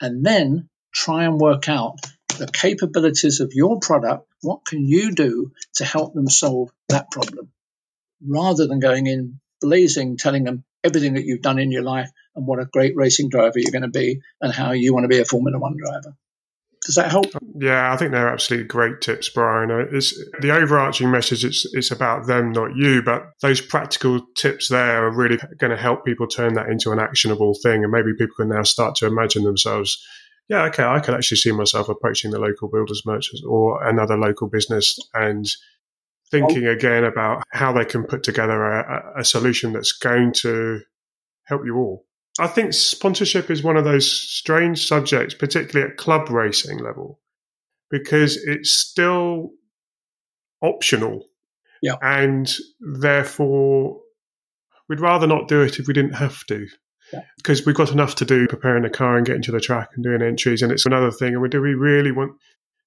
And 0.00 0.26
then 0.26 0.68
try 0.92 1.22
and 1.24 1.38
work 1.38 1.68
out 1.68 2.00
the 2.36 2.48
capabilities 2.48 3.38
of 3.38 3.52
your 3.52 3.78
product. 3.78 4.26
What 4.40 4.66
can 4.66 4.84
you 4.84 5.12
do 5.12 5.52
to 5.74 5.84
help 5.84 6.14
them 6.14 6.28
solve 6.28 6.72
that 6.88 7.12
problem? 7.12 7.52
Rather 8.26 8.66
than 8.66 8.80
going 8.80 9.06
in 9.06 9.38
blazing, 9.60 10.16
telling 10.16 10.42
them 10.42 10.64
everything 10.82 11.14
that 11.14 11.24
you've 11.24 11.42
done 11.42 11.60
in 11.60 11.70
your 11.70 11.84
life 11.84 12.10
and 12.34 12.44
what 12.44 12.58
a 12.58 12.64
great 12.64 12.96
racing 12.96 13.28
driver 13.28 13.60
you're 13.60 13.70
going 13.70 13.82
to 13.82 13.88
be 13.88 14.20
and 14.40 14.52
how 14.52 14.72
you 14.72 14.92
want 14.92 15.04
to 15.04 15.08
be 15.08 15.20
a 15.20 15.24
Formula 15.24 15.60
One 15.60 15.76
driver. 15.76 16.16
Does 16.84 16.96
that 16.96 17.10
help? 17.10 17.26
Yeah, 17.58 17.92
I 17.92 17.96
think 17.96 18.12
they're 18.12 18.28
absolutely 18.28 18.66
great 18.66 19.00
tips, 19.00 19.30
Brian. 19.30 19.70
Uh, 19.70 19.86
it's 19.90 20.14
the 20.40 20.50
overarching 20.50 21.10
message. 21.10 21.44
It's 21.44 21.66
it's 21.72 21.90
about 21.90 22.26
them, 22.26 22.52
not 22.52 22.76
you. 22.76 23.02
But 23.02 23.22
those 23.40 23.60
practical 23.60 24.20
tips 24.36 24.68
there 24.68 25.06
are 25.06 25.10
really 25.10 25.38
going 25.58 25.70
to 25.70 25.80
help 25.80 26.04
people 26.04 26.26
turn 26.26 26.54
that 26.54 26.68
into 26.68 26.92
an 26.92 26.98
actionable 26.98 27.54
thing, 27.62 27.82
and 27.82 27.92
maybe 27.92 28.12
people 28.12 28.36
can 28.36 28.50
now 28.50 28.64
start 28.64 28.96
to 28.96 29.06
imagine 29.06 29.44
themselves. 29.44 30.04
Yeah, 30.48 30.64
okay, 30.64 30.84
I 30.84 31.00
can 31.00 31.14
actually 31.14 31.38
see 31.38 31.52
myself 31.52 31.88
approaching 31.88 32.30
the 32.30 32.38
local 32.38 32.68
builders 32.68 33.02
merchants 33.06 33.42
or 33.48 33.82
another 33.82 34.18
local 34.18 34.48
business 34.48 34.98
and 35.14 35.46
thinking 36.30 36.66
again 36.66 37.04
about 37.04 37.44
how 37.50 37.72
they 37.72 37.86
can 37.86 38.04
put 38.04 38.22
together 38.22 38.62
a, 38.62 39.20
a 39.20 39.24
solution 39.24 39.72
that's 39.72 39.92
going 39.92 40.32
to 40.32 40.80
help 41.44 41.62
you 41.64 41.76
all. 41.76 42.04
I 42.38 42.48
think 42.48 42.72
sponsorship 42.72 43.50
is 43.50 43.62
one 43.62 43.76
of 43.76 43.84
those 43.84 44.10
strange 44.10 44.86
subjects, 44.86 45.34
particularly 45.34 45.90
at 45.90 45.96
club 45.96 46.30
racing 46.30 46.78
level, 46.78 47.20
because 47.90 48.36
it's 48.36 48.72
still 48.72 49.50
optional. 50.60 51.26
Yeah. 51.80 51.96
And 52.02 52.52
therefore, 52.80 54.00
we'd 54.88 55.00
rather 55.00 55.26
not 55.26 55.48
do 55.48 55.62
it 55.62 55.78
if 55.78 55.86
we 55.86 55.94
didn't 55.94 56.14
have 56.14 56.44
to. 56.46 56.66
Yeah. 57.12 57.20
Because 57.36 57.66
we've 57.66 57.76
got 57.76 57.92
enough 57.92 58.16
to 58.16 58.24
do 58.24 58.48
preparing 58.48 58.84
a 58.84 58.90
car 58.90 59.16
and 59.16 59.26
getting 59.26 59.42
to 59.42 59.52
the 59.52 59.60
track 59.60 59.90
and 59.94 60.02
doing 60.02 60.22
entries, 60.22 60.62
and 60.62 60.72
it's 60.72 60.86
another 60.86 61.10
thing. 61.10 61.36
And 61.36 61.50
do 61.50 61.60
we 61.60 61.74
really 61.74 62.10
want 62.10 62.32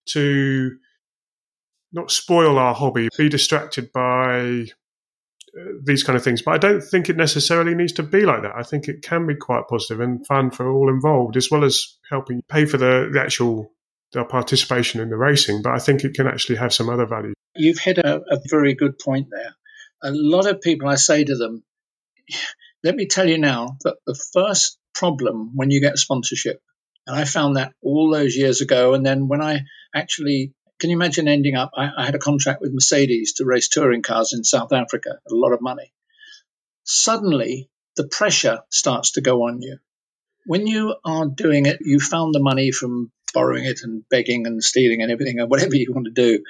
to 0.10 0.76
not 1.94 2.12
spoil 2.12 2.58
our 2.58 2.74
hobby, 2.74 3.10
be 3.18 3.30
distracted 3.30 3.92
by 3.94 4.68
these 5.84 6.04
kind 6.04 6.18
of 6.18 6.24
things. 6.24 6.42
But 6.42 6.54
I 6.54 6.58
don't 6.58 6.82
think 6.82 7.10
it 7.10 7.18
necessarily 7.18 7.74
needs 7.76 7.94
to 7.94 8.04
be 8.04 8.26
like 8.26 8.44
that. 8.44 8.56
I 8.56 8.64
think 8.64 8.88
it 8.88 9.02
can 9.02 9.26
be 9.26 9.36
quite 9.36 9.64
positive 9.70 10.00
and 10.00 10.26
fun 10.26 10.52
for 10.52 10.70
all 10.70 10.90
involved, 10.90 11.38
as 11.38 11.50
well 11.50 11.64
as 11.64 11.98
helping 12.10 12.42
pay 12.50 12.66
for 12.66 12.78
the, 12.78 13.10
the 13.12 13.22
actual 13.22 13.72
the 14.14 14.24
participation 14.24 15.02
in 15.02 15.10
the 15.10 15.18
racing. 15.18 15.62
But 15.62 15.74
I 15.74 15.80
think 15.80 16.04
it 16.04 16.14
can 16.14 16.28
actually 16.28 16.58
have 16.58 16.74
some 16.74 16.90
other 16.90 17.06
value. 17.06 17.34
You've 17.56 17.80
hit 17.80 17.98
a, 17.98 18.22
a 18.30 18.40
very 18.50 18.74
good 18.74 19.00
point 19.00 19.28
there. 19.32 19.56
A 20.04 20.12
lot 20.14 20.48
of 20.48 20.62
people, 20.62 20.88
I 20.88 20.96
say 20.96 21.24
to 21.24 21.36
them, 21.36 21.64
let 22.84 22.96
me 22.96 23.08
tell 23.08 23.28
you 23.28 23.38
now 23.38 23.78
that 23.84 23.98
the 24.06 24.20
first 24.34 24.78
problem 24.94 25.52
when 25.56 25.72
you 25.72 25.82
get 25.82 25.98
sponsorship, 25.98 26.62
and 27.06 27.16
I 27.16 27.26
found 27.26 27.56
that 27.56 27.74
all 27.82 28.12
those 28.12 28.36
years 28.36 28.62
ago, 28.62 28.94
and 28.94 29.06
then 29.06 29.28
when 29.28 29.42
I 29.42 29.62
actually 29.96 30.54
can 30.80 30.90
you 30.90 30.96
imagine 30.96 31.28
ending 31.28 31.56
up? 31.56 31.72
I, 31.76 31.90
I, 31.98 32.06
had 32.06 32.16
a 32.16 32.20
contract 32.20 32.62
with 32.62 32.74
Mercedes 32.74 33.34
to 33.34 33.46
race 33.46 33.68
touring 33.68 34.04
cars 34.04 34.34
in 34.34 34.44
South 34.44 34.74
Africa, 34.74 35.20
a 35.30 35.34
lot 35.34 35.54
of 35.54 35.62
money. 35.62 35.92
Suddenly, 36.84 37.70
the 37.96 38.08
pressure 38.08 38.60
starts 38.70 39.12
to 39.12 39.22
go 39.22 39.44
on 39.48 39.62
you. 39.62 39.80
When 40.46 40.68
you 40.68 40.96
are 41.04 41.26
doing 41.26 41.66
it, 41.66 41.80
you 41.82 42.00
found 42.00 42.34
the 42.34 42.40
money 42.40 42.72
from 42.72 43.12
borrowing 43.34 43.66
it 43.66 43.80
and 43.84 44.08
begging 44.10 44.48
and 44.48 44.64
stealing 44.64 45.02
and 45.02 45.12
everything 45.12 45.40
and 45.40 45.50
whatever 45.50 45.76
you 45.76 45.92
want 45.92 46.06
to 46.06 46.12
do. 46.12 46.44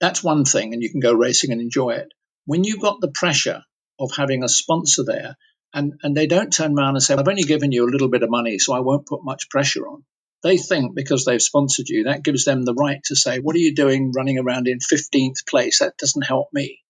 That's 0.00 0.24
one 0.24 0.44
thing, 0.44 0.72
and 0.72 0.82
you 0.82 0.90
can 0.90 1.00
go 1.00 1.12
racing 1.12 1.52
and 1.52 1.60
enjoy 1.60 1.90
it. 1.90 2.12
When 2.46 2.64
you've 2.64 2.80
got 2.80 3.00
the 3.00 3.12
pressure 3.12 3.62
of 4.00 4.12
having 4.16 4.42
a 4.42 4.48
sponsor 4.48 5.04
there, 5.04 5.36
and, 5.74 5.94
and 6.02 6.16
they 6.16 6.26
don't 6.26 6.52
turn 6.52 6.78
around 6.78 6.94
and 6.94 7.02
say, 7.02 7.14
I've 7.14 7.28
only 7.28 7.42
given 7.42 7.72
you 7.72 7.84
a 7.84 7.90
little 7.90 8.08
bit 8.08 8.22
of 8.22 8.30
money, 8.30 8.58
so 8.58 8.72
I 8.72 8.80
won't 8.80 9.06
put 9.06 9.22
much 9.22 9.50
pressure 9.50 9.86
on 9.86 10.04
they 10.42 10.56
think 10.56 10.94
because 10.94 11.24
they've 11.24 11.42
sponsored 11.42 11.88
you, 11.88 12.04
that 12.04 12.22
gives 12.22 12.44
them 12.44 12.62
the 12.62 12.74
right 12.74 13.00
to 13.06 13.16
say, 13.16 13.38
What 13.38 13.56
are 13.56 13.60
you 13.60 13.74
doing 13.74 14.12
running 14.14 14.38
around 14.38 14.68
in 14.68 14.78
15th 14.78 15.46
place? 15.48 15.80
That 15.80 15.96
doesn't 15.98 16.22
help 16.22 16.48
me. 16.52 16.80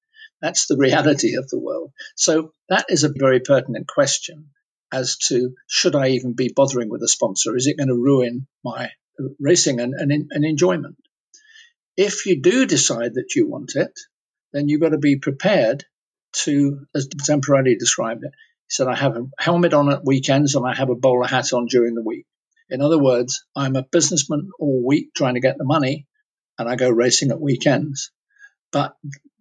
That's 0.40 0.66
the 0.66 0.76
reality 0.76 1.36
of 1.36 1.48
the 1.48 1.58
world. 1.58 1.92
So 2.16 2.52
that 2.68 2.86
is 2.88 3.04
a 3.04 3.12
very 3.14 3.40
pertinent 3.40 3.88
question 3.88 4.50
as 4.92 5.16
to 5.16 5.54
should 5.66 5.94
I 5.94 6.08
even 6.10 6.34
be 6.34 6.52
bothering 6.54 6.88
with 6.88 7.02
a 7.02 7.08
sponsor? 7.08 7.56
Is 7.56 7.66
it 7.66 7.76
going 7.76 7.88
to 7.88 7.94
ruin 7.94 8.46
my 8.64 8.90
racing 9.40 9.80
and, 9.80 9.94
and, 9.94 10.12
and 10.30 10.44
enjoyment? 10.44 10.96
If 11.96 12.26
you 12.26 12.40
do 12.40 12.66
decide 12.66 13.14
that 13.14 13.34
you 13.34 13.48
want 13.48 13.72
it, 13.74 13.98
then 14.52 14.68
you've 14.68 14.80
got 14.80 14.90
to 14.90 14.98
be 14.98 15.16
prepared 15.16 15.84
to, 16.44 16.86
as 16.94 17.08
Zamparelli 17.08 17.78
described 17.78 18.22
it, 18.24 18.30
he 18.68 18.74
said, 18.74 18.86
I 18.86 18.94
have 18.94 19.16
a 19.16 19.26
helmet 19.38 19.74
on 19.74 19.90
at 19.90 20.04
weekends 20.04 20.54
and 20.54 20.66
I 20.66 20.74
have 20.74 20.90
a 20.90 20.94
bowler 20.94 21.26
hat 21.26 21.52
on 21.52 21.66
during 21.66 21.94
the 21.94 22.02
week. 22.02 22.26
In 22.70 22.82
other 22.82 22.98
words, 22.98 23.44
I'm 23.56 23.76
a 23.76 23.82
businessman 23.82 24.50
all 24.58 24.82
week 24.86 25.14
trying 25.14 25.34
to 25.34 25.40
get 25.40 25.58
the 25.58 25.64
money 25.64 26.06
and 26.58 26.68
I 26.68 26.76
go 26.76 26.90
racing 26.90 27.30
at 27.30 27.40
weekends. 27.40 28.10
But 28.72 28.94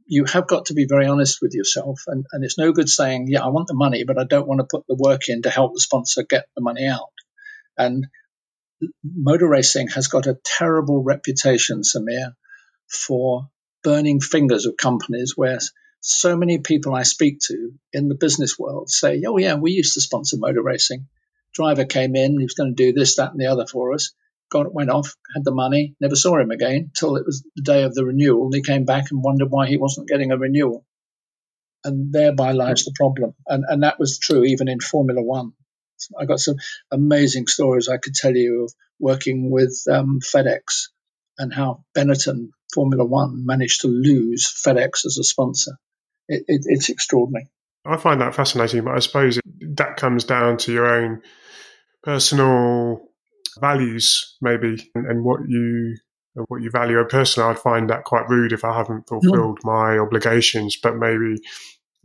you 0.06 0.24
have 0.26 0.48
got 0.48 0.68
to 0.68 0.74
be 0.74 0.86
very 0.88 1.08
honest 1.08 1.40
with 1.42 1.54
yourself. 1.54 2.02
And, 2.08 2.26
and 2.32 2.44
it's 2.46 2.58
no 2.58 2.72
good 2.72 2.88
saying, 2.88 3.28
yeah, 3.28 3.44
I 3.44 3.48
want 3.48 3.68
the 3.68 3.74
money, 3.74 4.06
but 4.06 4.18
I 4.18 4.24
don't 4.24 4.48
want 4.48 4.60
to 4.60 4.68
put 4.70 4.86
the 4.88 4.96
work 4.96 5.28
in 5.28 5.42
to 5.42 5.50
help 5.50 5.74
the 5.74 5.82
sponsor 5.82 6.24
get 6.24 6.46
the 6.56 6.62
money 6.62 6.88
out. 6.88 7.12
And 7.78 8.08
motor 9.04 9.48
racing 9.48 9.90
has 9.90 10.08
got 10.08 10.28
a 10.28 10.40
terrible 10.44 11.04
reputation, 11.04 11.82
Samir, 11.82 12.34
for 12.90 13.50
burning 13.84 14.22
fingers 14.22 14.66
of 14.66 14.78
companies 14.78 15.34
where 15.36 15.60
so 16.00 16.38
many 16.38 16.60
people 16.60 16.96
I 16.96 17.04
speak 17.04 17.40
to 17.48 17.74
in 17.92 18.08
the 18.08 18.16
business 18.16 18.58
world 18.58 18.90
say, 18.90 19.22
oh, 19.28 19.38
yeah, 19.38 19.56
we 19.56 19.72
used 19.72 19.96
to 19.96 20.02
sponsor 20.02 20.38
motor 20.38 20.64
racing. 20.64 21.08
Driver 21.58 21.86
came 21.86 22.16
in, 22.16 22.38
he 22.38 22.44
was 22.46 22.54
going 22.54 22.76
to 22.76 22.84
do 22.84 22.94
this, 22.94 23.16
that, 23.16 23.32
and 23.32 23.40
the 23.40 23.48
other 23.48 23.66
for 23.66 23.94
us. 23.94 24.14
Got 24.52 24.74
went 24.74 24.92
off, 24.92 25.16
had 25.36 25.44
the 25.44 25.52
money, 25.52 25.96
never 26.00 26.16
saw 26.16 26.40
him 26.40 26.52
again 26.52 26.92
till 26.94 27.16
it 27.18 27.26
was 27.26 27.44
the 27.56 27.64
day 27.64 27.82
of 27.84 27.96
the 27.96 28.06
renewal. 28.06 28.46
And 28.46 28.54
he 28.54 28.62
came 28.62 28.86
back 28.86 29.12
and 29.12 29.24
wondered 29.24 29.50
why 29.50 29.68
he 29.68 29.78
wasn't 29.78 30.08
getting 30.08 30.32
a 30.32 30.38
renewal. 30.38 30.86
And 31.84 32.14
thereby 32.14 32.52
lies 32.52 32.86
the 32.86 32.94
problem. 32.96 33.34
And, 33.48 33.66
and 33.68 33.82
that 33.84 34.00
was 34.00 34.20
true 34.20 34.46
even 34.46 34.68
in 34.68 34.80
Formula 34.80 35.22
One. 35.22 35.54
I 36.18 36.26
got 36.26 36.40
some 36.40 36.58
amazing 36.92 37.48
stories 37.48 37.90
I 37.90 37.98
could 37.98 38.14
tell 38.14 38.36
you 38.36 38.66
of 38.66 38.74
working 39.00 39.50
with 39.50 39.84
um, 39.92 40.20
FedEx 40.24 40.90
and 41.40 41.52
how 41.52 41.84
Benetton 41.98 42.50
Formula 42.74 43.04
One 43.04 43.46
managed 43.46 43.82
to 43.82 43.88
lose 43.88 44.46
FedEx 44.46 45.06
as 45.06 45.18
a 45.20 45.24
sponsor. 45.24 45.74
It, 46.28 46.44
it, 46.48 46.62
it's 46.66 46.90
extraordinary. 46.90 47.50
I 47.86 47.98
find 47.98 48.22
that 48.22 48.36
fascinating, 48.36 48.84
but 48.84 48.96
I 48.96 49.00
suppose 49.00 49.40
that 49.62 49.98
comes 49.98 50.26
down 50.26 50.58
to 50.58 50.74
your 50.74 50.88
own 50.88 51.22
personal 52.04 53.02
values, 53.60 54.38
maybe, 54.42 54.92
and, 54.96 55.08
and 55.08 55.24
what 55.24 55.40
you 55.48 55.96
what 56.48 56.62
you 56.62 56.70
value. 56.70 57.04
Personally, 57.10 57.50
I'd 57.50 57.60
find 57.60 57.90
that 57.90 58.04
quite 58.04 58.30
rude 58.30 58.52
if 58.52 58.64
I 58.64 58.78
haven't 58.78 59.08
fulfilled 59.08 59.60
my 59.64 59.98
obligations, 59.98 60.78
but 60.78 60.96
maybe 60.96 61.42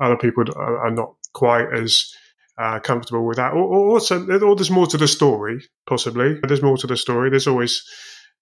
other 0.00 0.16
people 0.16 0.44
are, 0.56 0.90
not 0.90 1.14
quite 1.34 1.66
as 1.72 2.12
uh, 2.58 2.80
comfortable 2.80 3.26
with 3.26 3.36
that. 3.36 3.52
Or, 3.52 3.62
or 3.62 3.90
also, 3.90 4.26
or 4.26 4.56
there's 4.56 4.70
more 4.70 4.86
to 4.86 4.96
the 4.96 5.08
story, 5.08 5.62
possibly. 5.86 6.40
There's 6.46 6.62
more 6.62 6.78
to 6.78 6.86
the 6.86 6.96
story. 6.96 7.30
There's 7.30 7.46
always 7.46 7.84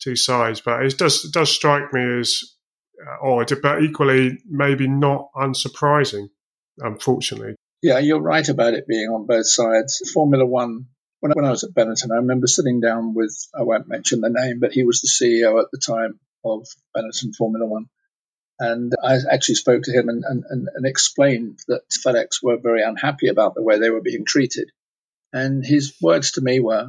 two 0.00 0.16
sides, 0.16 0.60
but 0.60 0.84
it 0.84 0.96
does 0.96 1.24
it 1.24 1.32
does 1.32 1.50
strike 1.50 1.92
me 1.92 2.20
as 2.20 2.42
uh, 3.06 3.26
odd, 3.28 3.52
but 3.62 3.82
equally 3.82 4.38
maybe 4.48 4.88
not 4.88 5.28
unsurprising, 5.36 6.28
unfortunately. 6.78 7.56
Yeah, 7.82 7.98
you're 7.98 8.20
right 8.20 8.48
about 8.48 8.74
it 8.74 8.86
being 8.86 9.08
on 9.08 9.26
both 9.26 9.48
sides. 9.48 10.02
Formula 10.12 10.46
One 10.46 10.86
when, 11.20 11.32
when 11.32 11.44
I 11.44 11.50
was 11.50 11.64
at 11.64 11.74
Benetton, 11.74 12.10
I 12.12 12.16
remember 12.16 12.46
sitting 12.46 12.80
down 12.80 13.14
with, 13.14 13.36
I 13.54 13.62
won't 13.62 13.88
mention 13.88 14.20
the 14.20 14.30
name, 14.30 14.58
but 14.58 14.72
he 14.72 14.84
was 14.84 15.00
the 15.00 15.08
CEO 15.08 15.60
at 15.60 15.70
the 15.70 15.78
time 15.78 16.18
of 16.44 16.66
Benetton 16.96 17.34
Formula 17.36 17.66
One. 17.66 17.86
And 18.58 18.92
I 19.02 19.18
actually 19.30 19.54
spoke 19.54 19.84
to 19.84 19.92
him 19.92 20.08
and, 20.08 20.24
and, 20.24 20.68
and 20.74 20.86
explained 20.86 21.60
that 21.68 21.82
FedEx 22.04 22.42
were 22.42 22.58
very 22.58 22.82
unhappy 22.82 23.28
about 23.28 23.54
the 23.54 23.62
way 23.62 23.78
they 23.78 23.90
were 23.90 24.02
being 24.02 24.24
treated. 24.26 24.70
And 25.32 25.64
his 25.64 25.94
words 26.00 26.32
to 26.32 26.42
me 26.42 26.60
were, 26.60 26.88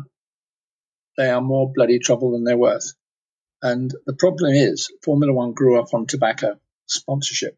they 1.18 1.30
are 1.30 1.42
more 1.42 1.72
bloody 1.72 2.00
trouble 2.00 2.32
than 2.32 2.44
they're 2.44 2.58
worth. 2.58 2.94
And 3.62 3.94
the 4.06 4.14
problem 4.14 4.54
is, 4.54 4.92
Formula 5.04 5.32
One 5.32 5.54
grew 5.54 5.80
up 5.80 5.94
on 5.94 6.08
tobacco 6.08 6.60
sponsorship. 6.88 7.56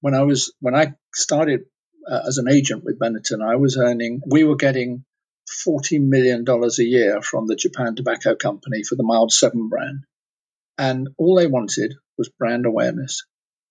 When 0.00 0.14
I 0.14 0.22
was 0.22 0.52
when 0.60 0.74
I 0.74 0.94
started 1.12 1.64
uh, 2.08 2.20
as 2.26 2.38
an 2.38 2.48
agent 2.48 2.84
with 2.84 3.00
Benetton, 3.00 3.42
I 3.42 3.56
was 3.56 3.76
earning. 3.76 4.20
We 4.26 4.44
were 4.44 4.56
getting 4.56 5.04
$40 5.66 6.00
million 6.00 6.44
a 6.48 6.82
year 6.82 7.22
from 7.22 7.46
the 7.46 7.56
Japan 7.56 7.96
Tobacco 7.96 8.34
Company 8.34 8.82
for 8.82 8.96
the 8.96 9.02
Mild 9.02 9.32
7 9.32 9.68
brand. 9.68 10.04
And 10.78 11.08
all 11.18 11.36
they 11.36 11.46
wanted 11.46 11.94
was 12.18 12.28
brand 12.28 12.66
awareness. 12.66 13.24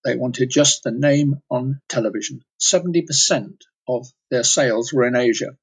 They 0.04 0.16
wanted 0.16 0.50
just 0.50 0.82
the 0.82 0.90
name 0.90 1.40
on 1.50 1.80
television. 1.88 2.42
70% 2.60 3.56
of 3.88 4.06
their 4.30 4.44
sales 4.44 4.92
were 4.92 5.06
in 5.06 5.16
Asia. 5.16 5.56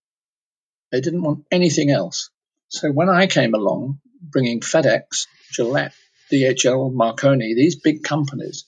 They 0.92 1.02
didn't 1.02 1.24
want 1.24 1.46
anything 1.52 1.92
else. 1.92 2.30
So 2.70 2.92
when 2.92 3.10
I 3.10 3.28
came 3.28 3.54
along, 3.54 4.00
bringing 4.22 4.62
FedEx, 4.62 5.28
Gillette, 5.52 5.94
DHL, 6.32 6.94
Marconi, 6.94 7.54
these 7.54 7.76
big 7.76 8.04
companies, 8.04 8.66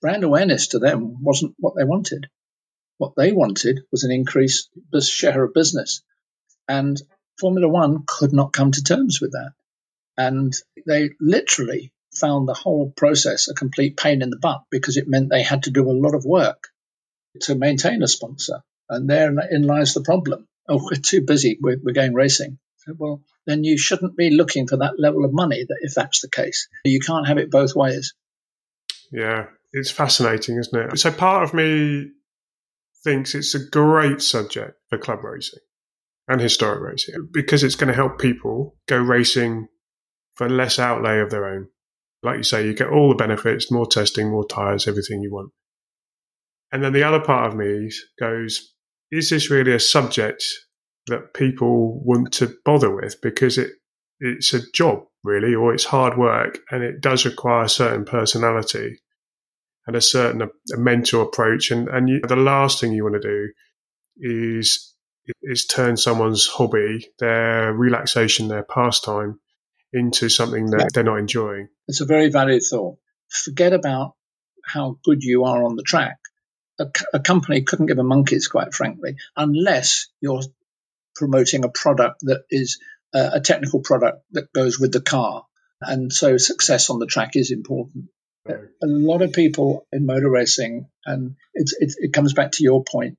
brand 0.00 0.24
awareness 0.24 0.68
to 0.68 0.78
them 0.78 1.22
wasn't 1.22 1.54
what 1.58 1.74
they 1.76 1.84
wanted. 1.84 2.28
What 2.98 3.14
they 3.16 3.32
wanted 3.32 3.80
was 3.90 4.04
an 4.04 4.12
increased 4.12 4.68
share 5.00 5.44
of 5.44 5.54
business. 5.54 6.02
And 6.68 7.00
Formula 7.38 7.68
One 7.68 8.04
could 8.06 8.32
not 8.32 8.52
come 8.52 8.72
to 8.72 8.82
terms 8.82 9.20
with 9.20 9.32
that. 9.32 9.52
And 10.16 10.54
they 10.86 11.10
literally 11.20 11.92
found 12.14 12.48
the 12.48 12.54
whole 12.54 12.92
process 12.96 13.48
a 13.48 13.54
complete 13.54 13.96
pain 13.96 14.22
in 14.22 14.30
the 14.30 14.38
butt 14.38 14.62
because 14.70 14.96
it 14.96 15.08
meant 15.08 15.30
they 15.30 15.42
had 15.42 15.64
to 15.64 15.70
do 15.70 15.90
a 15.90 15.92
lot 15.92 16.14
of 16.14 16.24
work 16.24 16.68
to 17.42 17.54
maintain 17.54 18.02
a 18.02 18.08
sponsor. 18.08 18.60
And 18.88 19.08
therein 19.08 19.62
lies 19.62 19.94
the 19.94 20.02
problem. 20.02 20.46
Oh, 20.68 20.82
we're 20.82 21.00
too 21.00 21.22
busy. 21.22 21.58
We're, 21.60 21.78
we're 21.82 21.92
going 21.92 22.14
racing. 22.14 22.58
Well, 22.86 23.22
then 23.46 23.64
you 23.64 23.78
shouldn't 23.78 24.16
be 24.16 24.30
looking 24.30 24.68
for 24.68 24.76
that 24.78 25.00
level 25.00 25.24
of 25.24 25.32
money 25.32 25.64
that 25.66 25.78
if 25.80 25.94
that's 25.94 26.20
the 26.20 26.28
case. 26.28 26.68
You 26.84 27.00
can't 27.00 27.26
have 27.26 27.38
it 27.38 27.50
both 27.50 27.74
ways. 27.74 28.14
Yeah, 29.10 29.46
it's 29.72 29.90
fascinating, 29.90 30.58
isn't 30.58 30.92
it? 30.92 30.98
So 30.98 31.10
part 31.10 31.44
of 31.44 31.54
me 31.54 32.10
thinks 33.02 33.34
it's 33.34 33.54
a 33.54 33.66
great 33.66 34.20
subject 34.20 34.78
for 34.90 34.98
club 34.98 35.24
racing 35.24 35.60
and 36.28 36.40
historic 36.40 36.80
racing 36.80 37.28
because 37.32 37.62
it's 37.62 37.74
going 37.74 37.88
to 37.88 37.94
help 37.94 38.18
people 38.18 38.76
go 38.86 38.98
racing 38.98 39.68
for 40.36 40.48
less 40.48 40.78
outlay 40.78 41.20
of 41.20 41.30
their 41.30 41.46
own. 41.46 41.68
Like 42.22 42.38
you 42.38 42.42
say, 42.42 42.66
you 42.66 42.74
get 42.74 42.88
all 42.88 43.10
the 43.10 43.14
benefits, 43.14 43.70
more 43.70 43.86
testing, 43.86 44.30
more 44.30 44.46
tyres, 44.46 44.88
everything 44.88 45.20
you 45.20 45.32
want. 45.32 45.50
And 46.72 46.82
then 46.82 46.92
the 46.92 47.04
other 47.04 47.20
part 47.20 47.46
of 47.46 47.56
me 47.56 47.90
goes, 48.18 48.72
is 49.10 49.30
this 49.30 49.50
really 49.50 49.74
a 49.74 49.80
subject 49.80 50.42
that 51.06 51.34
people 51.34 52.02
want 52.02 52.32
to 52.32 52.54
bother 52.64 52.94
with? 52.94 53.20
Because 53.20 53.58
it, 53.58 53.70
it's 54.20 54.54
a 54.54 54.62
job 54.72 55.04
really, 55.22 55.54
or 55.54 55.74
it's 55.74 55.84
hard 55.84 56.16
work 56.16 56.58
and 56.70 56.82
it 56.82 57.00
does 57.00 57.26
require 57.26 57.64
a 57.64 57.68
certain 57.68 58.04
personality 58.04 58.98
and 59.86 59.94
a 59.94 60.00
certain 60.00 60.42
a 60.42 60.48
mental 60.78 61.22
approach. 61.22 61.70
And, 61.70 61.88
and 61.88 62.08
you, 62.08 62.20
the 62.26 62.36
last 62.36 62.80
thing 62.80 62.92
you 62.92 63.04
want 63.04 63.20
to 63.20 63.28
do 63.28 63.52
is 64.16 64.93
is 65.42 65.66
turn 65.66 65.96
someone's 65.96 66.46
hobby, 66.46 67.08
their 67.18 67.72
relaxation, 67.72 68.48
their 68.48 68.62
pastime 68.62 69.40
into 69.92 70.28
something 70.28 70.66
that 70.70 70.90
they're 70.92 71.04
not 71.04 71.18
enjoying. 71.18 71.68
It's 71.88 72.00
a 72.00 72.06
very 72.06 72.28
valid 72.28 72.62
thought. 72.68 72.98
Forget 73.28 73.72
about 73.72 74.14
how 74.64 74.98
good 75.04 75.22
you 75.22 75.44
are 75.44 75.64
on 75.64 75.76
the 75.76 75.82
track. 75.82 76.18
A, 76.78 76.86
a 77.12 77.20
company 77.20 77.62
couldn't 77.62 77.86
give 77.86 77.98
a 77.98 78.04
monkeys, 78.04 78.48
quite 78.48 78.74
frankly, 78.74 79.16
unless 79.36 80.08
you're 80.20 80.42
promoting 81.14 81.64
a 81.64 81.68
product 81.68 82.20
that 82.22 82.42
is 82.50 82.80
uh, 83.14 83.30
a 83.34 83.40
technical 83.40 83.80
product 83.80 84.24
that 84.32 84.52
goes 84.52 84.80
with 84.80 84.92
the 84.92 85.00
car. 85.00 85.44
And 85.80 86.12
so 86.12 86.36
success 86.38 86.90
on 86.90 86.98
the 86.98 87.06
track 87.06 87.36
is 87.36 87.50
important. 87.50 88.06
A 88.46 88.86
lot 88.86 89.22
of 89.22 89.32
people 89.32 89.86
in 89.92 90.04
motor 90.04 90.28
racing, 90.28 90.88
and 91.06 91.36
it's, 91.54 91.74
it, 91.78 91.94
it 91.98 92.12
comes 92.12 92.34
back 92.34 92.52
to 92.52 92.62
your 92.62 92.82
point, 92.84 93.16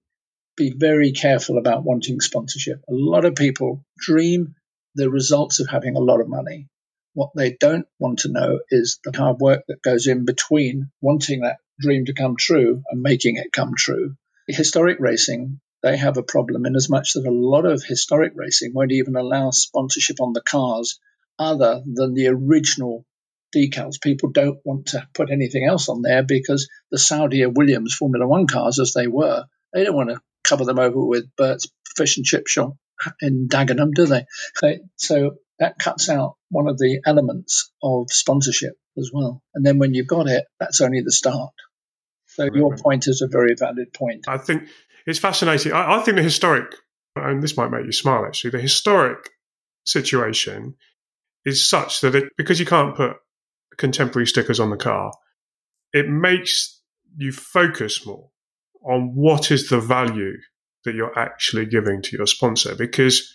be 0.56 0.74
very 0.76 1.12
careful 1.12 1.58
about 1.58 1.84
wanting 1.84 2.22
sponsorship. 2.22 2.82
A 2.88 2.94
lot 2.94 3.26
of 3.26 3.36
people 3.36 3.84
dream 3.98 4.56
the 4.96 5.10
results 5.10 5.60
of 5.60 5.68
having 5.70 5.96
a 5.96 6.02
lot 6.02 6.22
of 6.22 6.30
money. 6.30 6.68
What 7.14 7.32
they 7.36 7.52
don't 7.52 7.88
want 8.00 8.20
to 8.20 8.32
know 8.32 8.60
is 8.70 9.00
the 9.04 9.16
hard 9.18 9.40
work 9.40 9.64
that 9.68 9.82
goes 9.82 10.08
in 10.08 10.26
between 10.26 10.92
wanting 11.02 11.42
that 11.42 11.58
dream 11.80 12.06
to 12.06 12.14
come 12.14 12.36
true 12.38 12.84
and 12.90 13.02
making 13.02 13.38
it 13.38 13.52
come 13.52 13.74
true. 13.78 14.16
Historic 14.48 15.00
racing, 15.00 15.60
they 15.84 15.98
have 15.98 16.18
a 16.18 16.24
problem 16.24 16.66
in 16.66 16.76
as 16.76 16.90
much 16.90 17.14
that 17.14 17.28
a 17.28 17.32
lot 17.32 17.66
of 17.66 17.84
historic 17.84 18.34
racing 18.36 18.74
won't 18.74 18.92
even 18.92 19.16
allow 19.16 19.52
sponsorship 19.52 20.22
on 20.22 20.34
the 20.34 20.42
cars 20.42 21.00
other 21.38 21.84
than 21.86 22.14
the 22.14 22.28
original 22.28 23.06
decals. 23.56 24.02
People 24.02 24.30
don't 24.32 24.60
want 24.64 24.88
to 24.88 25.08
put 25.14 25.32
anything 25.32 25.66
else 25.66 25.90
on 25.90 26.02
there 26.02 26.24
because 26.24 26.70
the 26.92 26.98
Saudia 26.98 27.54
Williams 27.54 27.94
Formula 27.94 28.28
One 28.28 28.48
cars, 28.48 28.80
as 28.80 28.94
they 28.94 29.08
were, 29.08 29.46
they 29.74 29.84
don't 29.84 29.96
want 29.96 30.10
to 30.10 30.22
cover 30.48 30.66
them 30.66 30.80
over 30.80 31.04
with 31.04 31.26
Bert's 31.36 31.68
fish 31.96 32.18
and 32.18 32.26
chip 32.26 32.48
shop 32.48 32.74
in 33.22 33.48
Dagenham, 33.48 33.92
do 33.94 34.06
they? 34.06 34.26
So 34.96 35.36
that 35.60 35.80
cuts 35.80 36.10
out 36.10 36.36
one 36.50 36.68
of 36.68 36.78
the 36.78 37.02
elements 37.06 37.72
of 37.82 38.08
sponsorship 38.10 38.74
as 38.98 39.12
well. 39.14 39.42
And 39.54 39.66
then 39.66 39.80
when 39.80 39.94
you've 39.94 40.08
got 40.08 40.28
it, 40.28 40.46
that's 40.60 40.82
only 40.82 41.02
the 41.02 41.12
start. 41.12 41.54
So 42.28 42.44
right. 42.44 42.54
your 42.54 42.76
point 42.76 43.08
is 43.08 43.22
a 43.22 43.28
very 43.28 43.56
valid 43.58 43.94
point. 43.94 44.26
I 44.28 44.38
think 44.38 44.68
it's 45.06 45.20
fascinating. 45.20 45.72
I, 45.72 45.98
I 45.98 46.02
think 46.02 46.18
the 46.18 46.24
historic, 46.24 46.76
and 47.16 47.42
this 47.42 47.56
might 47.56 47.72
make 47.72 47.86
you 47.86 47.94
smile 47.94 48.26
actually, 48.26 48.52
the 48.52 48.60
historic 48.60 49.30
situation 49.86 50.76
is 51.46 51.68
such 51.68 52.02
that 52.02 52.16
it, 52.16 52.26
because 52.38 52.60
you 52.60 52.66
can't 52.66 52.96
put 52.96 53.18
contemporary 53.78 54.28
stickers 54.28 54.60
on 54.60 54.70
the 54.70 54.78
car, 54.78 55.14
it 55.94 56.10
makes 56.10 56.82
you 57.16 57.32
focus 57.32 58.06
more 58.06 58.30
on 58.86 59.12
what 59.16 59.52
is 59.52 59.70
the 59.70 59.80
value 59.80 60.38
that 60.84 60.96
you're 60.96 61.18
actually 61.18 61.66
giving 61.66 62.02
to 62.04 62.18
your 62.18 62.28
sponsor. 62.28 62.76
Because 62.76 63.34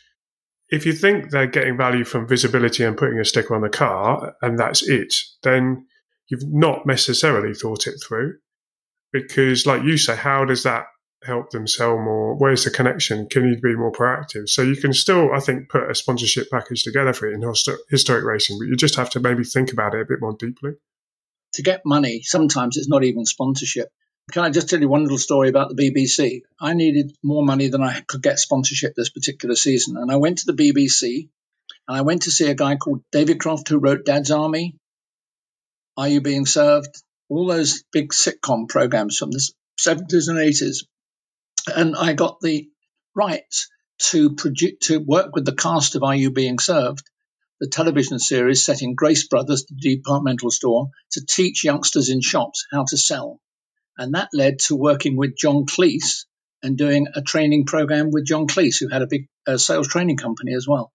if 0.68 0.86
you 0.86 0.92
think 0.92 1.30
they're 1.30 1.46
getting 1.46 1.76
value 1.76 2.05
from 2.05 2.28
visibility 2.28 2.84
and 2.84 2.96
putting 2.96 3.18
a 3.18 3.24
sticker 3.24 3.55
on 3.55 3.62
the 3.62 3.68
car 3.68 4.34
and 4.40 4.59
that's 4.59 4.88
it, 4.88 5.14
then 5.42 5.86
you've 6.28 6.46
not 6.46 6.86
necessarily 6.86 7.55
thought 7.55 7.86
it 7.86 8.01
through. 8.07 8.34
Because, 9.12 9.66
like 9.66 9.82
you 9.82 9.98
say, 9.98 10.14
how 10.14 10.44
does 10.44 10.62
that 10.62 10.84
help 11.24 11.51
them 11.51 11.66
sell 11.66 11.98
more? 11.98 12.36
Where's 12.36 12.64
the 12.64 12.70
connection? 12.70 13.28
Can 13.28 13.48
you 13.48 13.61
be 13.61 13.74
more 13.74 13.90
proactive? 13.90 14.48
So 14.48 14.62
you 14.62 14.76
can 14.76 14.92
still, 14.92 15.32
I 15.34 15.40
think, 15.40 15.68
put 15.68 15.90
a 15.90 15.94
sponsorship 15.94 16.48
package 16.51 16.84
together 16.84 17.12
for 17.12 17.28
it 17.28 17.34
in 17.34 17.42
historic 17.90 18.24
racing, 18.24 18.59
but 18.61 18.68
you 18.68 18.76
just 18.76 18.94
have 18.94 19.11
to 19.11 19.20
maybe 19.20 19.42
think 19.42 19.72
about 19.72 19.94
it 19.94 20.03
a 20.03 20.07
bit 20.09 20.20
more 20.20 20.36
deeply. 20.38 20.72
To 21.55 21.62
get 21.62 21.82
money, 21.84 22.22
sometimes 22.22 22.76
it's 22.76 22.88
not 22.88 23.03
even 23.03 23.24
sponsorship. 23.24 23.88
Can 24.32 24.44
I 24.44 24.50
just 24.50 24.68
tell 24.68 24.80
you 24.80 24.88
one 24.88 25.02
little 25.02 25.18
story 25.18 25.48
about 25.48 25.74
the 25.74 25.90
BBC? 25.90 26.42
I 26.60 26.74
needed 26.74 27.16
more 27.22 27.44
money 27.44 27.68
than 27.68 27.82
I 27.82 28.00
could 28.00 28.22
get 28.22 28.38
sponsorship 28.38 28.94
this 28.94 29.10
particular 29.10 29.56
season. 29.56 29.96
And 29.96 30.10
I 30.10 30.16
went 30.16 30.38
to 30.38 30.52
the 30.52 30.52
BBC 30.52 31.28
and 31.88 31.96
I 31.96 32.02
went 32.02 32.22
to 32.22 32.30
see 32.30 32.48
a 32.48 32.54
guy 32.54 32.76
called 32.76 33.02
David 33.10 33.40
Croft 33.40 33.68
who 33.68 33.78
wrote 33.78 34.04
Dad's 34.04 34.30
Army, 34.30 34.76
Are 35.96 36.08
You 36.08 36.20
Being 36.20 36.46
Served? 36.46 37.02
All 37.28 37.46
those 37.46 37.82
big 37.92 38.10
sitcom 38.10 38.68
programs 38.68 39.16
from 39.16 39.30
the 39.32 39.44
70s 39.80 40.28
and 40.28 40.38
80s. 40.38 40.84
And 41.74 41.96
I 41.96 42.12
got 42.12 42.40
the 42.40 42.68
rights 43.14 43.68
to 44.10 44.34
produce, 44.34 44.78
to 44.82 44.98
work 45.00 45.34
with 45.34 45.44
the 45.44 45.54
cast 45.54 45.96
of 45.96 46.04
Are 46.04 46.14
You 46.14 46.30
Being 46.30 46.58
Served, 46.58 47.02
the 47.60 47.68
television 47.68 48.18
series 48.18 48.64
set 48.64 48.82
in 48.82 48.94
Grace 48.94 49.26
Brothers, 49.26 49.66
the 49.66 49.74
departmental 49.74 50.50
store, 50.50 50.88
to 51.12 51.26
teach 51.26 51.64
youngsters 51.64 52.08
in 52.08 52.20
shops 52.20 52.66
how 52.72 52.84
to 52.88 52.96
sell. 52.96 53.40
And 54.01 54.14
that 54.14 54.30
led 54.32 54.61
to 54.61 54.76
working 54.76 55.14
with 55.14 55.36
John 55.36 55.66
Cleese 55.66 56.24
and 56.62 56.78
doing 56.78 57.07
a 57.14 57.20
training 57.20 57.66
program 57.66 58.11
with 58.11 58.24
John 58.24 58.46
Cleese, 58.46 58.80
who 58.80 58.88
had 58.88 59.03
a 59.03 59.07
big 59.07 59.28
uh, 59.46 59.59
sales 59.59 59.88
training 59.88 60.16
company 60.16 60.55
as 60.55 60.66
well. 60.66 60.90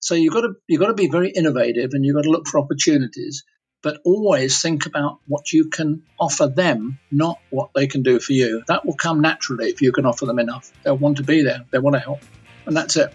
So 0.00 0.14
you've 0.14 0.34
got 0.34 0.42
to 0.42 0.52
you've 0.68 0.80
got 0.80 0.88
to 0.88 0.94
be 0.94 1.08
very 1.08 1.30
innovative 1.30 1.90
and 1.94 2.04
you've 2.04 2.14
got 2.14 2.24
to 2.24 2.30
look 2.30 2.46
for 2.46 2.60
opportunities, 2.60 3.44
but 3.82 4.02
always 4.04 4.60
think 4.60 4.84
about 4.84 5.20
what 5.26 5.50
you 5.50 5.70
can 5.70 6.02
offer 6.20 6.46
them, 6.46 6.98
not 7.10 7.38
what 7.48 7.70
they 7.74 7.86
can 7.86 8.02
do 8.02 8.20
for 8.20 8.34
you. 8.34 8.62
That 8.68 8.84
will 8.84 8.96
come 8.96 9.22
naturally 9.22 9.70
if 9.70 9.80
you 9.80 9.90
can 9.90 10.04
offer 10.04 10.26
them 10.26 10.38
enough. 10.38 10.70
They'll 10.82 10.98
want 10.98 11.16
to 11.16 11.22
be 11.22 11.42
there. 11.42 11.64
They 11.70 11.78
want 11.78 11.94
to 11.94 12.00
help, 12.00 12.20
and 12.66 12.76
that's 12.76 12.96
it. 12.96 13.14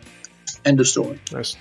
End 0.66 0.80
of 0.80 0.88
story. 0.88 1.22
That's 1.30 1.56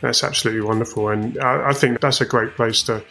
that's 0.00 0.22
absolutely 0.22 0.62
wonderful, 0.62 1.08
and 1.08 1.38
I, 1.40 1.70
I 1.70 1.72
think 1.72 2.00
that's 2.00 2.20
a 2.20 2.26
great 2.26 2.54
place 2.54 2.84
to 2.84 3.02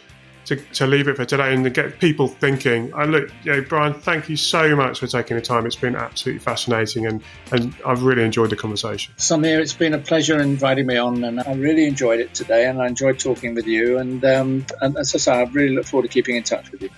to, 0.46 0.56
to 0.56 0.86
leave 0.86 1.08
it 1.08 1.16
for 1.16 1.24
today 1.24 1.54
and 1.54 1.64
to 1.64 1.70
get 1.70 1.98
people 1.98 2.28
thinking. 2.28 2.92
I 2.94 3.04
look, 3.04 3.30
you 3.44 3.52
know, 3.52 3.62
Brian, 3.62 3.94
thank 3.94 4.28
you 4.28 4.36
so 4.36 4.74
much 4.74 5.00
for 5.00 5.06
taking 5.06 5.36
the 5.36 5.42
time. 5.42 5.66
It's 5.66 5.76
been 5.76 5.96
absolutely 5.96 6.40
fascinating 6.40 7.06
and, 7.06 7.22
and 7.52 7.74
I've 7.86 8.02
really 8.02 8.24
enjoyed 8.24 8.50
the 8.50 8.56
conversation. 8.56 9.14
Samir, 9.18 9.60
it's 9.60 9.72
been 9.72 9.94
a 9.94 9.98
pleasure 9.98 10.40
inviting 10.40 10.86
me 10.86 10.96
on 10.96 11.22
and 11.24 11.40
I 11.40 11.54
really 11.54 11.86
enjoyed 11.86 12.20
it 12.20 12.34
today 12.34 12.66
and 12.66 12.80
I 12.80 12.86
enjoyed 12.86 13.18
talking 13.18 13.54
with 13.54 13.66
you. 13.66 13.98
And, 13.98 14.24
um, 14.24 14.66
and 14.80 14.96
as 14.96 15.14
I 15.14 15.18
say, 15.18 15.32
I 15.32 15.42
really 15.44 15.74
look 15.74 15.86
forward 15.86 16.08
to 16.08 16.12
keeping 16.12 16.36
in 16.36 16.42
touch 16.42 16.70
with 16.70 16.82
you. 16.82 16.90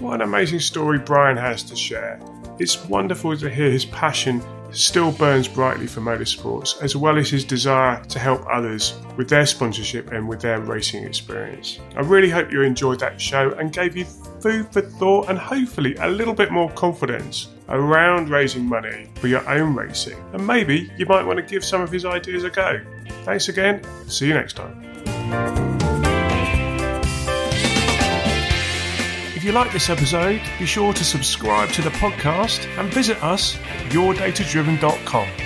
What 0.00 0.14
an 0.14 0.22
amazing 0.22 0.60
story 0.60 0.98
Brian 0.98 1.36
has 1.36 1.62
to 1.64 1.76
share. 1.76 2.20
It's 2.58 2.84
wonderful 2.84 3.36
to 3.36 3.50
hear 3.50 3.70
his 3.70 3.84
passion 3.84 4.40
still 4.72 5.12
burns 5.12 5.48
brightly 5.48 5.86
for 5.86 6.00
motorsports, 6.00 6.82
as 6.82 6.96
well 6.96 7.18
as 7.18 7.30
his 7.30 7.44
desire 7.44 8.02
to 8.04 8.18
help 8.18 8.44
others 8.50 8.98
with 9.16 9.28
their 9.28 9.46
sponsorship 9.46 10.12
and 10.12 10.28
with 10.28 10.40
their 10.40 10.60
racing 10.60 11.04
experience. 11.04 11.78
I 11.96 12.00
really 12.00 12.30
hope 12.30 12.52
you 12.52 12.62
enjoyed 12.62 13.00
that 13.00 13.20
show 13.20 13.52
and 13.52 13.72
gave 13.72 13.96
you 13.96 14.04
food 14.40 14.72
for 14.72 14.80
thought 14.80 15.28
and 15.28 15.38
hopefully 15.38 15.96
a 15.96 16.08
little 16.08 16.34
bit 16.34 16.50
more 16.50 16.70
confidence 16.70 17.48
around 17.68 18.30
raising 18.30 18.64
money 18.64 19.08
for 19.16 19.28
your 19.28 19.48
own 19.48 19.74
racing. 19.74 20.18
And 20.32 20.46
maybe 20.46 20.90
you 20.96 21.06
might 21.06 21.24
want 21.24 21.38
to 21.38 21.44
give 21.44 21.64
some 21.64 21.80
of 21.80 21.90
his 21.90 22.04
ideas 22.04 22.44
a 22.44 22.50
go. 22.50 22.80
Thanks 23.24 23.48
again. 23.48 23.82
See 24.08 24.28
you 24.28 24.34
next 24.34 24.54
time 24.54 24.95
you 29.46 29.52
like 29.52 29.72
this 29.72 29.88
episode, 29.88 30.40
be 30.58 30.66
sure 30.66 30.92
to 30.92 31.04
subscribe 31.04 31.68
to 31.68 31.80
the 31.80 31.90
podcast 31.90 32.66
and 32.78 32.92
visit 32.92 33.22
us 33.22 33.56
at 33.58 33.92
yourdatadriven.com. 33.92 35.45